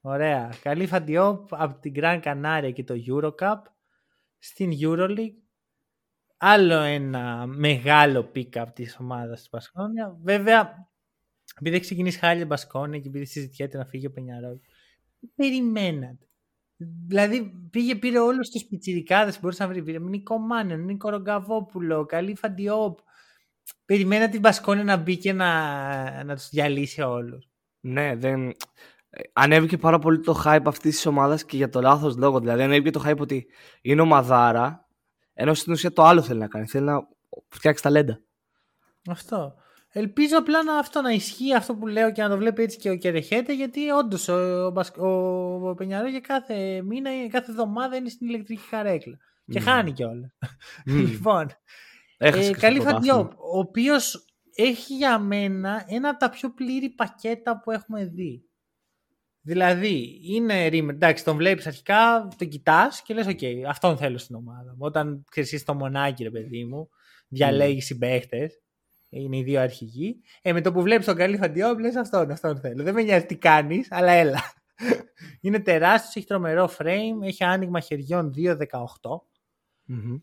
Ωραία. 0.00 0.52
Καλή 0.62 0.86
Φαντιόπ 0.86 1.54
από 1.54 1.78
την 1.78 1.92
Grand 1.96 2.22
Canaria 2.22 2.70
και 2.74 2.84
το 2.84 2.94
Eurocup 3.06 3.58
στην 4.38 4.70
Euroleague. 4.80 5.36
Άλλο 6.36 6.74
ένα 6.74 7.46
μεγάλο 7.46 8.30
pick-up 8.34 8.66
της 8.74 8.96
ομάδας 9.00 9.38
της 9.38 9.48
Πασκόνια. 9.48 10.16
Βέβαια, 10.22 10.91
επειδή 11.58 11.76
έχει 11.76 11.84
ξεκινήσει 11.84 12.18
χάλια 12.18 12.46
Μπασκόνια 12.46 12.98
και 12.98 13.08
επειδή 13.08 13.24
συζητιέται 13.24 13.78
να 13.78 13.84
φύγει 13.84 14.06
ο 14.06 14.10
Πενιαρό, 14.10 14.60
περιμένατε. 15.34 16.26
Δηλαδή 17.06 17.68
πήγε, 17.70 17.94
πήρε 17.94 18.18
όλους 18.18 18.50
τους 18.50 18.64
πιτσιρικάδες 18.64 19.34
που 19.34 19.40
μπορούσε 19.42 19.62
να 19.62 19.68
βρει. 19.68 19.82
Πήρε 19.82 19.98
Νίκο 19.98 20.38
Μάνιον, 20.38 20.84
Νίκο 20.84 21.10
Ρογκαβόπουλο, 21.10 22.06
Καλή 22.06 22.36
Φαντιόπ. 22.36 22.98
Περιμένατε 23.84 24.30
την 24.30 24.40
Μπασκόνια 24.40 24.84
να 24.84 24.96
μπει 24.96 25.16
και 25.16 25.32
να, 25.32 26.24
να 26.24 26.34
τους 26.34 26.48
διαλύσει 26.48 27.00
όλους. 27.00 27.48
Ναι, 27.80 28.16
δεν 28.16 28.52
ανέβηκε 29.32 29.78
πάρα 29.78 29.98
πολύ 29.98 30.20
το 30.20 30.42
hype 30.44 30.62
αυτής 30.64 30.94
της 30.94 31.06
ομάδας 31.06 31.44
και 31.44 31.56
για 31.56 31.68
το 31.68 31.80
λάθος 31.80 32.16
λόγο. 32.16 32.40
Δηλαδή, 32.40 32.62
ανέβηκε 32.62 32.90
το 32.90 33.02
hype 33.06 33.18
ότι 33.18 33.46
είναι 33.82 34.00
ομαδάρα, 34.00 34.88
ενώ 35.34 35.54
στην 35.54 35.72
ουσία 35.72 35.92
το 35.92 36.02
άλλο 36.02 36.22
θέλει 36.22 36.38
να 36.38 36.48
κάνει. 36.48 36.66
Θέλει 36.66 36.84
να 36.84 37.08
φτιάξει 37.48 37.82
ταλέντα. 37.82 38.20
Αυτό. 39.08 39.54
Ελπίζω 39.94 40.38
απλά 40.38 40.62
να, 40.62 40.78
αυτό 40.78 41.00
να 41.00 41.10
ισχύει 41.10 41.54
αυτό 41.54 41.74
που 41.74 41.86
λέω 41.86 42.12
και 42.12 42.22
να 42.22 42.28
το 42.28 42.36
βλέπει 42.36 42.62
έτσι 42.62 42.78
και 42.78 42.90
ο 42.90 42.96
Κερεχέτε, 42.96 43.54
γιατί 43.54 43.90
όντως 43.90 44.28
ο, 44.28 44.66
ο, 44.96 45.08
ο 45.68 45.74
Πενιαρό 45.74 46.08
για 46.08 46.20
κάθε 46.20 46.82
μήνα, 46.82 47.10
κάθε 47.28 47.50
εβδομάδα 47.50 47.96
είναι 47.96 48.08
στην 48.08 48.28
ηλεκτρική 48.28 48.62
καρέκλα. 48.70 49.18
Και 49.46 49.60
χάνει 49.60 49.92
κιόλας. 49.92 50.30
Mm. 50.86 50.92
λοιπόν. 51.10 51.46
Ε, 52.16 52.50
καλή 52.50 52.80
Φαντιόπ, 52.80 53.32
ο 53.32 53.58
οποίος 53.58 54.26
έχει 54.54 54.96
για 54.96 55.18
μένα 55.18 55.84
ένα 55.88 56.08
από 56.08 56.18
τα 56.18 56.30
πιο 56.30 56.50
πλήρη 56.50 56.88
πακέτα 56.90 57.60
που 57.60 57.70
έχουμε 57.70 58.04
δει. 58.04 58.44
Δηλαδή, 59.40 60.20
είναι 60.22 60.68
Rimmer. 60.68 60.88
Εντάξει, 60.88 61.24
τον 61.24 61.36
βλέπεις 61.36 61.66
αρχικά, 61.66 62.28
τον 62.38 62.48
κοιτάς 62.48 63.02
και 63.02 63.14
λες: 63.14 63.26
OK, 63.28 63.44
αυτόν 63.68 63.96
θέλω 63.96 64.18
στην 64.18 64.34
ομάδα 64.34 64.76
Όταν 64.78 65.24
ξέρεις 65.30 65.64
το 65.64 65.74
μονάκι, 65.74 66.22
ρε 66.22 66.30
παιδί 66.30 66.64
μου, 66.64 66.88
διαλέγεις 67.28 67.84
mm. 67.84 67.86
συμπαίχτες. 67.86 68.62
Είναι 69.14 69.36
οι 69.36 69.42
δύο 69.42 69.60
αρχηγοί. 69.60 70.22
Ε, 70.42 70.52
με 70.52 70.60
το 70.60 70.72
που 70.72 70.82
βλέπεις 70.82 71.06
τον 71.06 71.16
καλή 71.16 71.36
φαντιό, 71.36 71.78
λε 71.78 72.00
αυτόν, 72.00 72.30
αυτόν 72.30 72.60
θέλω. 72.60 72.82
Δεν 72.82 72.94
με 72.94 73.02
νοιάζει 73.02 73.26
τι 73.26 73.36
κάνεις, 73.36 73.88
αλλά 73.90 74.12
έλα. 74.12 74.40
είναι 75.40 75.60
τεράστιος, 75.60 76.16
έχει 76.16 76.26
τρομερό 76.26 76.70
frame, 76.78 77.22
έχει 77.22 77.44
άνοιγμα 77.44 77.80
χεριών 77.80 78.32
2-18. 78.36 78.56
Mm-hmm. 79.88 80.20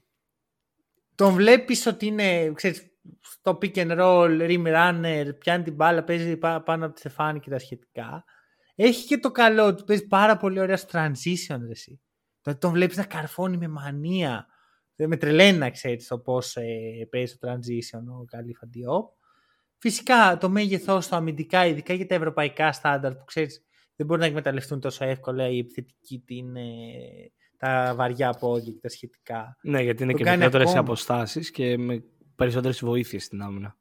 Τον 1.15 1.33
βλέπεις 1.33 1.85
ότι 1.85 2.05
είναι, 2.05 2.51
ξέρεις, 2.53 2.89
στο 3.19 3.57
pick 3.61 3.75
and 3.75 3.99
roll, 3.99 4.49
rim 4.49 4.65
runner, 4.65 5.37
πιάνει 5.39 5.63
την 5.63 5.73
μπάλα, 5.73 6.03
παίζει 6.03 6.37
πάνω 6.37 6.85
από 6.85 6.93
τη 6.93 6.99
στεφάνη 6.99 7.39
και 7.39 7.49
τα 7.49 7.59
σχετικά. 7.59 8.23
Έχει 8.75 9.05
και 9.05 9.17
το 9.17 9.31
καλό 9.31 9.65
ότι 9.65 9.83
παίζει 9.83 10.07
πάρα 10.07 10.37
πολύ 10.37 10.59
ωραία 10.59 10.77
στο 10.77 10.99
transition, 10.99 11.59
ρε, 11.59 11.71
εσύ. 11.71 12.01
Δηλαδή 12.41 12.59
τον 12.59 12.71
βλέπεις 12.71 12.97
να 12.97 13.03
καρφώνει 13.03 13.57
με 13.57 13.67
μανία. 13.67 14.47
Δεν 15.00 15.10
με 15.10 15.18
τρελαίνει 15.18 15.58
να 15.58 15.70
ξέρεις 15.70 16.08
το 16.08 16.20
πώς 16.20 16.56
ε, 16.56 17.08
παίζει 17.10 17.38
το 17.38 17.52
transition 17.52 18.20
ο 18.22 18.26
Καλή 18.26 18.54
Φαντιό. 18.54 19.14
Φυσικά 19.78 20.38
το 20.39 20.50
μέγεθός 20.50 21.08
του 21.08 21.16
αμυντικά, 21.16 21.66
ειδικά 21.66 21.93
για 21.93 22.06
τα 22.06 22.16
ευρωπαϊκά 22.16 22.72
στάνταρ 22.72 23.16
που 23.16 23.24
ξέρεις 23.26 23.64
δεν 23.95 24.06
μπορούν 24.06 24.22
να 24.22 24.28
εκμεταλλευτούν 24.28 24.80
τόσο 24.80 25.06
εύκολα 25.06 25.50
οι 25.50 25.58
επιθετικοί 25.58 26.24
την, 26.26 26.56
ε, 26.56 26.64
τα 27.58 27.93
βαριά 27.95 28.30
πόδια 28.32 28.72
και 28.72 28.80
τα 28.80 28.89
σχετικά. 28.89 29.58
Ναι, 29.62 29.82
γιατί 29.82 30.04
είναι 30.04 30.12
το 30.12 30.18
και 30.18 30.30
μικρότερες 30.30 30.76
αποστάσεις 30.76 31.52
και 31.52 31.78
με 31.78 32.04
περισσότερες 32.36 32.80
βοήθειες 32.80 33.24
στην 33.24 33.41
άμυνα. 33.41 33.78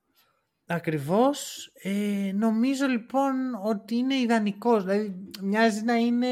Ακριβώς. 0.67 1.71
Ε, 1.75 2.33
νομίζω 2.35 2.87
λοιπόν 2.87 3.35
ότι 3.65 3.95
είναι 3.95 4.15
ιδανικός. 4.15 4.85
Δηλαδή 4.85 5.31
μοιάζει 5.43 5.85
να 5.85 5.95
είναι 5.95 6.29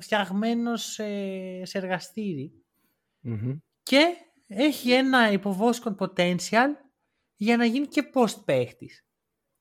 φτιαγμένος 0.00 0.82
σε, 0.82 1.04
σε 1.64 1.78
εργαστηρι 1.78 2.52
Και 3.82 4.25
έχει 4.46 4.92
ένα 4.92 5.32
υποβόσκον 5.32 5.96
potential 5.98 6.68
για 7.36 7.56
να 7.56 7.64
γίνει 7.64 7.86
και 7.86 8.10
post 8.14 8.44
παίχτης. 8.44 9.06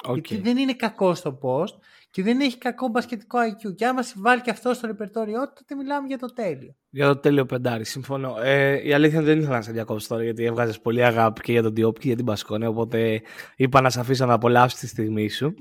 Okay. 0.07 0.13
Γιατί 0.13 0.43
δεν 0.43 0.57
είναι 0.57 0.73
κακό 0.73 1.15
στο 1.15 1.39
post 1.41 1.73
και 2.09 2.23
δεν 2.23 2.39
έχει 2.39 2.57
κακό 2.57 2.87
μπασκετικό 2.87 3.39
IQ. 3.39 3.75
Και 3.75 3.85
άμα 3.85 4.01
συμβάλλει 4.01 4.41
και 4.41 4.49
αυτό 4.49 4.73
στο 4.73 4.87
ρεπερτόριό 4.87 5.47
του, 5.47 5.53
τότε 5.55 5.75
μιλάμε 5.75 6.07
για 6.07 6.17
το 6.17 6.33
τέλειο. 6.33 6.75
Για 6.89 7.07
το 7.07 7.17
τέλειο 7.17 7.45
πεντάρι, 7.45 7.85
συμφωνώ. 7.85 8.35
Ε, 8.41 8.87
η 8.87 8.93
αλήθεια 8.93 9.21
δεν 9.21 9.39
ήθελα 9.39 9.55
να 9.55 9.61
σε 9.61 9.71
διακόψω 9.71 10.07
τώρα 10.07 10.23
γιατί 10.23 10.43
έβγαζες 10.43 10.79
πολύ 10.79 11.03
αγάπη 11.03 11.41
και 11.41 11.51
για 11.51 11.61
τον 11.61 11.71
Diop 11.71 11.99
και 11.99 12.07
για 12.07 12.15
την 12.15 12.25
Μπασκόνια. 12.25 12.69
Οπότε 12.69 13.21
είπα 13.55 13.81
να 13.81 13.89
σε 13.89 13.99
αφήσω 13.99 14.25
να 14.25 14.33
απολαύσεις 14.33 14.79
τη 14.79 14.87
στιγμή 14.87 15.29
σου. 15.29 15.53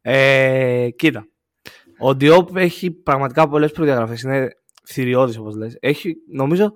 Ε, 0.00 0.88
κοίτα. 0.96 1.28
Ο 1.98 2.08
Diop 2.08 2.54
έχει 2.54 2.90
πραγματικά 2.90 3.48
πολλές 3.48 3.72
προδιαγραφές. 3.72 4.22
Είναι 4.22 4.48
θηριώδης 4.84 5.38
όπως 5.38 5.56
λες. 5.56 5.76
Έχει, 5.80 6.16
νομίζω, 6.32 6.72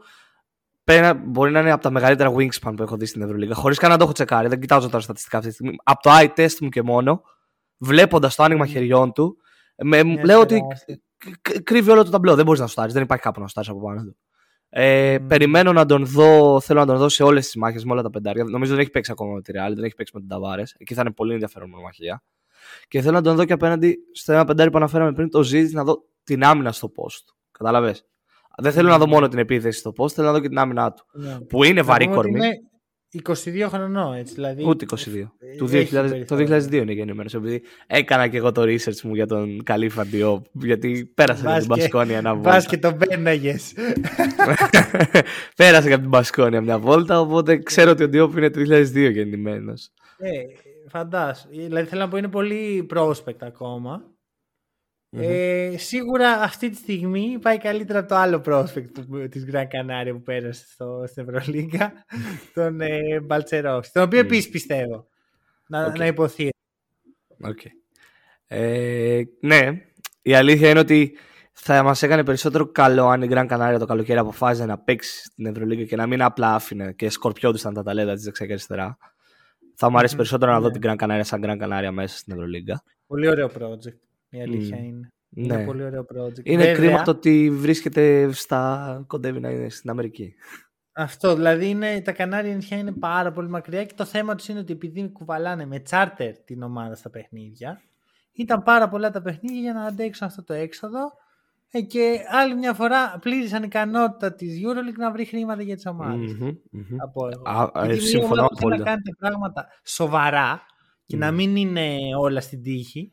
πέρα, 0.84 1.14
μπορεί 1.14 1.50
να 1.50 1.60
είναι 1.60 1.72
από 1.72 1.82
τα 1.82 1.90
μεγαλύτερα 1.90 2.32
wingspan 2.34 2.72
που 2.76 2.82
έχω 2.82 2.96
δει 2.96 3.06
στην 3.06 3.22
Ευρωλίγα. 3.22 3.54
Χωρίς 3.54 3.78
καν 3.78 3.90
να 3.90 3.96
το 3.96 4.04
έχω 4.04 4.12
τσεκάρει. 4.12 4.48
Δεν 4.48 4.60
κοιτάζω 4.60 4.88
τα 4.88 5.00
στατιστικά 5.00 5.36
αυτή 5.36 5.48
τη 5.48 5.54
στιγμή. 5.54 5.76
Από 5.84 6.02
το 6.02 6.10
eye 6.12 6.28
test 6.36 6.58
μου 6.60 6.68
και 6.68 6.82
μόνο 6.82 7.22
βλέποντας 7.78 8.34
το 8.34 8.42
άνοιγμα 8.42 8.66
χεριών 8.66 9.12
του, 9.12 9.36
με, 9.76 10.02
λέω 10.02 10.40
ότι 10.40 10.62
κρύβει 11.64 11.90
όλο 11.90 12.04
το 12.04 12.10
ταμπλό. 12.10 12.34
Δεν 12.34 12.44
μπορείς 12.44 12.60
να 12.60 12.66
στάρει, 12.66 12.92
δεν 12.92 13.02
υπάρχει 13.02 13.22
κάπου 13.22 13.40
να 13.40 13.48
στάρει 13.48 13.68
από 13.70 13.80
πάνω 13.80 14.02
του. 14.02 14.16
Ε, 14.68 15.18
Περιμένω 15.26 15.72
να 15.72 15.86
τον 15.86 16.06
δω, 16.06 16.60
θέλω 16.60 16.80
να 16.80 16.86
τον 16.86 16.96
δω 16.96 17.08
σε 17.08 17.22
όλες 17.22 17.44
τις 17.44 17.56
μάχες, 17.56 17.84
με 17.84 17.92
όλα 17.92 18.02
τα 18.02 18.10
πεντάρια. 18.10 18.44
Νομίζω 18.44 18.72
δεν 18.72 18.80
έχει 18.80 18.90
παίξει 18.90 19.10
ακόμα 19.10 19.34
με 19.34 19.42
τη 19.42 19.52
Real, 19.54 19.74
δεν 19.74 19.84
έχει 19.84 19.94
παίξει 19.94 20.12
με 20.14 20.20
τον 20.20 20.28
Ταβάρε. 20.28 20.62
Εκεί 20.76 20.94
θα 20.94 21.00
είναι 21.00 21.10
πολύ 21.12 21.32
ενδιαφέρον 21.32 21.68
μονομαχία. 21.68 22.22
Και 22.88 23.00
θέλω 23.00 23.14
να 23.14 23.22
τον 23.22 23.36
δω 23.36 23.44
και 23.44 23.52
απέναντι 23.52 23.98
στο 24.12 24.32
ένα 24.32 24.44
πεντάρι 24.44 24.70
που 24.70 24.76
αναφέραμε 24.76 25.12
πριν, 25.12 25.30
το 25.30 25.42
ζήτηση 25.42 25.74
να 25.74 25.84
δω 25.84 26.04
την 26.24 26.44
άμυνα 26.44 26.72
στο 26.72 26.92
post. 26.96 27.34
Κατάλαβε. 27.50 27.96
Δεν 28.56 28.72
θέλω 28.72 28.88
να 28.88 28.98
δω 28.98 29.06
μόνο 29.06 29.28
την 29.28 29.38
επίθεση 29.38 29.78
στο 29.78 29.92
post, 29.96 30.10
θέλω 30.10 30.26
να 30.26 30.32
δω 30.32 30.40
και 30.40 30.48
την 30.48 30.58
άμυνά 30.58 30.92
του. 30.92 31.04
Ναι. 31.12 31.40
Που 31.40 31.64
είναι 31.64 31.82
βαρύ 31.82 32.08
κορμί. 32.08 32.40
22 33.22 33.66
χρονών, 33.68 34.14
έτσι. 34.14 34.34
Δηλαδή... 34.34 34.64
Ούτε 34.66 34.86
22. 34.90 34.96
Το 35.58 35.68
2000, 35.72 36.22
το 36.26 36.36
2002 36.36 36.72
είναι 36.72 36.92
γεννημένος. 36.92 37.34
Επειδή 37.34 37.62
έκανα 37.86 38.28
και 38.28 38.36
εγώ 38.36 38.52
το 38.52 38.62
research 38.62 39.00
μου 39.02 39.14
για 39.14 39.26
τον 39.26 39.62
καλή 39.62 39.88
Φαντιό. 39.88 40.42
Γιατί 40.52 41.12
πέρασε 41.14 41.46
από 41.46 41.58
την 41.58 41.66
Μπασκόνια 41.66 42.16
ένα 42.16 42.34
βόλτα. 42.34 42.50
Πα 42.50 42.64
και 42.68 42.78
τον 42.78 42.96
πέναγες. 42.96 43.72
πέρασε 45.56 45.92
από 45.92 46.00
την 46.00 46.08
Μπασκόνια 46.08 46.60
μια 46.60 46.78
βόλτα. 46.78 47.20
Οπότε 47.20 47.58
ξέρω 47.58 47.90
ότι 47.90 48.02
ο 48.02 48.08
Διόπ 48.08 48.36
είναι 48.36 48.50
το 48.50 48.60
2002 48.60 49.12
γεννημένος. 49.12 49.90
Ε, 50.18 50.30
φαντάσου. 50.88 51.48
Δηλαδή 51.50 51.88
θέλω 51.88 52.00
να 52.00 52.08
πω 52.08 52.16
είναι 52.16 52.28
πολύ 52.28 52.86
prospect 52.94 53.40
ακόμα. 53.40 54.11
Ε, 55.16 55.74
σίγουρα 55.76 56.30
αυτή 56.30 56.70
τη 56.70 56.76
στιγμή 56.76 57.38
πάει 57.40 57.58
καλύτερα 57.58 57.98
από 57.98 58.08
το 58.08 58.14
άλλο 58.14 58.42
prospect 58.46 59.28
της 59.30 59.46
Grand 59.52 59.62
Canaria 59.62 60.12
που 60.12 60.22
πέρασε 60.22 60.66
στο, 60.68 61.04
στην 61.06 61.28
Ευρωλίγκα, 61.28 61.92
τον 62.54 62.80
ε, 62.80 63.20
Μπαλτσερόφ, 63.20 63.90
τον 63.90 64.02
οποίο 64.02 64.20
mm. 64.20 64.24
επίσης 64.24 64.50
πιστεύω 64.50 65.06
να, 65.68 65.92
okay. 65.92 65.98
να 65.98 66.06
υποθεί. 66.06 66.48
Okay. 67.44 67.70
Ε, 68.46 69.22
ναι, 69.40 69.68
η 70.22 70.34
αλήθεια 70.34 70.70
είναι 70.70 70.78
ότι 70.78 71.16
θα 71.52 71.82
μας 71.82 72.02
έκανε 72.02 72.24
περισσότερο 72.24 72.66
καλό 72.66 73.06
αν 73.06 73.22
η 73.22 73.28
Grand 73.30 73.48
Canaria 73.48 73.76
το 73.78 73.86
καλοκαίρι 73.86 74.18
αποφάσιζε 74.18 74.66
να 74.66 74.78
παίξει 74.78 75.22
στην 75.24 75.46
Ευρωλίγκα 75.46 75.84
και 75.84 75.96
να 75.96 76.06
μην 76.06 76.22
απλά 76.22 76.54
άφηνε 76.54 76.92
και 76.92 77.10
σκορπιόντουσαν 77.10 77.74
τα 77.74 77.82
ταλέντα 77.82 78.14
της 78.14 78.24
δεξιά 78.24 78.46
και 78.46 78.52
αριστερά. 78.52 78.96
Θα 79.74 79.90
μου 79.90 79.98
αρέσει 79.98 80.16
περισσότερο 80.16 80.52
να 80.52 80.60
δω 80.60 80.68
ναι. 80.68 80.78
την 80.78 80.80
Grand 80.84 81.04
Canaria 81.04 81.20
σαν 81.22 81.42
Grand 81.44 81.62
Canaria 81.62 81.90
μέσα 81.92 82.16
στην 82.16 82.32
Ευρωλίγκα. 82.32 82.82
Πολύ 83.06 83.28
ωραίο 83.28 83.50
project. 83.58 84.11
Η 84.32 84.42
αλήθεια 84.42 84.78
mm. 84.78 84.84
είναι. 84.84 85.08
Είναι 85.34 85.56
ναι. 85.56 85.64
πολύ 85.64 85.82
ωραίο 85.84 86.06
project. 86.14 86.44
Είναι 86.44 86.64
Βέβαια, 86.64 86.74
κρίμα 86.74 87.02
το 87.02 87.10
ότι 87.10 87.50
βρίσκεται 87.50 88.32
στα... 88.32 89.04
κοντεύει 89.06 89.40
να 89.40 89.50
είναι 89.50 89.68
στην 89.68 89.90
Αμερική. 89.90 90.34
Αυτό, 90.92 91.34
δηλαδή 91.34 91.68
είναι, 91.68 92.00
τα 92.00 92.12
Κανάρια 92.12 92.54
νησιά 92.54 92.76
είναι 92.76 92.92
πάρα 92.92 93.32
πολύ 93.32 93.48
μακριά 93.48 93.84
και 93.84 93.94
το 93.96 94.04
θέμα 94.04 94.34
τους 94.34 94.48
είναι 94.48 94.58
ότι 94.58 94.72
επειδή 94.72 95.08
κουβαλάνε 95.08 95.66
με 95.66 95.78
τσάρτερ 95.80 96.38
την 96.38 96.62
ομάδα 96.62 96.94
στα 96.94 97.10
παιχνίδια, 97.10 97.82
ήταν 98.32 98.62
πάρα 98.62 98.88
πολλά 98.88 99.10
τα 99.10 99.22
παιχνίδια 99.22 99.60
για 99.60 99.72
να 99.72 99.84
αντέξουν 99.84 100.26
αυτό 100.26 100.44
το 100.44 100.52
έξοδο 100.52 101.12
ε, 101.70 101.80
και 101.80 102.18
άλλη 102.28 102.54
μια 102.54 102.74
φορά 102.74 103.18
πλήρησαν 103.20 103.62
ικανότητα 103.62 104.34
της 104.34 104.60
EuroLeague 104.64 104.98
να 104.98 105.12
βρει 105.12 105.24
χρήματα 105.24 105.62
για 105.62 105.74
τις 105.74 105.86
ομάδες. 105.86 106.36
Mm-hmm, 106.40 106.48
mm-hmm. 106.48 106.96
Από 107.02 107.28
εγώ. 107.28 107.42
Α, 107.48 107.94
συμφωνώ 107.94 108.48
να 108.68 108.76
κάνετε 108.76 109.10
πράγματα 109.18 109.66
σοβαρά 109.84 110.62
και 111.06 111.16
να 111.16 111.30
μην 111.30 111.56
είναι 111.56 111.98
όλα 112.18 112.40
στην 112.40 112.62
τύχη 112.62 113.12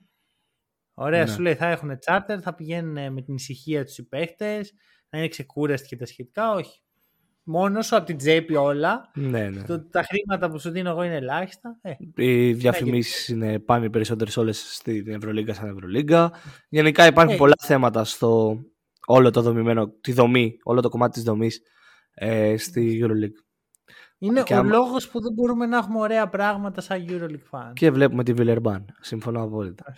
Ωραία, 1.01 1.25
ναι. 1.25 1.31
σου 1.31 1.41
λέει 1.41 1.55
θα 1.55 1.67
έχουν 1.67 1.99
charter, 2.05 2.37
θα 2.41 2.55
πηγαίνουν 2.55 3.13
με 3.13 3.21
την 3.21 3.35
ησυχία 3.35 3.85
τους 3.85 3.97
οι 3.97 4.07
παίχτες, 4.07 4.73
να 5.09 5.19
είναι 5.19 5.27
ξεκούραστοι 5.27 5.87
και 5.87 5.95
τα 5.95 6.05
σχετικά. 6.05 6.53
Όχι. 6.53 6.81
Μόνο 7.43 7.81
σου 7.81 7.95
από 7.95 8.05
την 8.05 8.17
τσέπη 8.17 8.55
όλα. 8.55 9.11
Ναι, 9.13 9.49
ναι. 9.49 9.63
Το, 9.63 9.87
τα 9.89 10.03
χρήματα 10.03 10.49
που 10.49 10.59
σου 10.59 10.69
δίνω 10.69 10.89
εγώ 10.89 11.03
είναι 11.03 11.15
ελάχιστα. 11.15 11.79
Ε. 11.81 11.93
Οι 12.15 12.53
διαφημίσεις 12.53 13.27
είναι 13.27 13.59
πάνε 13.59 13.85
οι 13.85 13.89
περισσότερες 13.89 14.37
όλες 14.37 14.75
στην 14.75 15.07
Ευρωλίγκα 15.07 15.53
σαν 15.53 15.69
Ευρωλίγκα. 15.69 16.31
Γενικά 16.69 17.05
υπάρχουν 17.05 17.33
ε. 17.33 17.37
πολλά 17.37 17.55
θέματα 17.59 18.03
στο 18.03 18.59
όλο 19.05 19.31
το 19.31 19.41
δομημένο, 19.41 19.89
τη 19.89 20.11
δομή, 20.11 20.57
όλο 20.63 20.81
το 20.81 20.89
κομμάτι 20.89 21.13
της 21.13 21.23
δομής 21.23 21.61
ε, 22.13 22.57
στη 22.57 23.01
Euroleague. 23.03 23.43
Είναι 24.17 24.43
και 24.43 24.53
ο 24.53 24.57
άμα... 24.57 24.69
λόγος 24.69 25.09
που 25.09 25.21
δεν 25.21 25.33
μπορούμε 25.33 25.65
να 25.65 25.77
έχουμε 25.77 25.99
ωραία 25.99 26.29
πράγματα 26.29 26.81
σαν 26.81 27.05
Euroleague 27.09 27.49
fans. 27.51 27.73
Και 27.73 27.91
βλέπουμε 27.91 28.23
τη 28.23 28.33
Villerban. 28.37 28.83
Συμφωνώ 28.99 29.43
απόλυτα. 29.43 29.95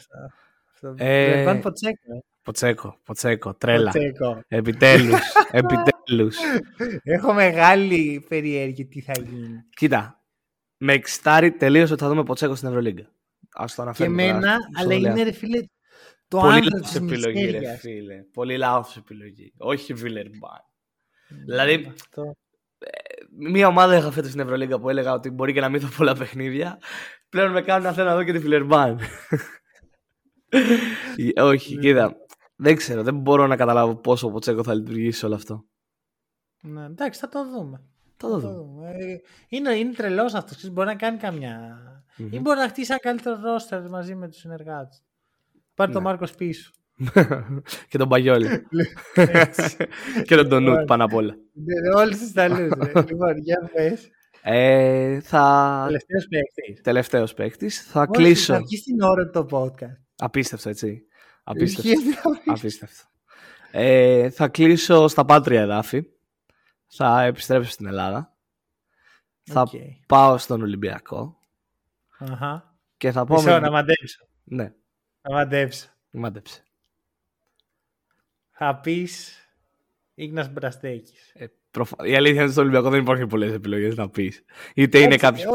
Ε, 0.96 1.60
Ποτσέκο. 1.62 2.24
Ποτσέκο, 2.42 3.00
Ποτσέκο, 3.04 3.54
τρέλα. 3.54 3.92
Ποτσέκο. 3.92 4.44
Επιτέλους, 4.48 5.20
επιτέλους. 5.52 6.38
Έχω 7.04 7.34
μεγάλη 7.34 8.26
περιέργεια 8.28 8.88
τι 8.88 9.02
θα 9.02 9.14
γίνει. 9.22 9.64
Κοίτα, 9.70 10.24
με 10.78 10.94
εξτάρει 10.94 11.52
τελείως 11.52 11.92
ότι 11.92 12.02
θα 12.02 12.10
δούμε 12.10 12.24
Ποτσέκο 12.24 12.56
στην 12.56 12.68
Ευρωλίγκα. 12.68 13.12
Ας 13.54 13.76
το 13.76 13.82
αναφέρουμε. 13.82 14.24
Και 14.24 14.30
εμένα, 14.30 14.58
αλλά 14.80 14.94
είναι 14.94 15.24
ρε 15.24 15.32
φίλε, 15.32 15.60
το 16.28 16.40
Πολύ 16.40 16.64
λάθος 16.74 16.96
επιλογή 16.96 17.52
ρε 17.52 17.76
φίλε. 17.76 18.24
Πολύ 18.34 18.58
λάθος 18.58 18.98
επιλογή. 18.98 19.54
Όχι 19.58 19.94
Βίλερμπαν. 19.94 20.62
Δηλαδή, 21.46 21.94
ε, 22.80 22.90
μία 23.38 23.68
ομάδα 23.68 23.98
είχα 23.98 24.12
φέτος 24.12 24.30
στην 24.30 24.42
Ευρωλίγκα 24.42 24.80
που 24.80 24.90
έλεγα 24.90 25.14
ότι 25.14 25.30
μπορεί 25.30 25.54
και 25.54 25.62
να 25.62 25.70
μην 25.70 25.82
δω 25.82 25.88
πολλά 25.98 26.16
παιχνίδια. 26.16 26.80
Πλέον 27.30 27.52
με 27.52 27.62
κάνουν 27.62 27.84
να 27.84 27.94
θέλω 27.94 28.10
να 28.10 28.16
δω 28.16 28.24
και 28.24 28.32
τη 28.32 28.40
Βίλερμπαν. 28.40 29.00
Όχι, 31.38 31.76
ναι. 31.76 31.82
κοίτα. 31.82 32.16
Δεν 32.56 32.76
ξέρω, 32.76 33.04
δεν 33.04 33.16
μπορώ 33.16 33.48
να 33.48 33.56
καταλάβω 33.56 33.96
πόσο 33.96 34.28
ο 34.28 34.32
Ποτσέκο 34.32 34.64
θα 34.64 34.74
λειτουργήσει 34.74 35.26
όλο 35.26 35.36
αυτό. 35.36 35.66
Ναι, 36.62 36.86
εντάξει, 36.86 37.20
θα 37.20 37.30
το 37.30 37.50
δούμε. 37.50 37.84
Θα 38.18 38.28
το 38.28 38.40
δούμε. 38.40 38.90
Ε, 38.90 39.16
είναι, 39.48 39.74
είναι 39.74 39.94
τρελός 39.94 40.34
αυτός. 40.34 40.70
Μπορεί 40.70 40.88
να 40.88 40.96
κάνει 40.96 41.18
καμιά. 41.18 41.78
Mm-hmm. 42.18 42.28
ή 42.32 42.40
μπορεί 42.40 42.60
να 42.60 42.68
χτίσει 42.68 42.88
ένα 42.92 43.00
καλύτερο 43.00 43.40
ρόστερ 43.42 43.90
μαζί 43.90 44.16
με 44.16 44.28
τους 44.28 44.38
συνεργάτες. 44.38 45.04
Πάρει 45.76 45.90
ναι. 45.90 45.96
τον 45.96 46.04
Μάρκος 46.04 46.36
πίσω. 46.36 46.72
και 47.90 47.98
τον 47.98 48.10
Παγιόλη. 48.10 48.48
και 50.28 50.36
τον 50.36 50.50
Τονούτ 50.50 50.70
λοιπόν, 50.70 50.86
πάνω 50.86 51.04
απ' 51.04 51.14
όλα. 51.14 51.36
Ναι, 51.54 51.96
Όλε 51.96 52.16
τι 52.16 52.34
ταλού. 52.34 52.70
Λοιπόν, 53.08 53.38
για 53.38 53.70
πες. 53.74 54.10
Ε, 54.44 55.20
θα... 55.20 55.84
Τελευταίος 55.88 56.28
παίκτης. 56.28 56.82
Τελευταίος 56.82 57.34
παίκτης. 57.34 57.82
Θα 57.82 58.00
Μόλις 58.00 58.18
κλείσω. 58.18 58.54
Θα 58.54 58.60
βγεις 58.60 58.80
στην 58.80 59.02
ώρα 59.02 59.30
το 59.30 59.46
podcast. 59.52 60.11
Απίστευτο, 60.24 60.70
έτσι. 60.70 61.06
Απίστευτο. 61.44 62.30
Απίστευτο. 62.46 63.04
Ε, 63.72 64.30
θα 64.30 64.48
κλείσω 64.48 65.08
στα 65.08 65.26
πάτρια 65.26 65.62
εδάφη. 65.62 66.06
Θα 66.88 67.22
επιστρέψω 67.24 67.72
στην 67.72 67.86
Ελλάδα. 67.86 68.36
Okay. 69.50 69.54
Θα 69.54 69.68
πάω 70.08 70.38
στον 70.38 70.62
Ολυμπιακό. 70.62 71.40
Uh-huh. 72.20 72.62
Και 72.98 73.12
θα 73.12 73.26
πω... 73.26 73.36
Μισό, 73.36 73.60
να 73.60 73.72
μαντέψω. 73.72 74.28
Ναι. 74.44 74.74
Να 75.22 75.36
μαντέψω. 75.36 75.88
Μάντεψε. 76.12 76.64
Θα 78.52 78.76
πεις 78.76 79.36
Ίγνας 80.14 80.50
Μπραστέκης. 80.50 81.32
Ε, 81.34 81.46
προφα... 81.72 81.96
Η 82.06 82.16
αλήθεια 82.16 82.34
είναι 82.34 82.44
ότι 82.44 82.52
στο 82.52 82.62
Ολυμπιακό 82.62 82.90
δεν 82.90 83.02
υπάρχουν 83.02 83.28
πολλές 83.28 83.54
επιλογές 83.54 83.96
να 83.96 84.10
πεις. 84.10 84.44
Είτε 84.74 85.00
είναι 85.00 85.18
κάποιο. 85.18 85.52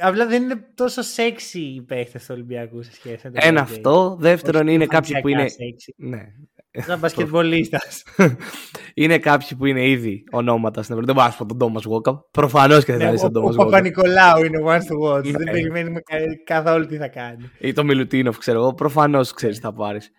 Απλά 0.00 0.26
δεν 0.26 0.42
είναι 0.42 0.66
τόσο 0.74 1.02
σεξι 1.02 1.60
οι 1.60 1.82
παίχτε 1.82 2.18
του 2.18 2.26
Ολυμπιακού 2.30 2.82
σε 2.82 2.92
σχέση 2.92 3.20
με 3.22 3.30
το 3.30 3.38
Ένα 3.42 3.60
αυτό. 3.60 4.16
Δεύτερον, 4.20 4.68
είναι 4.68 4.86
κάποιοι 4.86 5.20
που 5.20 5.28
είναι. 5.28 5.48
Σεξι. 5.48 5.94
Ναι. 5.96 6.26
Σαν 6.70 6.98
μπασκετμπολίστας. 6.98 8.02
είναι 8.94 9.18
κάποιοι 9.18 9.56
που 9.58 9.66
είναι 9.66 9.88
ήδη 9.88 10.24
ονόματα 10.30 10.82
στην 10.82 10.94
Ευρώπη. 10.94 11.12
Δεν 11.12 11.22
μπορώ 11.22 11.36
να 11.38 11.46
πω 11.46 11.46
τον 11.46 11.58
Τόμα 11.58 11.80
Βόκα. 11.84 12.28
Προφανώς 12.30 12.84
και 12.84 12.92
δεν 12.92 13.06
θα 13.06 13.12
δει 13.12 13.20
τον 13.20 13.32
Τόμα 13.32 13.50
Βόκα. 13.50 13.62
Ο 13.62 13.64
Παπα-Νικολάου 13.64 14.44
είναι 14.44 14.58
ο 14.58 14.66
one 14.66 14.78
to 14.78 15.08
watch. 15.08 15.22
Δεν 15.22 15.42
ναι. 15.42 15.50
περιμένουμε 15.50 16.00
καθόλου 16.44 16.86
τι 16.86 16.96
θα 16.96 17.08
κάνει. 17.08 17.50
Ή 17.58 17.72
το 17.72 17.84
Μιλουτίνοφ, 17.84 18.38
ξέρω 18.38 18.58
εγώ. 18.58 18.74
Προφανώς 18.74 19.32
ξέρεις 19.32 19.56
τι 19.56 19.62
θα 19.62 19.72
πάρεις 19.72 20.10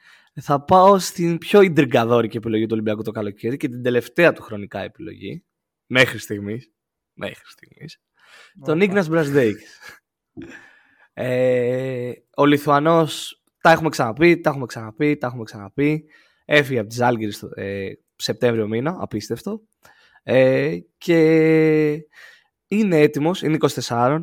θα 0.42 0.64
πάω 0.64 1.00
στην 1.00 1.38
πιο 1.38 1.62
ιντριγκαδόρικη 1.62 2.38
επιλογή 2.38 2.64
του 2.64 2.72
Ολυμπιακού 2.72 3.02
το 3.02 3.12
καλοκαίρι 3.12 3.58
και 3.58 3.70
την 3.70 3.84
τελευταία 3.84 4.34
του 4.34 4.42
χρονικά 4.42 4.80
επιλογή. 4.80 5.46
Μέχρι 5.86 6.18
στιγμής. 6.20 6.72
Μέχρι 7.14 7.44
στιγμής. 7.46 8.02
Τον 8.66 8.82
Ίγνα 8.82 9.06
Μπρασδέικ. 9.08 9.58
Ε, 11.14 12.12
ο 12.36 12.46
Λιθουανός, 12.46 13.44
τα 13.62 13.72
έχουμε 13.72 13.90
ξαναπεί, 13.90 14.40
τα 14.40 14.50
έχουμε 14.50 14.66
ξαναπεί, 14.66 15.18
τα 15.18 15.28
έχουμε 15.28 15.44
ξαναπεί. 15.44 16.06
Έφυγε 16.46 16.80
από 16.80 16.90
τη 16.90 16.96
Ζάλγκη 16.96 17.30
ε, 17.56 17.90
Σεπτέμβριο 18.16 18.68
μήνα, 18.68 18.96
απίστευτο. 19.00 19.62
Ε, 20.24 20.78
και 20.98 21.20
είναι 22.68 23.00
έτοιμος, 23.00 23.42
είναι 23.42 23.58
24. 23.60 24.22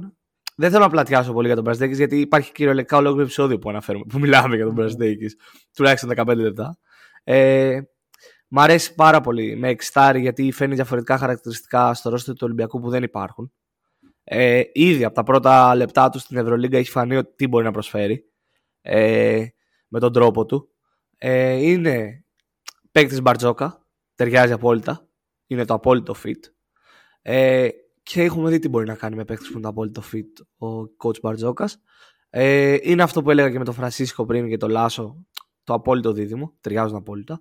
δεν 0.56 0.70
θέλω 0.70 0.82
να 0.82 0.90
πλατιάσω 0.90 1.32
πολύ 1.32 1.46
για 1.46 1.54
τον 1.54 1.64
Μπραζδέκης, 1.64 1.98
γιατί 1.98 2.20
υπάρχει 2.20 2.52
κυριολεκτικά 2.52 2.96
ολόκληρο 2.96 3.24
επεισόδιο 3.24 3.58
που 3.58 3.68
αναφέρουμε, 3.68 4.04
που 4.08 4.18
μιλάμε 4.18 4.56
για 4.56 4.64
τον 4.64 4.74
Μπραζδέκης. 4.74 5.36
Τουλάχιστον 5.74 6.10
15 6.16 6.36
λεπτά. 6.36 6.78
Ε, 7.24 7.80
μ' 8.48 8.58
αρέσει 8.58 8.94
πάρα 8.94 9.20
πολύ. 9.20 9.56
Με 9.56 9.68
εξτάρει 9.68 10.20
γιατί 10.20 10.52
φαίνει 10.52 10.74
διαφορετικά 10.74 11.18
χαρακτηριστικά 11.18 11.94
στο 11.94 12.10
ρόστο 12.10 12.32
του 12.32 12.40
Ολυμπιακού 12.42 12.80
που 12.80 12.90
δεν 12.90 13.02
υπάρχουν. 13.02 13.52
Ε, 14.24 14.62
ήδη 14.72 15.04
από 15.04 15.14
τα 15.14 15.22
πρώτα 15.22 15.74
λεπτά 15.74 16.08
του 16.08 16.18
στην 16.18 16.36
Ευρωλίγκα 16.36 16.78
έχει 16.78 16.90
φανεί 16.90 17.16
ότι 17.16 17.34
τι 17.36 17.46
μπορεί 17.46 17.64
να 17.64 17.70
προσφέρει 17.70 18.24
ε, 18.80 19.46
με 19.88 19.98
τον 19.98 20.12
τρόπο 20.12 20.46
του. 20.46 20.68
Ε, 21.18 21.52
είναι 21.52 22.24
παίκτης 22.92 23.22
Μπαρτζόκα, 23.22 23.86
ταιριάζει 24.14 24.52
απόλυτα. 24.52 25.08
Είναι 25.46 25.64
το 25.64 25.74
απόλυτο 25.74 26.14
fit. 26.24 26.40
Ε, 27.22 27.68
και 28.02 28.22
έχουμε 28.22 28.50
δει 28.50 28.58
τι 28.58 28.68
μπορεί 28.68 28.86
να 28.86 28.94
κάνει 28.94 29.16
με 29.16 29.24
παίκτη 29.24 29.44
που 29.44 29.52
είναι 29.52 29.60
το 29.60 29.68
απόλυτο 29.68 30.02
fit 30.12 30.66
ο 30.68 30.82
coach 31.02 31.20
Μπαρτζόκας. 31.20 31.82
Ε, 32.30 32.76
είναι 32.82 33.02
αυτό 33.02 33.22
που 33.22 33.30
έλεγα 33.30 33.50
και 33.50 33.58
με 33.58 33.64
τον 33.64 33.74
Φρανσίσκο 33.74 34.24
πριν 34.24 34.48
και 34.48 34.56
τον 34.56 34.70
Λάσο, 34.70 35.26
το 35.64 35.74
απόλυτο 35.74 36.12
δίδυμο. 36.12 36.54
Ταιριάζουν 36.60 36.96
απόλυτα. 36.96 37.40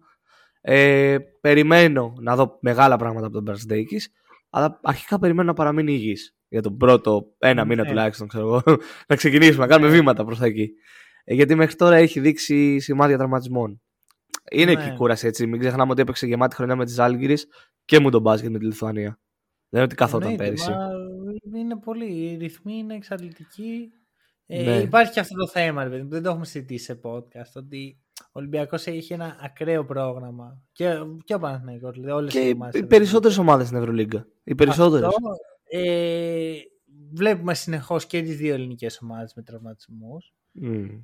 Ε, 0.61 1.17
περιμένω 1.41 2.13
να 2.19 2.35
δω 2.35 2.57
μεγάλα 2.61 2.97
πράγματα 2.97 3.25
από 3.25 3.35
τον 3.35 3.43
Μπαρσδέκη, 3.43 4.01
αλλά 4.49 4.79
αρχικά 4.83 5.19
περιμένω 5.19 5.47
να 5.47 5.53
παραμείνει 5.53 5.93
υγιής 5.93 6.35
για 6.53 6.61
τον 6.61 6.77
πρώτο 6.77 7.25
ένα 7.37 7.65
μήνα 7.65 7.81
ναι. 7.83 7.87
τουλάχιστον, 7.87 8.27
ξέρω 8.27 8.45
εγώ, 8.45 8.61
να 9.07 9.15
ξεκινήσουμε, 9.15 9.65
να 9.65 9.67
κάνουμε 9.67 9.89
ναι. 9.89 9.97
βήματα 9.97 10.25
προς 10.25 10.39
τα 10.39 10.45
εκεί. 10.45 10.71
Ε, 11.23 11.33
γιατί 11.33 11.55
μέχρι 11.55 11.75
τώρα 11.75 11.95
έχει 11.95 12.19
δείξει 12.19 12.79
σημάδια 12.79 13.17
τραυματισμών. 13.17 13.81
Είναι 14.51 14.73
ναι. 14.73 14.83
και 14.83 14.95
κούραση 14.95 15.27
έτσι. 15.27 15.47
Μην 15.47 15.59
ξεχνάμε 15.59 15.91
ότι 15.91 16.01
έπαιξε 16.01 16.25
γεμάτη 16.25 16.55
χρονιά 16.55 16.75
με 16.75 16.85
τις 16.85 16.99
Άλγηρε 16.99 17.33
και 17.85 17.99
μου 17.99 18.09
τον 18.09 18.21
μπάσκετ 18.21 18.51
με 18.51 18.57
τη 18.57 18.65
Λιθουανία. 18.65 19.19
Δεν 19.69 19.81
είναι 19.81 19.83
ότι 19.83 19.95
καθόταν 19.95 20.31
ναι, 20.31 20.35
πέρυσι. 20.35 20.69
Μα 20.69 21.59
είναι 21.59 21.77
πολύ. 21.77 22.05
Οι 22.05 22.37
ρυθμοί 22.37 22.73
είναι 22.73 22.95
εξαντλητικοί. 22.95 23.91
Ε, 24.45 24.63
ναι. 24.63 24.77
υπάρχει 24.77 25.11
και 25.11 25.19
αυτό 25.19 25.35
το 25.35 25.47
θέμα, 25.47 25.83
ρε, 25.83 26.03
δεν 26.03 26.23
το 26.23 26.29
έχουμε 26.29 26.45
συζητήσει 26.45 26.85
σε 26.85 26.99
podcast. 27.03 27.51
Ότι 27.53 27.97
ο 28.17 28.31
Ολυμπιακός 28.31 28.87
έχει 28.87 29.13
ένα 29.13 29.37
ακραίο 29.41 29.85
πρόγραμμα. 29.85 30.61
Και, 30.71 30.89
και 31.23 31.33
ο 31.33 31.39
Παναθηναϊκός, 31.39 31.91
δηλαδή 31.91 32.11
όλες 32.11 32.33
και 32.33 32.39
οι, 32.39 32.57
οι 32.73 32.85
περισσότερες 32.85 33.37
ομάδες 33.37 33.67
στην 33.67 33.77
Ευρωλίγκα. 33.77 34.27
Οι 34.43 34.55
περισσότερες. 34.55 35.09
Ε, 35.75 36.53
βλέπουμε 37.13 37.53
συνεχώς 37.53 38.05
και 38.05 38.21
τις 38.21 38.37
δύο 38.37 38.53
ελληνικές 38.53 38.99
ομάδες 39.01 39.33
με 39.33 39.41
τραυματισμούς. 39.41 40.33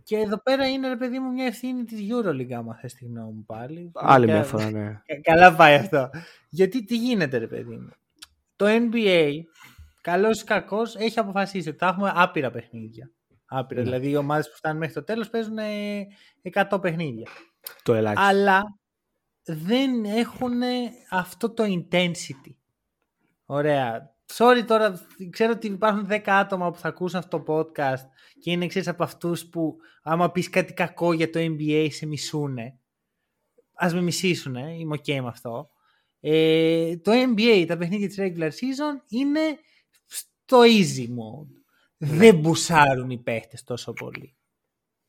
Και 0.04 0.18
εδώ 0.18 0.42
πέρα 0.42 0.70
είναι 0.70 0.88
ρε 0.88 0.96
παιδί 0.96 1.20
μου 1.20 1.32
μια 1.32 1.46
ευθύνη 1.46 1.84
της 1.84 2.00
Euroleague, 2.12 2.52
άμα 2.52 2.76
θες 2.76 2.94
τη 2.94 3.06
γνώμη 3.06 3.32
μου 3.32 3.44
πάλι. 3.46 3.92
Άλλη 3.94 4.26
μια 4.26 4.44
φορά, 4.44 4.72
ναι. 4.72 5.02
Καλά 5.22 5.56
πάει 5.56 5.76
αυτό. 5.76 6.10
Γιατί 6.50 6.86
τι 6.86 6.98
γίνεται, 6.98 7.38
ρε 7.38 7.48
παιδί 7.48 7.76
μου. 7.76 7.90
Το 8.56 8.66
NBA, 8.70 9.32
καλός 10.02 10.42
ή 10.42 10.44
κακός, 10.44 10.96
έχει 10.96 11.20
αποφασίσει 11.20 11.70
ότι 11.70 11.78
θα 11.78 11.88
έχουμε 11.88 12.12
άπειρα 12.16 12.52
παιχνίδια. 12.52 13.12
Άπειρα. 13.46 13.80
Ναι. 13.80 13.86
Δηλαδή 13.86 14.10
οι 14.10 14.16
ομάδες 14.16 14.50
που 14.50 14.56
φτάνουν 14.56 14.78
μέχρι 14.78 14.94
το 14.94 15.04
τέλος 15.04 15.30
παίζουν 15.30 15.58
100 16.70 16.80
παιχνίδια. 16.82 17.28
Το 17.84 17.94
ελάχιστο. 17.94 18.28
Αλλά 18.28 18.80
δεν 19.44 20.06
έχουν 20.06 20.62
αυτό 21.10 21.50
το 21.50 21.64
intensity. 21.64 22.54
Ωραία. 23.46 24.18
Sorry 24.34 24.64
τώρα, 24.68 25.08
ξέρω 25.30 25.52
ότι 25.52 25.68
υπάρχουν 25.68 26.08
10 26.10 26.20
άτομα 26.26 26.72
που 26.72 26.78
θα 26.78 26.88
ακούσουν 26.88 27.20
αυτό 27.20 27.40
το 27.40 27.54
podcast 27.54 28.06
και 28.40 28.52
είναι 28.52 28.66
εξή 28.66 28.82
από 28.86 29.04
αυτούς 29.04 29.46
που 29.46 29.78
άμα 30.04 30.32
πεις 30.32 30.50
κάτι 30.50 30.74
κακό 30.74 31.14
για 31.14 31.30
το 31.30 31.40
NBA 31.40 31.88
σε 31.92 32.06
μισούνε. 32.06 32.80
Α 33.74 33.90
με 33.94 34.02
μισήσουν, 34.02 34.56
είμαι 34.56 34.98
ok 34.98 35.20
με 35.20 35.28
αυτό. 35.28 35.70
Ε, 36.20 36.98
το 36.98 37.12
NBA, 37.12 37.66
τα 37.68 37.78
παιχνίδια 37.78 38.08
της 38.08 38.18
regular 38.20 38.50
season 38.50 39.02
είναι 39.10 39.40
στο 40.06 40.60
easy 40.62 41.04
mode. 41.04 41.60
Ναι. 41.98 42.18
Δεν 42.18 42.36
μπουσάρουν 42.36 43.10
οι 43.10 43.18
παίχτες 43.18 43.64
τόσο 43.64 43.94
πολύ. 43.94 44.36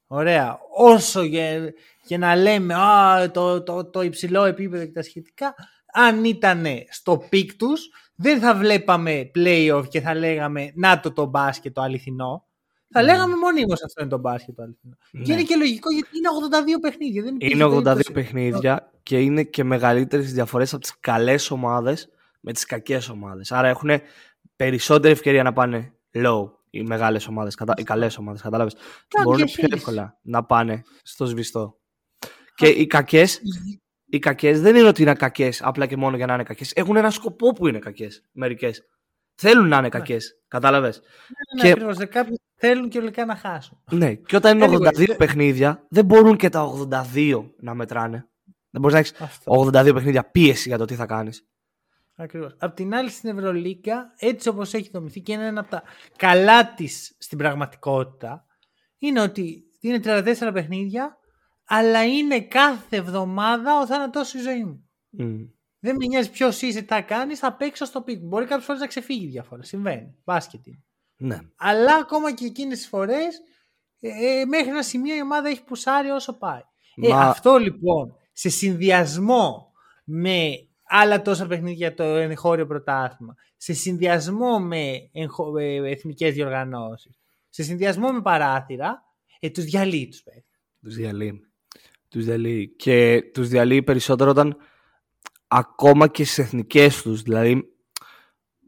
Ωραία. 0.06 0.58
Όσο 0.76 1.22
για, 1.22 1.74
για 2.02 2.18
να 2.18 2.36
λέμε 2.36 2.74
α, 2.74 3.30
το, 3.30 3.62
το, 3.62 3.90
το 3.90 4.02
υψηλό 4.02 4.44
επίπεδο 4.44 4.84
και 4.84 4.92
τα 4.92 5.02
σχετικά, 5.02 5.54
αν 5.92 6.24
ήταν 6.24 6.66
στο 6.90 7.26
peak 7.28 7.54
τους, 7.54 7.88
δεν 8.22 8.40
θα 8.40 8.54
βλέπαμε 8.54 9.30
playoff 9.34 9.84
και 9.88 10.00
θα 10.00 10.14
λέγαμε 10.14 10.72
να 10.74 11.00
το 11.00 11.12
το 11.12 11.26
μπάσκετ 11.26 11.74
το 11.74 11.80
αληθινό. 11.80 12.48
Θα 12.92 13.02
ναι. 13.02 13.12
λέγαμε 13.12 13.36
μονίμως 13.36 13.72
αυτό 13.72 14.00
είναι 14.00 14.10
το 14.10 14.18
μπάσκετ 14.18 14.54
το 14.54 14.62
αληθινό. 14.62 14.96
Ναι. 15.10 15.22
Και 15.22 15.32
είναι 15.32 15.42
και 15.42 15.56
λογικό 15.56 15.90
γιατί 15.92 16.08
είναι 16.16 16.28
82 16.76 16.80
παιχνίδια. 16.80 17.22
Δεν 17.22 17.36
είναι 17.38 17.64
82 17.64 18.12
παιχνίδια 18.12 18.90
και 19.02 19.20
είναι 19.20 19.42
και 19.42 19.64
μεγαλύτερες 19.64 20.32
διαφορές 20.32 20.72
από 20.72 20.82
τις 20.82 20.98
καλές 21.00 21.50
ομάδες 21.50 22.08
με 22.40 22.52
τις 22.52 22.64
κακές 22.64 23.08
ομάδες. 23.08 23.52
Άρα 23.52 23.68
έχουν 23.68 23.90
περισσότερη 24.56 25.12
ευκαιρία 25.12 25.42
να 25.42 25.52
πάνε 25.52 25.92
low 26.14 26.50
οι 26.70 26.82
μεγάλες 26.82 27.26
ομάδες, 27.26 27.56
οι 27.76 27.82
καλές 27.82 28.18
ομάδες. 28.18 28.42
Κατάλαβες. 28.42 28.74
Μπορούν 29.24 29.44
πιο 29.44 29.68
εύκολα 29.70 30.18
να 30.22 30.44
πάνε 30.44 30.82
στο 31.02 31.26
σβηστό. 31.26 31.78
Και 32.54 32.66
οι 32.66 32.86
κακές 32.86 33.40
οι 34.10 34.18
κακές 34.18 34.60
δεν 34.60 34.76
είναι 34.76 34.88
ότι 34.88 35.02
είναι 35.02 35.12
κακές 35.12 35.62
απλά 35.62 35.86
και 35.86 35.96
μόνο 35.96 36.16
για 36.16 36.26
να 36.26 36.34
είναι 36.34 36.42
κακές. 36.42 36.72
Έχουν 36.74 36.96
ένα 36.96 37.10
σκοπό 37.10 37.52
που 37.52 37.66
είναι 37.68 37.78
κακές. 37.78 38.24
Μερικές. 38.32 38.84
Θέλουν 39.34 39.68
να 39.68 39.76
είναι 39.78 39.88
κακές. 39.88 40.34
Ναι. 40.34 40.46
Κατάλαβες; 40.48 41.02
Ναι, 41.62 41.74
ναι, 41.74 41.92
και... 41.92 42.06
Κάποιοι 42.06 42.40
θέλουν 42.54 42.88
και 42.88 42.98
ολικά 42.98 43.24
να 43.24 43.36
χάσουν. 43.36 43.80
Ναι, 43.90 44.14
και 44.14 44.36
όταν 44.36 44.56
είναι 44.60 44.76
82 44.78 45.16
παιχνίδια, 45.16 45.86
δεν 45.88 46.04
μπορούν 46.04 46.36
και 46.36 46.48
τα 46.48 46.88
82 47.14 47.50
να 47.56 47.74
μετράνε. 47.74 48.28
Δεν 48.70 48.80
μπορείς 48.80 48.94
να 48.94 49.00
έχεις 49.00 49.12
82 49.44 49.90
παιχνίδια 49.94 50.24
πίεση 50.24 50.68
για 50.68 50.78
το 50.78 50.84
τι 50.84 50.94
θα 50.94 51.06
κάνεις. 51.06 51.44
Ακριβώς. 52.16 52.56
Απ' 52.58 52.74
την 52.74 52.94
άλλη, 52.94 53.10
στην 53.10 53.38
Ευρωλίγκα, 53.38 54.12
έτσι 54.16 54.48
όπως 54.48 54.74
έχει 54.74 54.90
δομηθεί 54.92 55.20
και 55.20 55.32
είναι 55.32 55.46
ένα 55.46 55.60
από 55.60 55.70
τα 55.70 55.82
καλά 56.16 56.74
της 56.74 57.14
στην 57.18 57.38
πραγματικότητα, 57.38 58.44
είναι 58.98 59.20
ότι 59.20 59.64
είναι 59.80 60.00
34 60.04 60.50
παιχνίδια 60.52 61.18
αλλά 61.72 62.04
είναι 62.04 62.40
κάθε 62.40 62.96
εβδομάδα 62.96 63.80
ο 63.80 63.86
θάνατός 63.86 64.21
σου 64.21 64.34
η 64.34 64.38
ζωή 64.38 64.64
μου. 64.64 64.88
Δεν 65.78 65.96
με 65.96 66.06
νοιάζει 66.06 66.30
ποιος 66.30 66.62
είσαι, 66.62 66.82
τι 66.82 67.00
κάνεις, 67.00 67.38
θα 67.38 67.52
παίξω 67.52 67.84
στο 67.84 68.02
peak. 68.02 68.20
Μπορεί 68.22 68.46
κάποιες 68.46 68.64
φορές 68.64 68.80
να 68.80 68.86
ξεφύγει 68.86 69.26
διαφορά. 69.26 69.62
Συμβαίνει. 69.62 70.14
Μπάσκετ 70.24 70.60
Ναι. 71.16 71.38
Αλλά 71.56 71.94
ακόμα 71.94 72.32
και 72.34 72.44
εκείνες 72.44 72.78
τις 72.78 72.88
φορές, 72.88 73.40
ε, 74.00 74.08
ε, 74.08 74.44
μέχρι 74.44 74.68
ένα 74.68 74.82
σημείο 74.82 75.16
η 75.16 75.20
ομάδα 75.20 75.48
έχει 75.48 75.64
πουσάρει 75.64 76.10
όσο 76.10 76.38
πάει. 76.38 76.62
Ε, 76.96 77.12
αυτό 77.12 77.56
λοιπόν 77.56 78.16
σε 78.32 78.48
συνδυασμό 78.48 79.72
με 80.04 80.50
άλλα 80.82 81.22
τόσα 81.22 81.46
παιχνίδια 81.46 81.76
για 81.76 81.94
το 81.94 82.02
εγχώριο 82.04 82.66
πρωτάθλημα, 82.66 83.34
σε 83.56 83.72
συνδυασμό 83.72 84.60
με 84.60 85.10
εγχω... 85.12 85.58
Ε, 85.58 85.90
εθνικές 85.90 86.34
διοργανώσεις, 86.34 87.18
σε 87.48 87.62
συνδυασμό 87.62 88.12
με 88.12 88.22
παράθυρα, 88.22 89.02
ε, 89.40 89.50
τους 89.50 89.64
διαλύει 89.64 90.08
τους 90.08 90.22
Τους 90.80 90.94
διαλύει. 90.94 91.49
Τους 92.10 92.24
διαλύει. 92.24 92.68
Και 92.76 93.22
τους 93.34 93.48
διαλύει 93.48 93.82
περισσότερο 93.82 94.30
όταν 94.30 94.56
ακόμα 95.46 96.08
και 96.08 96.24
στις 96.24 96.38
εθνικές 96.38 97.02
τους. 97.02 97.22
Δηλαδή, 97.22 97.74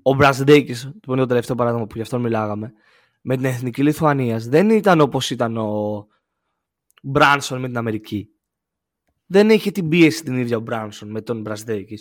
ο 0.03 0.15
Μπραζντέκη, 0.15 0.75
που 1.03 1.13
είναι 1.13 1.21
το 1.21 1.27
τελευταίο 1.27 1.57
παράδειγμα 1.57 1.87
που 1.87 1.97
γι' 1.97 2.03
αυτό 2.03 2.19
μιλάγαμε, 2.19 2.73
με 3.21 3.37
την 3.37 3.45
εθνική 3.45 3.83
Λιθουανίας 3.83 4.47
δεν 4.47 4.71
ήταν 4.71 5.01
όπως 5.01 5.31
ήταν 5.31 5.57
ο 5.57 6.07
Μπράνσον 7.03 7.61
με 7.61 7.67
την 7.67 7.77
Αμερική. 7.77 8.29
Δεν 9.27 9.51
είχε 9.51 9.71
την 9.71 9.89
πίεση 9.89 10.25
την 10.25 10.37
ίδια 10.37 10.57
ο 10.57 10.61
Μπράνσον 10.61 11.11
με 11.11 11.21
τον 11.21 11.41
Μπραζδέκη. 11.41 11.99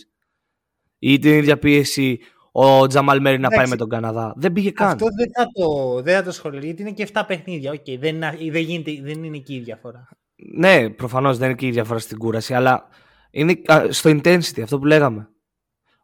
Ή 1.00 1.20
την 1.20 1.32
ίδια 1.32 1.60
πίεση 1.60 2.20
ο 2.52 2.88
Τζαμαλ 2.88 3.22
Μέρι 3.22 3.40
να 3.40 3.50
πάει 3.50 3.68
με 3.68 3.76
τον 3.76 3.90
Καναδά. 3.90 4.34
Δεν 4.38 4.54
πήγε 4.54 4.72
καν. 4.72 4.88
Αυτό 4.88 5.06
δεν 5.06 5.32
θα 5.34 5.46
το, 5.54 6.02
δεν 6.02 6.16
θα 6.16 6.24
το 6.24 6.32
σχολιάσω 6.32 6.66
γιατί 6.66 6.82
είναι 6.82 6.92
και 6.92 7.10
7 7.14 7.24
παιχνίδια. 7.28 7.72
Okay, 7.72 7.98
δεν, 8.00 8.20
δεν, 8.20 8.62
γίνεται, 8.62 9.02
δεν 9.02 9.24
είναι 9.24 9.38
εκεί 9.38 9.56
η 9.56 9.60
διαφορά. 9.60 10.08
Ναι, 10.56 10.90
προφανώς 10.90 11.38
δεν 11.38 11.48
είναι 11.48 11.58
και 11.58 11.68
η 11.68 11.72
διαφορά 11.72 12.00
στην 12.00 12.18
κούραση, 12.18 12.54
αλλά 12.54 12.88
είναι 13.32 13.62
στο 13.90 14.10
intensity, 14.10 14.62
αυτό 14.62 14.80
που 14.80 14.86
λέγαμε. 14.86 15.30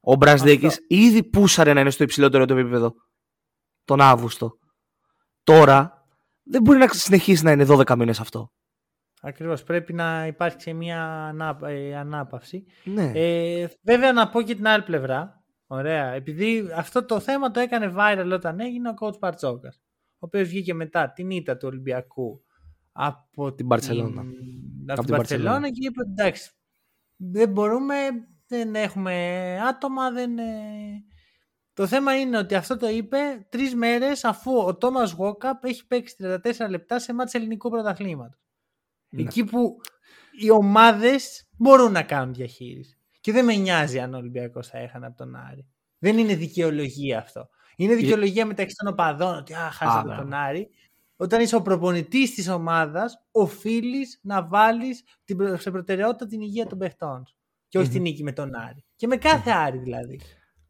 Ο 0.02 0.16
Μπραζδέκη 0.16 0.68
ήδη 0.88 1.24
πούσαρε 1.24 1.74
να 1.74 1.80
είναι 1.80 1.90
στο 1.90 2.04
υψηλότερο 2.04 2.46
του 2.46 2.58
επίπεδο 2.58 2.94
τον 3.86 4.02
Αύγουστο. 4.02 4.58
Τώρα 5.44 6.06
δεν 6.44 6.62
μπορεί 6.62 6.78
να 6.78 6.88
συνεχίσει 6.88 7.44
να 7.44 7.52
είναι 7.52 7.66
12 7.70 7.96
μήνες 7.98 8.20
αυτό. 8.20 8.52
Ακριβώς. 9.22 9.64
Πρέπει 9.64 9.94
να 9.94 10.28
υπάρξει 10.28 10.74
μια 10.74 11.34
ε, 11.64 11.96
ανάπαυση. 11.96 12.64
Ναι. 12.84 13.12
Ε, 13.16 13.68
βέβαια, 13.82 14.14
να 14.14 14.30
πω 14.30 14.42
και 14.42 14.56
την 14.56 14.68
άλλη 14.68 14.84
πλευρά. 14.84 15.44
Ωραία. 15.68 16.12
Επειδή 16.12 16.70
αυτό 16.76 17.06
το 17.06 17.20
θέμα 17.20 17.52
το 17.52 17.60
έκανε 17.60 17.94
viral 17.98 18.30
όταν 18.34 18.60
έγινε 18.60 18.90
ο 18.90 18.94
coach 19.00 19.20
Παρτσόκας. 19.20 19.82
Ο 20.14 20.18
οποίος 20.20 20.48
βγήκε 20.48 20.74
μετά 20.74 21.12
την 21.12 21.30
ήττα 21.30 21.58
του 21.58 21.68
Ολυμπιακού 21.68 22.44
από 23.00 23.54
την 23.54 23.66
Μπαρσελόνα. 23.66 24.24
Από, 24.88 25.06
την 25.06 25.16
Μπαρσελόνα 25.16 25.70
και 25.70 25.88
είπε 25.88 26.02
εντάξει, 26.02 26.52
δεν 27.16 27.50
μπορούμε, 27.50 27.96
δεν 28.48 28.76
έχουμε 28.76 29.58
άτομα, 29.68 30.12
δεν... 30.12 30.32
Το 31.74 31.88
θέμα 31.88 32.20
είναι 32.20 32.38
ότι 32.38 32.56
αυτό 32.56 32.78
το 32.78 32.88
είπε 32.90 33.18
τρεις 33.50 33.76
μέρες 33.76 34.24
αφού 34.24 34.58
ο 34.58 34.76
Τόμας 34.78 35.12
Γόκαπ 35.12 35.64
έχει 35.64 35.88
παίξει 35.88 36.16
34 36.20 36.38
λεπτά 36.70 37.00
σε 37.00 37.14
μάτς 37.14 37.34
ελληνικού 37.34 37.70
πρωταθλήματος. 37.70 38.40
Ναι. 39.10 39.22
Εκεί 39.22 39.44
που 39.44 39.78
οι 40.40 40.50
ομάδες 40.50 41.48
μπορούν 41.58 41.92
να 41.92 42.04
κάνουν 42.04 42.34
διαχείριση. 42.34 42.98
Και 43.22 43.32
δεν 43.32 43.46
με 43.46 43.56
νοιάζει 43.56 44.00
αν 44.00 44.14
ο 44.14 44.18
Ολυμπιακός 44.18 44.68
θα 44.68 44.78
έχανε 44.78 45.06
από 45.06 45.18
τον 45.18 45.36
Άρη. 45.36 45.68
Δεν 45.98 46.18
είναι 46.18 46.36
δικαιολογία 46.36 47.20
αυτό. 47.20 47.50
Είναι 47.76 47.96
δικαιολογία 47.96 48.46
μεταξύ 48.46 48.76
των 48.76 48.94
οπαδών 48.94 49.38
ότι 49.38 49.54
α, 49.54 49.72
χάσατε 49.72 50.16
τον 50.16 50.34
Άρη. 50.34 50.70
Όταν 51.18 51.42
είσαι 51.42 51.56
ο 51.56 51.62
προπονητής 51.62 52.34
της 52.34 52.50
ομάδας, 52.50 53.26
οφείλεις 53.32 54.20
να 54.22 54.48
βάλεις 54.48 55.04
σε 55.58 55.72
προτεραιότητα 55.72 56.26
την 56.26 56.42
υγεία 56.42 56.66
των 56.66 56.78
παιχτών. 56.78 57.24
Και 57.68 57.78
όχι 57.78 57.88
mm-hmm. 57.88 57.92
την 57.92 58.02
νίκη 58.02 58.24
με 58.24 58.32
τον 58.32 58.56
Άρη. 58.56 58.86
Και 58.96 59.08
με 59.08 59.18
κάθε 59.18 59.52
Άρη 59.52 59.78
δηλαδή. 59.78 60.20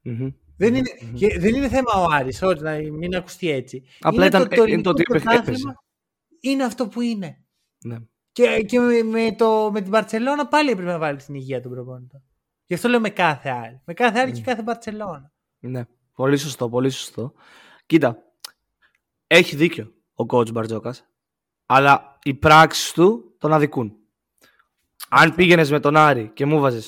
Mm-hmm. 0.04 0.34
Δεν, 0.58 0.76
είναι, 0.76 0.90
mm-hmm. 1.02 1.40
δεν 1.40 1.56
είναι 1.56 1.70
θέμα 1.70 1.92
ο 1.96 2.06
Άρης, 2.12 2.42
όχι 2.42 2.62
να 2.62 2.72
μην 2.72 3.16
ακουστεί 3.16 3.50
έτσι. 3.50 3.84
Απλά 4.00 4.26
είναι 4.26 4.38
ήταν, 4.38 4.50
το, 4.50 4.56
το, 4.56 4.64
είναι 4.64 4.82
το 4.82 4.90
ότι 4.90 5.04
έπαιζε. 5.38 5.78
Είναι 6.40 6.64
αυτό 6.64 6.88
που 6.88 7.02
είναι. 7.02 7.44
Ναι. 7.84 7.98
Και, 8.32 8.62
και 8.62 8.80
με, 8.80 9.04
με, 9.04 9.36
το, 9.38 9.70
με 9.74 9.82
την 9.82 9.92
Παρσελώνα 9.92 10.48
πάλι 10.48 10.70
έπρεπε 10.70 10.92
να 10.92 10.98
βάλεις 10.98 11.26
την 11.26 11.36
υγεία 11.36 11.62
των 11.62 11.72
προπονητών. 11.72 12.24
Γι' 12.66 12.74
αυτό 12.74 12.88
λέω 12.88 13.00
με 13.00 13.10
κάθε 13.10 13.50
Άρη. 13.50 13.82
Με 13.86 13.94
κάθε 13.94 14.20
Άρη 14.20 14.32
mm. 14.32 14.36
και 14.36 14.42
κάθε 14.42 14.64
Παρσελώνα. 14.64 15.32
Ναι. 15.60 15.86
Πολύ 16.14 16.38
σωστό, 16.38 16.70
πολύ 16.70 16.90
σωστό. 16.90 17.34
Κοίτα, 17.86 18.18
έχει 19.28 19.56
δίκιο 19.56 19.97
ο 20.18 20.26
coach 20.28 20.52
Μπαρτζόκας, 20.52 21.06
αλλά 21.66 22.18
οι 22.24 22.34
πράξεις 22.34 22.92
του 22.92 23.36
τον 23.38 23.54
αδικούν. 23.54 23.96
Αν 25.10 25.36
πήγαινες 25.36 25.72
με 25.72 25.80
τον 25.80 25.96
Άρη 25.96 26.32
και 26.34 26.46
μου 26.46 26.60
βάζε 26.60 26.82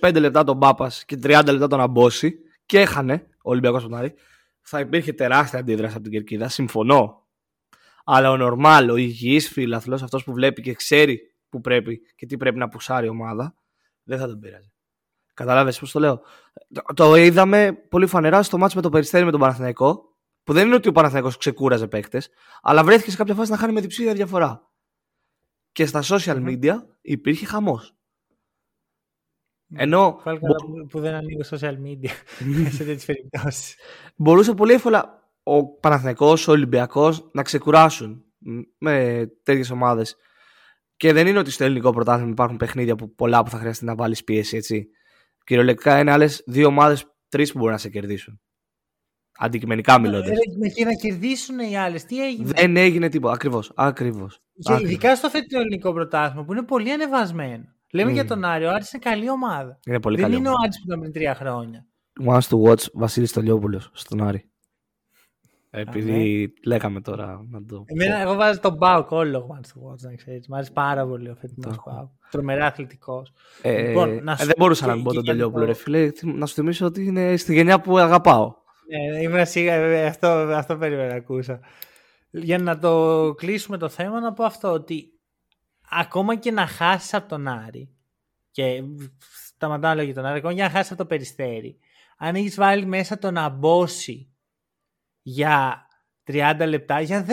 25 0.00 0.16
λεπτά 0.18 0.44
τον 0.44 0.58
Πάπας 0.58 1.04
και 1.04 1.18
30 1.22 1.42
λεπτά 1.46 1.66
τον 1.66 1.80
Αμπόση 1.80 2.38
και 2.66 2.80
έχανε 2.80 3.26
ο 3.42 3.50
Ολυμπιακός 3.50 3.82
τον 3.82 3.94
Άρη, 3.94 4.14
θα 4.60 4.80
υπήρχε 4.80 5.12
τεράστια 5.12 5.58
αντίδραση 5.58 5.94
από 5.94 6.02
την 6.02 6.12
Κερκίδα. 6.12 6.48
Συμφωνώ. 6.48 7.26
Αλλά 8.04 8.30
ο 8.30 8.36
νορμάλ, 8.36 8.90
ο 8.90 8.96
υγιής 8.96 9.48
φίλαθλο, 9.48 9.94
αυτός 9.94 10.24
που 10.24 10.32
βλέπει 10.32 10.62
και 10.62 10.74
ξέρει 10.74 11.20
που 11.48 11.60
πρέπει 11.60 12.00
και 12.16 12.26
τι 12.26 12.36
πρέπει 12.36 12.58
να 12.58 12.68
πουσάρει 12.68 13.06
η 13.06 13.08
ομάδα, 13.08 13.54
δεν 14.02 14.18
θα 14.18 14.26
τον 14.26 14.38
πειράζει. 14.38 14.72
Καταλάβες 15.34 15.78
πώς 15.78 15.92
το 15.92 16.00
λέω. 16.00 16.22
Το 16.94 17.14
είδαμε 17.14 17.72
πολύ 17.72 18.06
φανερά 18.06 18.42
στο 18.42 18.58
μάτσο 18.58 18.76
με 18.76 18.82
το 18.82 18.88
Περιστέρι 18.88 19.24
με 19.24 19.30
τον 19.30 19.40
Παναθηναϊκό, 19.40 20.11
που 20.44 20.52
δεν 20.52 20.66
είναι 20.66 20.74
ότι 20.74 20.88
ο 20.88 20.92
Παναθηναϊκός 20.92 21.36
ξεκούραζε 21.36 21.86
παίκτες, 21.88 22.28
αλλά 22.62 22.84
βρέθηκε 22.84 23.10
σε 23.10 23.16
κάποια 23.16 23.34
φάση 23.34 23.50
να 23.50 23.56
χάνει 23.56 23.72
με 23.72 23.80
διψήφια 23.80 24.14
διαφορά. 24.14 24.70
Και 25.72 25.86
στα 25.86 26.02
social 26.04 26.46
media 26.46 26.74
υπήρχε 27.00 27.46
χαμός. 27.46 27.96
Ενώ. 29.74 30.20
που 30.88 31.00
δεν 31.00 31.14
ανοίγω 31.14 31.40
social 31.50 31.74
media 31.74 32.10
σε 32.76 32.84
τέτοιες 32.84 33.04
περιπτώσεις. 33.04 33.76
Μπορούσε 34.16 34.54
πολύ 34.54 34.72
εύκολα 34.72 35.30
ο 35.42 35.66
Παναθηναϊκός, 35.66 36.48
ο 36.48 36.52
Ολυμπιακός 36.52 37.30
να 37.32 37.42
ξεκουράσουν 37.42 38.24
με 38.78 39.26
τέτοιες 39.42 39.70
ομάδες. 39.70 40.16
Και 40.96 41.12
δεν 41.12 41.26
είναι 41.26 41.38
ότι 41.38 41.50
στο 41.50 41.64
ελληνικό 41.64 41.92
πρωτάθλημα 41.92 42.30
υπάρχουν 42.30 42.56
παιχνίδια 42.56 42.96
που 42.96 43.14
πολλά 43.14 43.42
που 43.42 43.50
θα 43.50 43.58
χρειαστεί 43.58 43.84
να 43.84 43.94
βάλεις 43.94 44.24
πίεση, 44.24 44.56
έτσι. 44.56 44.88
Κυριολεκτικά 45.44 45.98
είναι 45.98 46.10
άλλες 46.10 46.42
δύο 46.46 46.66
ομάδες, 46.66 47.06
τρεις 47.28 47.52
που 47.52 47.58
μπορούν 47.58 47.72
να 47.72 47.78
σε 47.78 47.88
κερδίσουν. 47.88 48.40
Αντικειμενικά 49.38 50.00
μιλώντας. 50.00 50.28
Και 50.74 50.84
να 50.84 50.92
κερδίσουν 50.92 51.58
οι 51.58 51.78
άλλες, 51.78 52.04
τι 52.04 52.24
έγινε; 52.24 52.50
Δεν 52.54 52.76
έγινε 52.76 53.08
τίποτα. 53.08 53.34
Ακριβώς. 53.34 53.72
Ακριβώς. 53.74 54.40
Και 54.58 54.78
ειδικά 54.80 55.16
στο 55.16 55.28
φετινό 55.28 55.60
ελληνικό 55.60 55.92
πρωτάθλημα 55.92 56.44
που 56.44 56.52
είναι 56.52 56.62
πολύ 56.62 56.92
ανεβασμένο. 56.92 57.64
Λέμε 57.92 58.10
mm. 58.10 58.14
για 58.14 58.24
τον 58.24 58.44
Άριο, 58.44 58.68
ο 58.68 58.72
Άρης 58.72 58.92
είναι 58.92 59.02
καλή 59.04 59.30
ομάδα. 59.30 59.78
Είναι 59.86 60.00
πολύ 60.00 60.16
Δεν 60.16 60.24
καλή 60.24 60.36
είναι 60.36 60.48
ομάδα. 60.48 60.62
ο 60.62 60.64
Άρης 60.64 60.78
που 60.78 60.84
ήταν 60.86 61.00
πριν 61.00 61.12
τρία 61.12 61.34
χρόνια. 61.34 61.86
Wants 62.26 62.48
to 62.48 62.62
watch 62.62 62.84
Βασίλης 62.92 63.30
Στολιόπουλος 63.30 63.90
στον 63.92 64.22
Άρη. 64.22 64.46
Επειδή 65.74 66.12
ναι. 66.12 66.70
λέγαμε 66.70 67.00
τώρα 67.00 67.46
να 67.50 67.64
το. 67.64 67.84
Εμένα, 67.86 68.20
εγώ 68.20 68.34
βάζω 68.34 68.60
τον 68.60 68.74
Μπάουκ 68.76 69.10
όλο 69.10 69.46
Wants 69.50 69.66
to 69.66 69.90
watch, 69.90 70.00
να 70.00 70.14
ξέρεις. 70.14 70.48
Μ' 70.48 70.54
αρέσει 70.54 70.72
πάρα 70.72 71.06
πολύ 71.06 71.28
ο 71.28 71.34
φετινός 71.34 71.76
Μπάουκ. 71.86 72.08
Τρομερά 72.30 72.66
αθλητικός. 72.66 73.32
Ε, 73.62 73.86
λοιπόν, 73.86 74.24
να 74.24 74.32
ε, 74.32 74.44
δεν 74.44 74.54
μπορούσα 74.58 74.86
να 74.86 74.94
μην 74.94 75.04
πω 75.04 75.12
τον 75.12 75.24
Τελειόπουλο, 75.24 75.64
ρε 75.64 75.72
φίλε. 75.72 76.10
Να 76.22 76.46
σου 76.46 76.54
θυμίσω 76.54 76.86
ότι 76.86 77.04
είναι 77.04 77.36
στη 77.36 77.54
γενιά 77.54 77.80
που 77.80 77.98
αγαπάω. 77.98 78.54
Ναι, 78.88 79.22
είμαι 79.22 79.44
σίγουρα, 79.44 80.06
αυτό, 80.06 80.26
αυτό 80.28 80.76
περίμενα 80.76 81.08
να 81.08 81.14
ακούσω. 81.14 81.58
Για 82.30 82.58
να 82.58 82.78
το 82.78 83.34
κλείσουμε 83.36 83.76
το 83.76 83.88
θέμα, 83.88 84.20
να 84.20 84.32
πω 84.32 84.44
αυτό 84.44 84.72
ότι 84.72 85.12
ακόμα 85.90 86.34
και 86.36 86.50
να 86.50 86.66
χάσεις 86.66 87.14
από 87.14 87.28
τον 87.28 87.48
Άρη 87.48 87.90
και 88.50 88.82
σταματάω 89.46 89.94
λόγια 89.94 90.14
τον 90.14 90.24
Άρη, 90.24 90.38
ακόμα 90.38 90.54
και 90.54 90.62
να 90.62 90.70
χάσεις 90.70 90.90
από 90.90 91.02
το 91.02 91.06
Περιστέρι, 91.06 91.78
αν 92.16 92.34
έχεις 92.34 92.54
βάλει 92.54 92.86
μέσα 92.86 93.18
τον 93.18 93.36
Αμπόση 93.36 94.32
για 95.22 95.86
30 96.26 96.64
λεπτά, 96.66 97.00
για 97.00 97.26
10, 97.28 97.32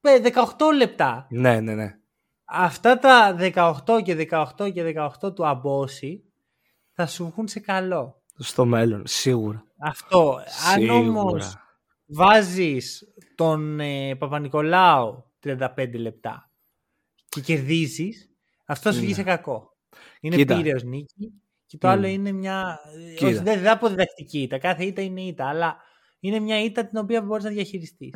18 0.00 0.74
λεπτά. 0.76 1.26
Ναι, 1.30 1.60
ναι, 1.60 1.74
ναι. 1.74 1.98
Αυτά 2.44 2.98
τα 2.98 3.36
18 3.38 4.02
και 4.02 4.28
18 4.30 4.72
και 4.72 4.94
18 5.22 5.34
του 5.34 5.46
Αμπόση 5.46 6.24
θα 6.92 7.06
σου 7.06 7.30
βγουν 7.34 7.48
σε 7.48 7.60
καλό. 7.60 8.22
Στο 8.38 8.64
μέλλον, 8.64 9.02
σίγουρα. 9.06 9.64
Αυτό. 9.84 10.38
Σίγουρα. 10.46 10.94
Αν 10.94 11.06
όμως 11.06 11.56
βάζεις 12.06 13.04
τον 13.34 13.80
ε, 13.80 14.14
Παπα-Νικολάου 14.14 15.32
35 15.44 15.66
λεπτά 15.94 16.50
και 17.28 17.40
κερδίζεις, 17.40 18.30
αυτό 18.66 18.92
σου 18.92 19.00
βγει 19.00 19.14
σε 19.14 19.22
κακό. 19.22 19.76
Είναι 20.20 20.44
πύρεο 20.44 20.78
νίκη 20.84 21.32
και 21.66 21.78
το 21.78 21.88
άλλο 21.88 22.06
είναι 22.06 22.32
μια. 22.32 22.78
Όχι, 23.22 23.34
δεν 23.34 23.62
θα 23.62 23.78
πω 23.78 23.88
διδακτική 23.88 24.46
Τα 24.50 24.58
Κάθε 24.58 24.84
ήττα 24.84 25.02
είναι 25.02 25.20
ήττα, 25.20 25.48
αλλά 25.48 25.76
είναι 26.20 26.38
μια 26.38 26.64
ήττα 26.64 26.86
την 26.86 26.98
οποία 26.98 27.22
μπορείς 27.22 27.44
να 27.44 27.50
διαχειριστείς. 27.50 28.10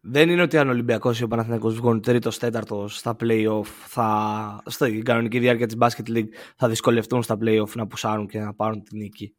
Δεν 0.00 0.28
είναι 0.28 0.42
ότι 0.42 0.58
αν 0.58 0.68
ο 0.68 0.70
Ολυμπιακός 0.70 1.20
ή 1.20 1.24
ο 1.24 1.28
Παναθηναϊκός 1.28 1.74
βγουν 1.74 2.00
τρίτο-τέταρτο 2.00 2.88
στα 2.88 3.16
playoff, 3.20 3.66
θα, 3.86 4.62
στην 4.66 5.04
κανονική 5.04 5.38
διάρκεια 5.38 5.66
της 5.66 5.76
Basket 5.78 6.16
League 6.16 6.28
θα 6.56 6.68
δυσκολευτούν 6.68 7.22
στα 7.22 7.38
playoff 7.40 7.70
να 7.74 7.86
πουσάρουν 7.86 8.26
και 8.26 8.38
να 8.38 8.54
πάρουν 8.54 8.82
την 8.82 8.98
νίκη. 8.98 9.36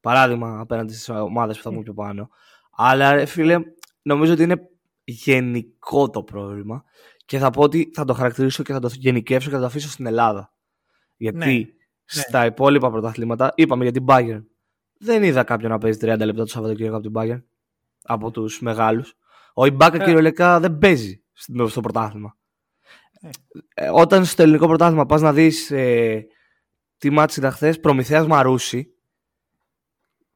Παράδειγμα 0.00 0.60
απέναντι 0.60 0.92
στις 0.92 1.08
ομάδες 1.08 1.56
που 1.56 1.62
θα 1.62 1.70
βγουν 1.70 1.82
πιο 1.82 1.94
πάνω. 1.94 2.28
Αλλά 2.70 3.26
φίλε, 3.26 3.58
νομίζω 4.02 4.32
ότι 4.32 4.42
είναι 4.42 4.68
γενικό 5.04 6.10
το 6.10 6.22
πρόβλημα 6.22 6.84
και 7.24 7.38
θα 7.38 7.50
πω 7.50 7.62
ότι 7.62 7.90
θα 7.94 8.04
το 8.04 8.12
χαρακτηρίσω 8.12 8.62
και 8.62 8.72
θα 8.72 8.80
το 8.80 8.90
γενικεύσω 8.92 9.48
και 9.48 9.54
θα 9.54 9.60
το 9.60 9.66
αφήσω 9.66 9.88
στην 9.88 10.06
Ελλάδα. 10.06 10.52
Γιατί 11.16 11.38
ναι. 11.38 11.64
στα 12.04 12.40
ναι. 12.40 12.46
υπόλοιπα 12.46 12.90
πρωταθλήματα, 12.90 13.52
είπαμε 13.54 13.82
για 13.82 13.92
την 13.92 14.04
Bayern. 14.08 14.44
Δεν 14.98 15.22
είδα 15.22 15.44
κάποιον 15.44 15.70
να 15.70 15.78
παίζει 15.78 15.98
30 16.02 16.04
λεπτά 16.06 16.34
το 16.34 16.46
Σαββατοκύριακο 16.46 16.96
από 16.96 17.10
την 17.10 17.12
Bayern. 17.16 17.42
Από 18.02 18.30
τους 18.30 18.60
μεγάλους. 18.60 19.14
Ο 19.54 19.66
Ιμπάκα 19.66 19.96
yeah. 19.96 20.04
κυριολεκτικά 20.04 20.60
δεν 20.60 20.78
παίζει 20.78 21.24
στο 21.66 21.80
πρωτάθλημα. 21.80 22.36
Yeah. 23.22 23.60
Ε, 23.74 23.88
όταν 23.92 24.24
στο 24.24 24.42
ελληνικό 24.42 24.66
πρωτάθλημα 24.66 25.06
πας 25.06 25.20
να 25.20 25.32
δεις 25.32 25.70
ε, 25.70 26.26
τι 26.98 27.10
μάτι 27.10 27.38
ήταν 27.38 27.50
χθες, 27.50 27.80
Προμηθέας 27.80 28.26
Μαρούση, 28.26 28.94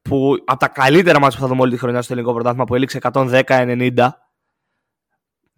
που 0.09 0.37
από 0.45 0.59
τα 0.59 0.69
καλύτερα 0.69 1.21
μάτια 1.21 1.37
που 1.37 1.43
θα 1.43 1.49
δούμε 1.49 1.63
όλη 1.63 1.71
τη 1.71 1.79
χρονιά 1.79 2.03
στο 2.03 2.13
ελληνικό 2.13 2.35
πρωτάθλημα 2.35 2.65
που 2.65 2.75
έληξε 2.75 2.99
110-90 3.03 4.09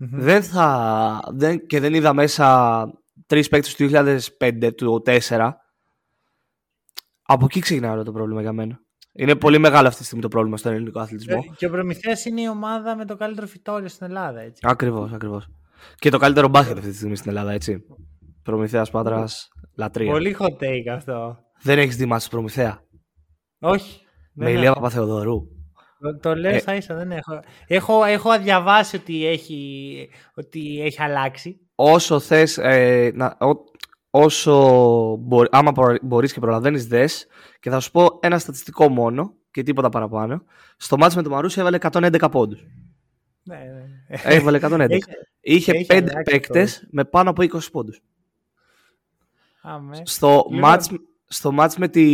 Mm-hmm. 0.00 0.08
Δεν 0.10 0.42
θα, 0.42 1.20
δεν, 1.32 1.66
και 1.66 1.80
δεν 1.80 1.94
είδα 1.94 2.12
μέσα 2.12 2.86
τρεις 3.26 3.48
παίκτες 3.48 3.74
του 3.74 3.90
2005, 4.38 4.74
του 4.76 5.02
2004. 5.06 5.50
Από 7.22 7.44
εκεί 7.44 7.60
ξεκινάει 7.60 8.02
το 8.02 8.12
πρόβλημα 8.12 8.40
για 8.40 8.52
μένα. 8.52 8.80
Είναι 9.12 9.34
πολύ 9.34 9.58
μεγάλο 9.58 9.86
αυτή 9.86 10.00
τη 10.00 10.04
στιγμή 10.04 10.22
το 10.22 10.28
πρόβλημα 10.28 10.56
στον 10.56 10.72
ελληνικό 10.72 11.00
αθλητισμό. 11.00 11.42
Ε, 11.50 11.54
και 11.56 11.66
ο 11.66 11.70
Προμηθέας 11.70 12.24
είναι 12.24 12.40
η 12.40 12.48
ομάδα 12.48 12.96
με 12.96 13.04
το 13.04 13.16
καλύτερο 13.16 13.46
φυτόριο 13.46 13.88
στην 13.88 14.06
Ελλάδα. 14.06 14.40
Έτσι. 14.40 14.60
Ακριβώς, 14.66 15.12
ακριβώς. 15.12 15.48
Και 15.94 16.10
το 16.10 16.18
καλύτερο 16.18 16.48
μπάσκετ 16.48 16.76
αυτή 16.76 16.90
τη 16.90 16.96
στιγμή 16.96 17.16
στην 17.16 17.30
Ελλάδα, 17.30 17.52
έτσι. 17.52 17.84
Προμηθέας 18.42 18.90
Πάτρας, 18.90 19.48
λατρεία. 19.76 20.10
Πολύ 20.10 20.36
hot 20.38 20.62
take 20.62 20.88
αυτό. 20.94 21.38
Δεν 21.62 21.78
έχεις 21.78 21.96
δει 21.96 22.06
μάτσο 22.06 22.28
Προμηθέα; 22.28 22.82
Όχι. 23.58 24.05
Με 24.38 24.50
ηλία 24.50 24.72
Παπαθεοδωρού. 24.72 25.48
Το 26.20 26.34
λέω 26.34 26.60
ε, 26.66 26.76
ίσα 26.76 26.94
δεν 26.94 27.12
έχω. 27.12 27.40
έχω. 27.66 28.04
Έχω 28.04 28.38
διαβάσει 28.38 28.96
ότι 28.96 29.26
έχει, 29.26 30.08
ότι 30.34 30.80
έχει 30.82 31.02
αλλάξει. 31.02 31.60
Όσο 31.74 32.20
θες, 32.20 32.58
ε, 32.58 33.10
να, 33.14 33.36
όσο 34.10 35.16
μπορεί, 35.16 35.48
άμα 35.50 35.72
μπορείς 36.02 36.32
και 36.32 36.40
προλαβαίνεις 36.40 36.86
δες 36.86 37.26
και 37.60 37.70
θα 37.70 37.80
σου 37.80 37.90
πω 37.90 38.18
ένα 38.20 38.38
στατιστικό 38.38 38.88
μόνο 38.88 39.34
και 39.50 39.62
τίποτα 39.62 39.88
παραπάνω. 39.88 40.42
Στο 40.76 40.96
μάτι 40.96 41.16
με 41.16 41.22
το 41.22 41.30
Μαρούσι 41.30 41.60
έβαλε 41.60 41.78
111 41.80 42.28
πόντους. 42.30 42.64
Ναι, 43.42 43.56
ναι. 43.56 44.16
Έβαλε 44.22 44.58
111. 44.62 44.98
Είχε 45.40 45.72
έχει 45.72 45.86
5 45.88 46.06
παίκτες 46.24 46.86
με 46.90 47.04
πάνω 47.04 47.30
από 47.30 47.42
20 47.42 47.58
πόντους. 47.72 48.02
Στο, 50.02 50.44
μάτς, 50.50 50.90
στο 51.26 51.52
μάτς 51.52 51.76
με 51.76 51.88
τη, 51.88 52.06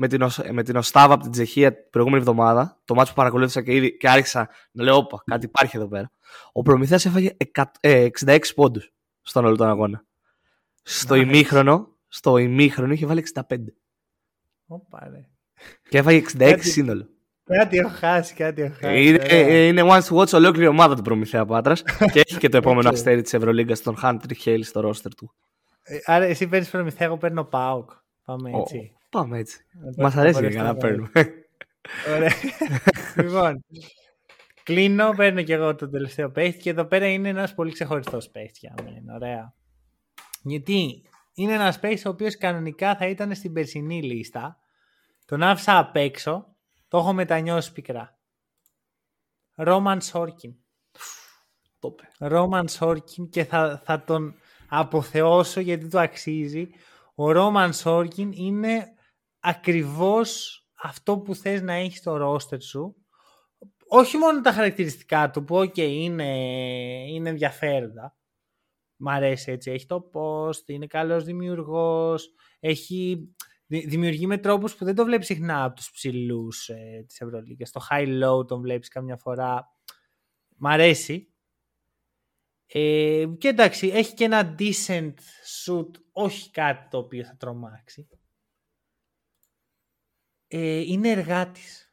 με 0.00 0.08
την, 0.08 0.26
με 0.52 0.62
την 0.62 0.76
Οστάβα 0.76 1.14
από 1.14 1.22
την 1.22 1.32
Τσεχία 1.32 1.72
την 1.72 1.90
προηγούμενη 1.90 2.22
εβδομάδα, 2.22 2.80
το 2.84 2.94
μάτσο 2.94 3.12
που 3.12 3.18
παρακολούθησα 3.18 3.62
και, 3.62 3.74
ήδη, 3.74 3.96
και 3.96 4.08
άρχισα 4.08 4.48
να 4.70 4.84
λέω: 4.84 4.96
Όπα, 4.96 5.22
κάτι 5.24 5.44
υπάρχει 5.44 5.76
εδώ 5.76 5.88
πέρα. 5.88 6.10
Ο 6.52 6.62
Προμηθέας 6.62 7.06
έφαγε 7.06 7.36
66 7.54 7.64
ε, 7.80 8.08
πόντους 8.54 8.92
στον 9.22 9.44
όλο 9.44 9.56
τον 9.56 9.68
αγώνα. 9.68 10.04
Στο 10.82 11.14
nice. 11.14 11.18
ημίχρονο, 11.18 11.88
στο 12.08 12.36
ημίχρονο 12.36 12.92
είχε 12.92 13.06
βάλει 13.06 13.24
65. 13.34 13.40
Όπα, 14.66 15.08
ρε. 15.10 15.28
Και 15.88 15.98
έφαγε 15.98 16.22
66 16.38 16.56
σύνολο. 16.60 17.08
Κάτι 17.44 17.78
έχω 17.78 17.88
χάσει, 17.88 18.34
κάτι 18.34 18.62
έχω 18.62 18.74
χάσει. 18.80 19.06
Είναι, 19.06 19.18
ε, 19.22 19.66
είναι 19.66 19.82
one 19.84 20.00
to 20.00 20.16
watch 20.16 20.32
ολόκληρη 20.32 20.66
ομάδα 20.66 20.96
του 20.96 21.02
Προμηθέα 21.02 21.44
Πάτρας 21.46 21.82
και 22.12 22.20
έχει 22.20 22.38
και 22.38 22.48
το 22.48 22.56
επόμενο 22.56 22.88
αστέρι 22.88 23.22
της 23.22 23.34
Ευρωλίγκας, 23.34 23.82
τον 23.82 23.96
Χάντρι 23.96 24.34
Χέιλ 24.34 24.64
στο 24.64 24.80
ρόστερ 24.80 25.14
του. 25.14 25.34
Ε, 25.82 25.98
άρα, 26.04 26.24
εσύ 26.24 26.46
παίρνεις 26.46 26.70
Προμηθέα, 26.70 27.06
εγώ 27.06 27.16
παίρνω 27.16 27.44
Πάοκ. 27.44 27.90
Πάμε 28.24 28.50
έτσι. 28.50 28.97
Πάμε 29.10 29.38
έτσι. 29.38 29.64
Μας 29.96 30.16
αρέσει 30.16 30.48
για 30.48 30.62
να 30.62 30.76
παίρνουμε. 30.76 31.10
Ωραία. 32.08 32.32
λοιπόν, 33.16 33.64
κλείνω, 34.62 35.12
παίρνω 35.16 35.42
και 35.42 35.52
εγώ 35.52 35.74
το 35.74 35.88
τελευταίο 35.88 36.30
παίχτη 36.30 36.60
και 36.60 36.70
εδώ 36.70 36.84
πέρα 36.84 37.06
είναι 37.06 37.28
ένας 37.28 37.54
πολύ 37.54 37.72
ξεχωριστός 37.72 38.30
παίχτη 38.30 38.58
για 38.60 38.74
μένα. 38.82 39.14
Ωραία. 39.14 39.54
Γιατί 40.42 41.02
είναι 41.34 41.52
ένας 41.52 41.80
παίχτη 41.80 42.08
ο 42.08 42.10
οποίος 42.10 42.36
κανονικά 42.36 42.96
θα 42.96 43.06
ήταν 43.06 43.34
στην 43.34 43.52
περσινή 43.52 44.02
λίστα. 44.02 44.58
Τον 45.24 45.42
άφησα 45.42 45.78
απ' 45.78 45.96
έξω. 45.96 46.56
Το 46.88 46.98
έχω 46.98 47.12
μετανιώσει 47.12 47.72
πικρά. 47.72 48.18
Ρόμαν 49.54 50.00
Σόρκιν. 50.00 50.54
Ρόμαν 52.18 52.68
Σόρκιν 52.68 53.28
και 53.28 53.44
θα, 53.44 53.82
θα 53.84 54.04
τον 54.04 54.34
αποθεώσω 54.68 55.60
γιατί 55.60 55.88
το 55.88 55.98
αξίζει. 55.98 56.68
Ο 57.14 57.32
Ρόμαν 57.32 57.72
Σόρκιν 57.72 58.32
είναι 58.32 58.92
ακριβώς 59.40 60.62
αυτό 60.74 61.18
που 61.18 61.34
θες 61.34 61.62
να 61.62 61.72
έχεις 61.72 61.98
στο 61.98 62.16
ρόστερ 62.16 62.60
σου. 62.60 62.96
Όχι 63.88 64.16
μόνο 64.16 64.40
τα 64.40 64.52
χαρακτηριστικά 64.52 65.30
του 65.30 65.44
που 65.44 65.56
okay, 65.56 65.78
είναι, 65.78 66.32
είναι 67.08 67.28
ενδιαφέροντα. 67.28 68.16
Μ' 68.96 69.08
αρέσει 69.08 69.52
έτσι, 69.52 69.70
έχει 69.70 69.86
το 69.86 70.10
post, 70.12 70.68
είναι 70.68 70.86
καλός 70.86 71.24
δημιουργός, 71.24 72.34
έχει, 72.60 73.28
δημιουργεί 73.66 74.26
με 74.26 74.38
τρόπους 74.38 74.74
που 74.74 74.84
δεν 74.84 74.94
το 74.94 75.04
βλέπεις 75.04 75.26
συχνά 75.26 75.64
από 75.64 75.74
τους 75.74 75.90
ψηλούς 75.90 76.68
ε, 76.68 77.04
της 77.06 77.20
Ευρωλίγκας. 77.20 77.70
Το 77.70 77.80
high-low 77.90 78.46
τον 78.46 78.60
βλέπεις 78.60 78.88
καμιά 78.88 79.16
φορά. 79.16 79.68
Μ' 80.56 80.66
αρέσει. 80.66 81.32
Ε, 82.66 83.26
και 83.38 83.48
εντάξει, 83.48 83.88
έχει 83.88 84.14
και 84.14 84.24
ένα 84.24 84.54
decent 84.58 85.14
shoot, 85.64 85.90
όχι 86.12 86.50
κάτι 86.50 86.88
το 86.90 86.98
οποίο 86.98 87.24
θα 87.24 87.36
τρομάξει. 87.36 88.08
Ε, 90.48 90.80
είναι 90.80 91.08
εργάτης. 91.08 91.92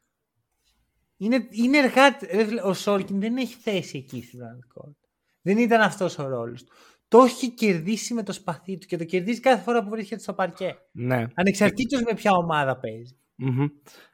Είναι, 1.17 1.47
είναι 1.49 1.77
εργάτης. 1.77 2.29
Ο 2.63 2.73
Σόρκιν 2.73 3.19
δεν 3.19 3.37
έχει 3.37 3.55
θέση 3.55 3.97
εκεί 3.97 4.23
στην 4.23 4.39
πραγματικότητα. 4.39 5.07
Δεν 5.41 5.57
ήταν 5.57 5.81
αυτός 5.81 6.17
ο 6.17 6.27
ρόλος 6.27 6.63
του. 6.63 6.73
Το 7.07 7.21
έχει 7.21 7.49
κερδίσει 7.49 8.13
με 8.13 8.23
το 8.23 8.31
σπαθί 8.31 8.77
του 8.77 8.87
και 8.87 8.97
το 8.97 9.03
κερδίζει 9.03 9.39
κάθε 9.39 9.61
φορά 9.61 9.83
που 9.83 9.89
βρίσκεται 9.89 10.21
στο 10.21 10.33
παρκέ. 10.33 10.75
Ναι. 10.91 11.25
Ανεξαρτήτως 11.33 12.01
με 12.01 12.13
ποια 12.13 12.31
ομάδα 12.31 12.79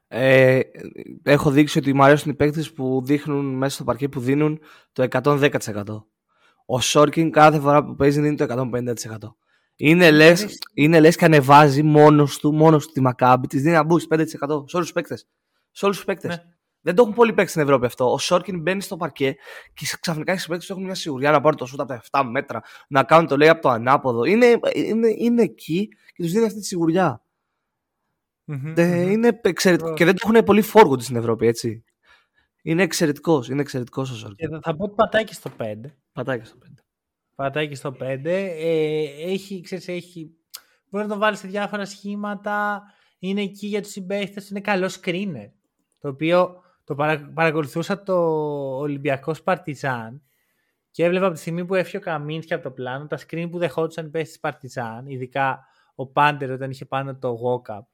Ε, 0.08 0.60
έχω 1.24 1.52
δείξει 1.52 1.78
ότι 1.78 1.94
μου 1.94 2.04
αρέσουν 2.04 2.32
οι 2.32 2.36
παίκτες 2.36 2.72
που 2.72 3.02
δείχνουν 3.06 3.46
μέσα 3.46 3.76
στο 3.76 3.84
παρκέ 3.84 4.10
που 4.10 4.20
δίνουν 4.20 4.60
το 4.92 5.08
110%. 5.10 5.84
Ο 6.66 6.80
Σόρκιν 6.80 7.32
κάθε 7.32 7.60
φορά 7.60 7.86
που 7.86 7.96
παίζει 7.96 8.22
δίνει 8.22 8.36
το 8.36 8.70
150%. 8.74 8.94
Είναι 9.84 10.12
λε 10.12 10.34
είναι 10.74 11.00
λες 11.00 11.16
και 11.16 11.26
ανεβάζει 11.26 11.84
μόνος 11.84 12.40
του, 12.40 12.54
μόνος 12.54 12.86
του 12.86 12.92
τη 12.92 13.02
Μακάμπη, 13.02 13.48
της 13.48 13.62
δίνει 13.62 13.76
ένα 13.76 13.86
boost 13.90 14.16
5% 14.18 14.26
σε 14.28 14.36
όλους 14.48 14.70
τους 14.70 14.92
παίκτες. 14.92 15.28
Σε 15.72 15.86
όλους 15.86 15.98
τους 15.98 16.06
παίκτες. 16.06 16.36
Ναι. 16.36 16.44
Δεν 16.82 16.96
το 16.96 17.02
έχουν 17.02 17.14
πολύ 17.14 17.34
παίξει 17.34 17.52
στην 17.52 17.64
Ευρώπη 17.64 17.86
αυτό. 17.86 18.12
Ο 18.12 18.18
Σόρκιν 18.18 18.62
μπαίνει 18.62 18.82
στο 18.82 18.98
παρκέ 18.98 19.36
και 19.74 19.86
ξαφνικά 20.00 20.34
οι 20.34 20.38
παίκτες 20.48 20.70
έχουν 20.70 20.84
μια 20.84 20.96
σιγουριά 20.96 21.32
να 21.32 21.42
πάρουν 21.42 21.58
το 21.58 21.66
σούτ 21.66 21.80
από 21.80 21.90
τα 21.90 22.02
7 22.12 22.24
μέτρα, 22.32 22.62
να 22.88 23.04
κάνουν 23.04 23.28
το 23.28 23.38
λέει 23.38 23.50
από 23.50 23.62
το 23.62 23.70
ανάποδο. 23.70 24.24
Είναι, 24.24 24.60
είναι, 24.74 25.08
είναι 25.18 25.42
εκεί 25.42 25.88
και 25.88 26.24
τους 26.24 26.32
δίνει 26.32 26.46
αυτή 26.46 26.60
τη 26.60 26.66
σιγουριά. 26.66 27.24
Mm-hmm, 28.48 29.08
είναι 29.12 29.40
εξαιρετικό. 29.42 29.94
Και 29.94 30.06
δεν 30.06 30.16
το 30.16 30.30
έχουν 30.30 30.44
πολύ 30.44 30.62
φόργοντι 30.62 31.04
στην 31.04 31.16
Ευρώπη, 31.16 31.48
έτσι. 31.48 31.84
Είναι 32.62 32.84
εξαιρετικός. 32.84 33.50
Είναι 33.50 33.62
εξαιρετικός 33.62 34.12
ο 34.12 34.16
Σόρκιν. 34.16 34.50
Και 34.50 34.60
θα 34.62 34.76
πω 34.76 34.84
ότι 34.84 34.94
πατάει 34.96 35.24
και 35.24 35.34
στο 35.34 35.52
5. 35.58 35.76
Πατάει 36.12 36.40
και 36.40 36.46
στο 36.46 36.58
5. 36.66 36.68
Πατάει 37.42 37.68
και 37.68 37.76
στο 37.76 37.96
5. 38.00 38.26
Ε, 38.26 39.04
έχει, 39.32 39.62
ξέρεις, 39.62 39.88
έχει... 39.88 40.32
Μπορεί 40.90 41.08
να 41.08 41.14
το 41.14 41.20
βάλεις 41.20 41.40
σε 41.40 41.48
διάφορα 41.48 41.86
σχήματα. 41.86 42.84
Είναι 43.20 43.42
εκεί 43.42 43.68
για 43.68 43.82
τους 43.82 43.92
συμπαίχτες. 43.92 44.50
Είναι 44.50 44.62
καλό 44.62 44.90
screener. 45.02 45.50
Το 46.00 46.10
οποίο 46.10 46.62
το 46.84 46.96
παρακολουθούσα 47.34 48.04
το 48.04 48.16
Ολυμπιακός 48.78 49.44
Παρτιζάν 49.44 50.22
και 50.92 51.04
έβλεπα 51.04 51.26
από 51.26 51.34
τη 51.34 51.40
στιγμή 51.40 51.66
που 51.66 51.76
έφυγε 51.76 51.98
ο 51.98 52.00
Καμίνσκι 52.00 52.54
από 52.54 52.64
το 52.64 52.72
πλάνο 52.72 53.08
τα 53.08 53.18
screen 53.18 53.48
που 53.52 53.58
δεχόντουσαν 53.58 54.06
οι 54.06 54.10
παίχτες 54.10 54.32
της 54.32 54.40
Παρτιζάν. 54.40 55.08
Ειδικά 55.08 55.66
ο 55.96 56.08
Πάντερ 56.08 56.52
όταν 56.52 56.72
είχε 56.72 56.86
πάνω 56.86 57.16
το 57.16 57.38
walk-up 57.44 57.86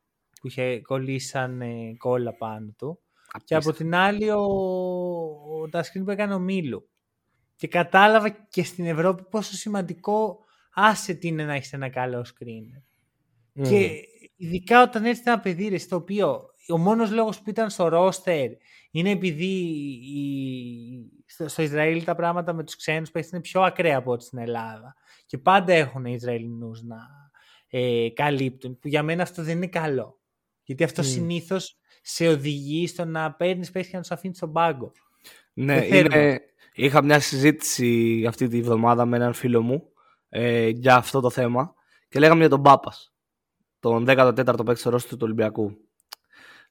που 0.41 0.47
είχε 0.47 0.81
κολλήσαν 0.81 1.61
ε, 1.61 1.95
κόλλα 1.97 2.33
πάνω 2.33 2.73
του. 2.77 2.99
Και 3.43 3.55
από 3.55 3.73
την 3.73 3.95
άλλη 3.95 4.29
ο, 4.29 4.41
ο, 5.61 5.69
τα 5.69 5.83
screen 5.83 6.03
που 6.03 6.11
έκανε 6.11 6.33
ο 6.33 6.39
Μίλου. 6.39 6.89
Και 7.57 7.67
κατάλαβα 7.67 8.29
και 8.29 8.63
στην 8.63 8.85
Ευρώπη 8.85 9.23
πόσο 9.29 9.53
σημαντικό 9.53 10.45
asset 10.75 11.23
είναι 11.23 11.45
να 11.45 11.53
έχεις 11.53 11.73
ένα 11.73 11.89
καλό 11.89 12.25
screener. 12.25 12.81
Mm. 13.61 13.67
Και 13.69 14.01
ειδικά 14.35 14.81
όταν 14.81 15.05
έρθει 15.05 15.23
ένα 15.25 15.39
παιδί 15.39 15.77
στο 15.77 15.95
οποίο 15.95 16.45
ο 16.67 16.77
μόνος 16.77 17.11
λόγος 17.11 17.41
που 17.41 17.49
ήταν 17.49 17.69
στο 17.69 17.89
roster 17.91 18.47
είναι 18.91 19.09
επειδή 19.09 19.45
η... 19.45 20.23
στο, 21.25 21.47
στο, 21.47 21.61
Ισραήλ 21.61 22.03
τα 22.03 22.15
πράγματα 22.15 22.53
με 22.53 22.63
τους 22.63 22.75
ξένους 22.75 23.11
παίχτες 23.11 23.31
είναι 23.31 23.41
πιο 23.41 23.61
ακραία 23.61 23.97
από 23.97 24.11
ό,τι 24.11 24.23
στην 24.23 24.37
Ελλάδα. 24.37 24.95
Και 25.25 25.37
πάντα 25.37 25.73
έχουν 25.73 26.05
οι 26.05 26.13
Ισραηλινούς 26.15 26.83
να 26.83 26.97
ε, 27.67 28.09
καλύπτουν, 28.13 28.79
που 28.79 28.87
για 28.87 29.03
μένα 29.03 29.23
αυτό 29.23 29.43
δεν 29.43 29.55
είναι 29.55 29.67
καλό. 29.67 30.19
Γιατί 30.63 30.83
αυτό 30.83 31.01
mm. 31.01 31.05
συνήθως 31.05 31.77
σε 32.01 32.27
οδηγεί 32.27 32.87
στο 32.87 33.05
να 33.05 33.33
παίρνεις 33.33 33.71
παίχτες 33.71 33.91
και 33.91 33.97
να 33.97 34.03
του 34.03 34.13
αφήνει 34.13 34.35
στον 34.35 34.51
πάγκο. 34.51 34.91
Ναι, 35.53 35.85
είναι, 35.85 36.39
Είχα 36.79 37.03
μια 37.03 37.19
συζήτηση 37.19 38.23
αυτή 38.27 38.47
τη 38.47 38.61
βδομάδα 38.61 39.05
με 39.05 39.15
έναν 39.15 39.33
φίλο 39.33 39.61
μου 39.61 39.83
ε, 40.29 40.67
για 40.67 40.95
αυτό 40.95 41.19
το 41.19 41.29
θέμα 41.29 41.73
και 42.09 42.19
λέγαμε 42.19 42.39
για 42.39 42.49
τον 42.49 42.61
Πάπας. 42.61 43.13
Τον 43.79 44.05
14ο 44.07 44.65
παίκτη 44.65 44.79
στο 44.79 44.91
του 44.91 45.17
Ολυμπιακού. 45.21 45.77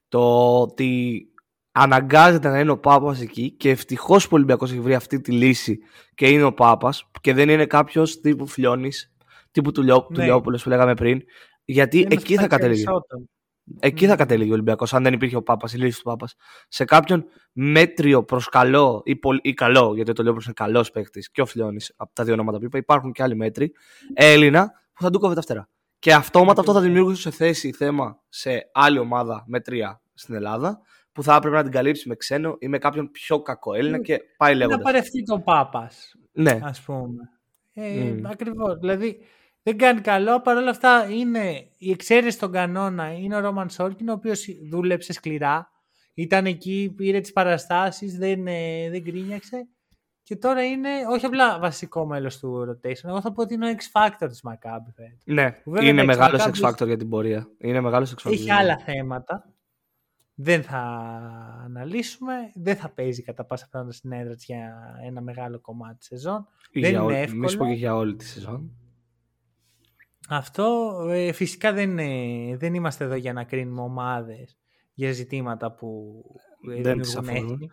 Το 0.07 0.59
ότι 0.61 1.21
αναγκάζεται 1.71 2.49
να 2.49 2.59
είναι 2.59 2.71
ο 2.71 2.77
Πάπας 2.77 3.21
εκεί 3.21 3.51
και 3.51 3.69
ευτυχώς 3.69 4.23
που 4.23 4.29
ο 4.33 4.35
Ολυμπιακός 4.35 4.71
έχει 4.71 4.79
βρει 4.79 4.95
αυτή 4.95 5.21
τη 5.21 5.31
λύση 5.31 5.79
και 6.15 6.29
είναι 6.29 6.43
ο 6.43 6.53
Πάπας 6.53 7.09
και 7.21 7.33
δεν 7.33 7.49
είναι 7.49 7.65
κάποιος 7.65 8.19
τύπου 8.19 8.47
Φλιώνη, 8.47 8.91
τύπου 9.51 9.71
του, 9.71 9.83
Λιώ, 9.83 10.07
ναι. 10.09 10.41
που 10.41 10.69
λέγαμε 10.69 10.93
πριν. 10.93 11.21
Γιατί 11.65 12.07
εκεί 12.09 12.35
θα 12.35 12.47
κατέληγε. 12.47 12.83
Εκεί 13.79 14.07
θα 14.07 14.15
κατέληγε 14.15 14.49
ο 14.49 14.53
Ολυμπιακός, 14.53 14.93
αν 14.93 15.03
δεν 15.03 15.13
υπήρχε 15.13 15.35
ο 15.35 15.43
Πάπας, 15.43 15.73
η 15.73 15.77
λύση 15.77 15.97
του 15.97 16.03
Πάπας. 16.03 16.35
Σε 16.67 16.85
κάποιον 16.85 17.25
μέτριο 17.51 18.23
προς 18.23 18.49
καλό 18.49 19.01
ή, 19.05 19.15
πολ... 19.15 19.39
ή 19.41 19.53
καλό, 19.53 19.95
γιατί 19.95 20.13
το 20.13 20.23
λέω 20.23 20.31
είναι 20.31 20.53
καλός 20.55 20.91
παίκτης 20.91 21.31
και 21.31 21.41
ο 21.41 21.45
Φλιώνη 21.45 21.85
από 21.95 22.13
τα 22.13 22.23
δύο 22.23 22.33
ονόματα 22.33 22.57
που 22.57 22.65
είπα, 22.65 22.77
υπάρχουν 22.77 23.11
και 23.11 23.23
άλλοι 23.23 23.35
μέτροι, 23.35 23.71
Έλληνα 24.13 24.71
που 24.93 25.03
θα 25.03 25.09
του 25.09 25.19
κόβει 25.19 25.35
τα 25.35 25.41
φτερά. 25.41 25.69
Και 25.99 26.13
αυτόματα 26.13 26.59
αυτό 26.59 26.73
θα 26.73 26.81
δημιουργήσει 26.81 27.21
σε 27.21 27.31
θέση 27.31 27.71
θέμα 27.71 28.19
σε 28.29 28.69
άλλη 28.73 28.99
ομάδα 28.99 29.43
μετρία 29.47 30.01
στην 30.13 30.35
Ελλάδα, 30.35 30.81
που 31.11 31.23
θα 31.23 31.35
έπρεπε 31.35 31.55
να 31.55 31.63
την 31.63 31.71
καλύψει 31.71 32.07
με 32.07 32.15
ξένο 32.15 32.55
ή 32.59 32.67
με 32.67 32.77
κάποιον 32.77 33.11
πιο 33.11 33.41
κακό 33.41 33.73
Έλληνα 33.73 34.01
και 34.01 34.19
πάει 34.37 34.55
λέγοντας. 34.55 34.77
Να 34.77 34.83
παρευτεί 34.83 35.23
τον 35.23 35.43
Πάπας. 35.43 36.15
Ναι. 36.31 36.51
Α 36.61 36.73
πούμε. 36.85 37.29
Ε, 37.73 38.11
mm. 38.11 38.21
Ακριβώς. 38.23 38.77
Δηλαδή, 38.79 39.19
δεν 39.67 39.77
κάνει 39.77 40.01
καλό. 40.01 40.41
Παρ' 40.41 40.57
όλα 40.57 40.69
αυτά 40.69 41.07
είναι 41.09 41.67
η 41.77 41.91
εξαίρεση 41.91 42.37
στον 42.37 42.51
κανόνα 42.51 43.11
είναι 43.11 43.35
ο 43.35 43.39
Ρόμαν 43.39 43.69
Σόρκιν, 43.69 44.09
ο 44.09 44.13
οποίος 44.13 44.45
δούλεψε 44.69 45.13
σκληρά. 45.13 45.69
Ήταν 46.13 46.45
εκεί, 46.45 46.93
πήρε 46.95 47.19
τις 47.19 47.31
παραστάσεις, 47.31 48.17
δεν, 48.17 48.47
ε, 48.47 48.89
δεν 48.89 49.01
γκρίνιαξε. 49.01 49.67
Και 50.23 50.35
τώρα 50.35 50.65
είναι 50.65 50.89
όχι 51.09 51.25
απλά 51.25 51.59
βασικό 51.59 52.05
μέλος 52.05 52.39
του 52.39 52.65
rotation. 52.69 53.03
Εγώ 53.03 53.21
θα 53.21 53.31
πω 53.31 53.41
ότι 53.41 53.53
είναι 53.53 53.69
ο 53.69 53.73
X 53.77 54.01
Factor 54.01 54.27
της 54.27 54.41
Maccabi. 54.43 55.03
Ναι, 55.25 55.55
είναι 55.81 56.03
μεγάλος 56.03 56.49
X 56.53 56.67
Factor 56.67 56.85
για 56.85 56.97
την 56.97 57.09
πορεία. 57.09 57.47
Είναι 57.57 57.81
μεγάλος 57.81 58.13
X 58.17 58.27
Factor. 58.27 58.31
Έχει 58.31 58.51
άλλα 58.51 58.77
θέματα. 58.77 59.53
Δεν 60.33 60.63
θα 60.63 60.79
αναλύσουμε. 61.63 62.33
Δεν 62.55 62.75
θα 62.75 62.89
παίζει 62.89 63.23
κατά 63.23 63.45
πάσα 63.45 63.65
πιθανότητα 63.65 63.97
στην 63.97 64.11
έδρα 64.11 64.33
για 64.37 64.99
ένα 65.05 65.21
μεγάλο 65.21 65.59
κομμάτι 65.59 65.97
της 65.97 66.07
σεζόν. 66.07 66.47
δεν 66.73 66.93
είναι 66.93 67.21
εύκολο. 67.21 67.49
Μη 67.51 67.57
πω 67.57 67.65
και 67.65 67.73
για 67.73 67.95
όλη 67.95 68.15
τη 68.15 68.25
σεζόν. 68.25 68.71
Αυτό 70.27 70.91
ε, 71.09 71.31
φυσικά 71.31 71.73
δεν, 71.73 71.95
δεν 72.57 72.73
είμαστε 72.73 73.03
εδώ 73.03 73.15
για 73.15 73.33
να 73.33 73.43
κρίνουμε 73.43 73.81
ομάδες 73.81 74.57
για 74.93 75.11
ζητήματα 75.11 75.71
που 75.71 76.21
ε, 76.71 76.81
δεν 76.81 77.01
δημιουργούν 77.01 77.35
έθνη. 77.35 77.69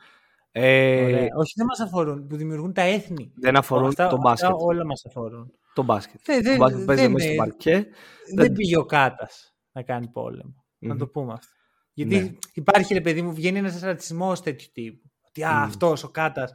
Ε... 0.51 1.27
Όχι, 1.37 1.53
δεν 1.57 1.67
μας 1.67 1.81
αφορούν, 1.81 2.27
που 2.27 2.37
δημιουργούν 2.37 2.73
τα 2.73 2.83
έθνη. 2.83 3.33
Δεν 3.35 3.57
αφορούν 3.57 3.87
αυτά, 3.87 4.07
το 4.09 4.17
μπάσκετ. 4.17 4.51
Αυτά 4.51 4.65
όλα 4.65 4.85
μας 4.85 5.05
αφορούν. 5.07 5.53
Το 5.75 5.83
μπάσκετ. 5.83 6.21
Δεν, 6.25 6.43
δεν, 6.43 6.59
το 6.59 6.65
μπάσκετ 6.65 6.85
δεν, 6.85 7.11
μέσα 7.11 7.27
στο 7.27 7.37
παρκέ. 7.37 7.87
Δεν, 8.35 8.53
πήγε 8.53 8.77
ο 8.77 8.85
Κάτας 8.85 9.55
να 9.73 9.83
κάνει 9.83 10.09
πόλεμο. 10.09 10.55
Mm-hmm. 10.57 10.89
Να 10.89 10.97
το 10.97 11.07
πούμε 11.07 11.33
αυτό. 11.33 11.53
Γιατί 11.93 12.19
ναι. 12.19 12.33
υπάρχει, 12.53 12.95
ρε 12.95 13.01
παιδί 13.01 13.23
μου, 13.23 13.33
βγαίνει 13.33 13.59
ένας 13.59 13.81
ρατσισμός 13.81 14.43
τέτοιου 14.43 14.69
τύπου. 14.73 15.11
Ότι 15.29 15.45
α, 15.45 15.63
mm. 15.63 15.67
αυτός 15.67 16.05
ο 16.05 16.09
Κάτας. 16.09 16.53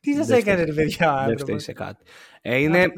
Τι 0.00 0.14
σας 0.14 0.30
έκανε, 0.30 0.62
ρε 0.62 0.72
παιδιά. 0.72 1.24
Δεν 1.26 1.38
φταίει 1.38 1.58
σε 1.58 1.72
κάτι. 1.72 2.04
Ε, 2.40 2.56
είναι, 2.56 2.92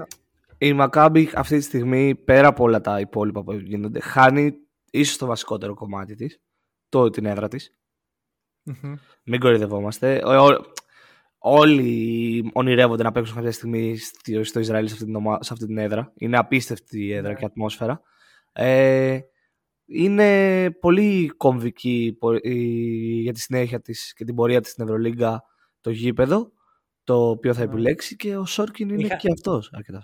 η 0.67 0.73
Μακάμπη 0.73 1.31
αυτή 1.35 1.57
τη 1.57 1.63
στιγμή, 1.63 2.15
πέρα 2.15 2.49
από 2.49 2.65
όλα 2.65 2.81
τα 2.81 3.01
υπόλοιπα 3.01 3.43
που 3.43 3.53
γίνονται, 3.53 4.01
χάνει 4.01 4.53
ίσως 4.91 5.17
το 5.17 5.27
βασικότερο 5.27 5.75
κομμάτι 5.75 6.15
της, 6.15 6.41
το, 6.89 7.11
την 7.11 7.25
έδρα 7.25 7.49
της. 7.49 7.77
Mm-hmm. 8.71 8.95
Μην 9.25 9.41
κορυδευόμαστε. 9.41 10.23
Όλοι 11.39 12.51
ονειρεύονται 12.53 13.03
να 13.03 13.13
παίξουν 13.13 13.37
κάποια 13.37 13.53
στιγμή 13.53 13.97
στο 14.43 14.61
Ισραήλ 14.61 14.89
σε 14.89 14.95
αυτή 14.95 15.05
την, 15.05 15.17
σε 15.41 15.53
αυτή 15.53 15.67
την 15.67 15.79
έδρα. 15.79 16.13
Είναι 16.15 16.39
απίστευτη 16.39 17.05
η 17.05 17.13
έδρα 17.13 17.31
yeah. 17.31 17.33
Ναι. 17.33 17.39
και 17.39 17.45
η 17.45 17.47
ατμόσφαιρα. 17.47 18.01
Ε, 18.53 19.21
είναι 19.85 20.71
πολύ 20.71 21.29
κομβική 21.37 22.19
για 23.23 23.33
τη 23.33 23.41
συνέχεια 23.41 23.81
της 23.81 24.13
και 24.13 24.25
την 24.25 24.35
πορεία 24.35 24.61
της 24.61 24.71
στην 24.71 24.85
Ευρωλίγκα 24.85 25.43
το 25.81 25.91
γήπεδο 25.91 26.53
το 27.05 27.29
οποίο 27.29 27.55
θα 27.55 27.63
επιλέξει 27.63 28.17
και 28.17 28.37
ο 28.37 28.45
Σόρκιν 28.45 28.89
είναι 28.89 29.03
Είχα... 29.03 29.17
και 29.17 29.29
αυτός 29.33 29.71
αρκετά 29.73 30.03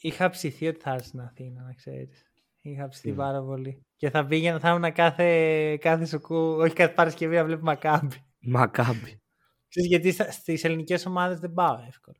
Είχα 0.00 0.30
ψηθεί 0.30 0.66
ότι 0.66 0.80
θα 0.80 0.90
έρθει 0.92 1.06
στην 1.06 1.20
Αθήνα, 1.20 1.62
να 1.62 1.72
ξέρεις. 1.72 2.22
Είχα 2.60 2.88
ψηθεί 2.88 3.12
mm. 3.12 3.16
πάρα 3.16 3.42
πολύ. 3.42 3.86
Και 3.96 4.10
θα 4.10 4.26
πήγαινα, 4.26 4.58
θα 4.58 4.68
ήμουν 4.68 4.92
κάθε, 4.92 5.76
κάθε 5.76 6.04
σουκού, 6.06 6.36
όχι 6.36 6.74
κάθε 6.74 6.94
Παρασκευή 6.94 7.36
να 7.36 7.44
βλέπει 7.44 7.62
Μακάμπι. 7.62 8.16
Μακάμπι. 8.40 9.20
γιατί 9.68 10.10
στις 10.12 10.64
ελληνικές 10.64 11.06
ομάδες 11.06 11.38
δεν 11.38 11.52
πάω 11.52 11.78
εύκολα. 11.88 12.18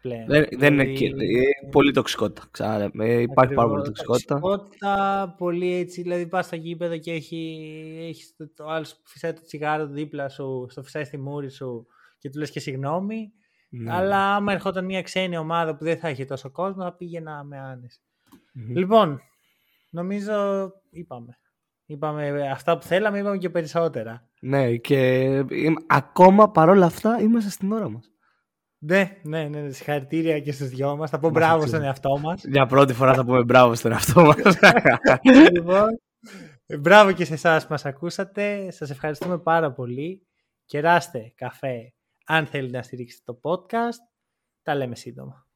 Πλέον. 0.00 0.26
Δεν, 0.26 0.46
δεν 0.50 0.72
είναι 0.72 0.82
ε, 0.82 1.68
πολύ 1.70 1.92
τοξικότητα. 1.92 2.48
Ξάρα, 2.50 2.90
ε, 2.98 3.20
υπάρχει 3.20 3.54
πάρα 3.54 3.68
πολύ 3.68 3.82
τοξικότητα. 3.82 4.38
Τοξικότητα, 4.38 5.34
πολύ 5.38 5.74
έτσι. 5.74 6.02
Δηλαδή 6.02 6.26
πας 6.26 6.46
στο 6.46 6.56
γήπεδο 6.56 6.98
και 6.98 7.12
έχει, 7.12 7.60
έχεις 8.08 8.34
το, 8.36 8.50
το 8.54 8.64
άλλο 8.66 8.84
που 8.84 9.08
φυσάει 9.08 9.32
το 9.32 9.42
τσιγάρο 9.42 9.86
δίπλα 9.86 10.28
σου, 10.28 10.66
στο 10.70 10.82
φυσάει 10.82 11.04
στη 11.04 11.18
μούρη 11.18 11.50
σου 11.50 11.86
και 12.18 12.30
του 12.30 12.38
λες 12.38 12.50
και 12.50 12.60
συγγνώμη. 12.60 13.32
Ναι. 13.70 13.92
Αλλά 13.92 14.34
άμα 14.34 14.52
ερχόταν 14.52 14.84
μια 14.84 15.02
ξένη 15.02 15.36
ομάδα 15.36 15.76
που 15.76 15.84
δεν 15.84 15.98
θα 15.98 16.10
είχε 16.10 16.24
τόσο 16.24 16.50
κόσμο, 16.50 16.82
θα 16.82 16.92
πήγαινα 16.92 17.44
με 17.44 17.58
άνεση. 17.58 18.00
Mm-hmm. 18.32 18.74
Λοιπόν, 18.74 19.20
νομίζω 19.90 20.70
είπαμε. 20.90 21.38
Είπαμε 21.86 22.50
αυτά 22.50 22.78
που 22.78 22.86
θέλαμε, 22.86 23.18
είπαμε 23.18 23.36
και 23.36 23.50
περισσότερα. 23.50 24.28
Ναι, 24.40 24.76
και 24.76 25.28
ακόμα 25.86 26.50
παρόλα 26.50 26.86
αυτά 26.86 27.20
είμαστε 27.20 27.50
στην 27.50 27.72
ώρα 27.72 27.88
μας. 27.88 28.10
Ναι, 28.78 29.16
ναι, 29.22 29.48
ναι, 29.48 29.70
συγχαρητήρια 29.70 30.40
και 30.40 30.52
στους 30.52 30.68
δυο 30.68 30.96
μας. 30.96 31.10
Θα 31.10 31.18
πω 31.18 31.30
μπράβο 31.30 31.66
στον 31.66 31.82
εαυτό 31.82 32.18
μας. 32.18 32.44
Για 32.44 32.66
πρώτη 32.66 32.92
φορά 32.92 33.14
θα 33.14 33.24
πούμε 33.24 33.42
μπράβο 33.42 33.74
στον 33.74 33.92
εαυτό 33.92 34.24
μας. 34.24 34.58
λοιπόν, 35.52 36.00
μπράβο 36.80 37.12
και 37.12 37.24
σε 37.24 37.34
εσάς 37.34 37.62
που 37.62 37.72
μας 37.72 37.84
ακούσατε. 37.84 38.70
Σας 38.70 38.90
ευχαριστούμε 38.90 39.38
πάρα 39.38 39.72
πολύ. 39.72 40.26
Κεράστε 40.64 41.32
καφέ 41.34 41.92
αν 42.32 42.46
θέλετε 42.46 42.76
να 42.76 42.82
στηρίξετε 42.82 43.32
το 43.32 43.40
podcast. 43.42 44.02
Τα 44.62 44.74
λέμε 44.74 44.94
σύντομα. 44.94 45.49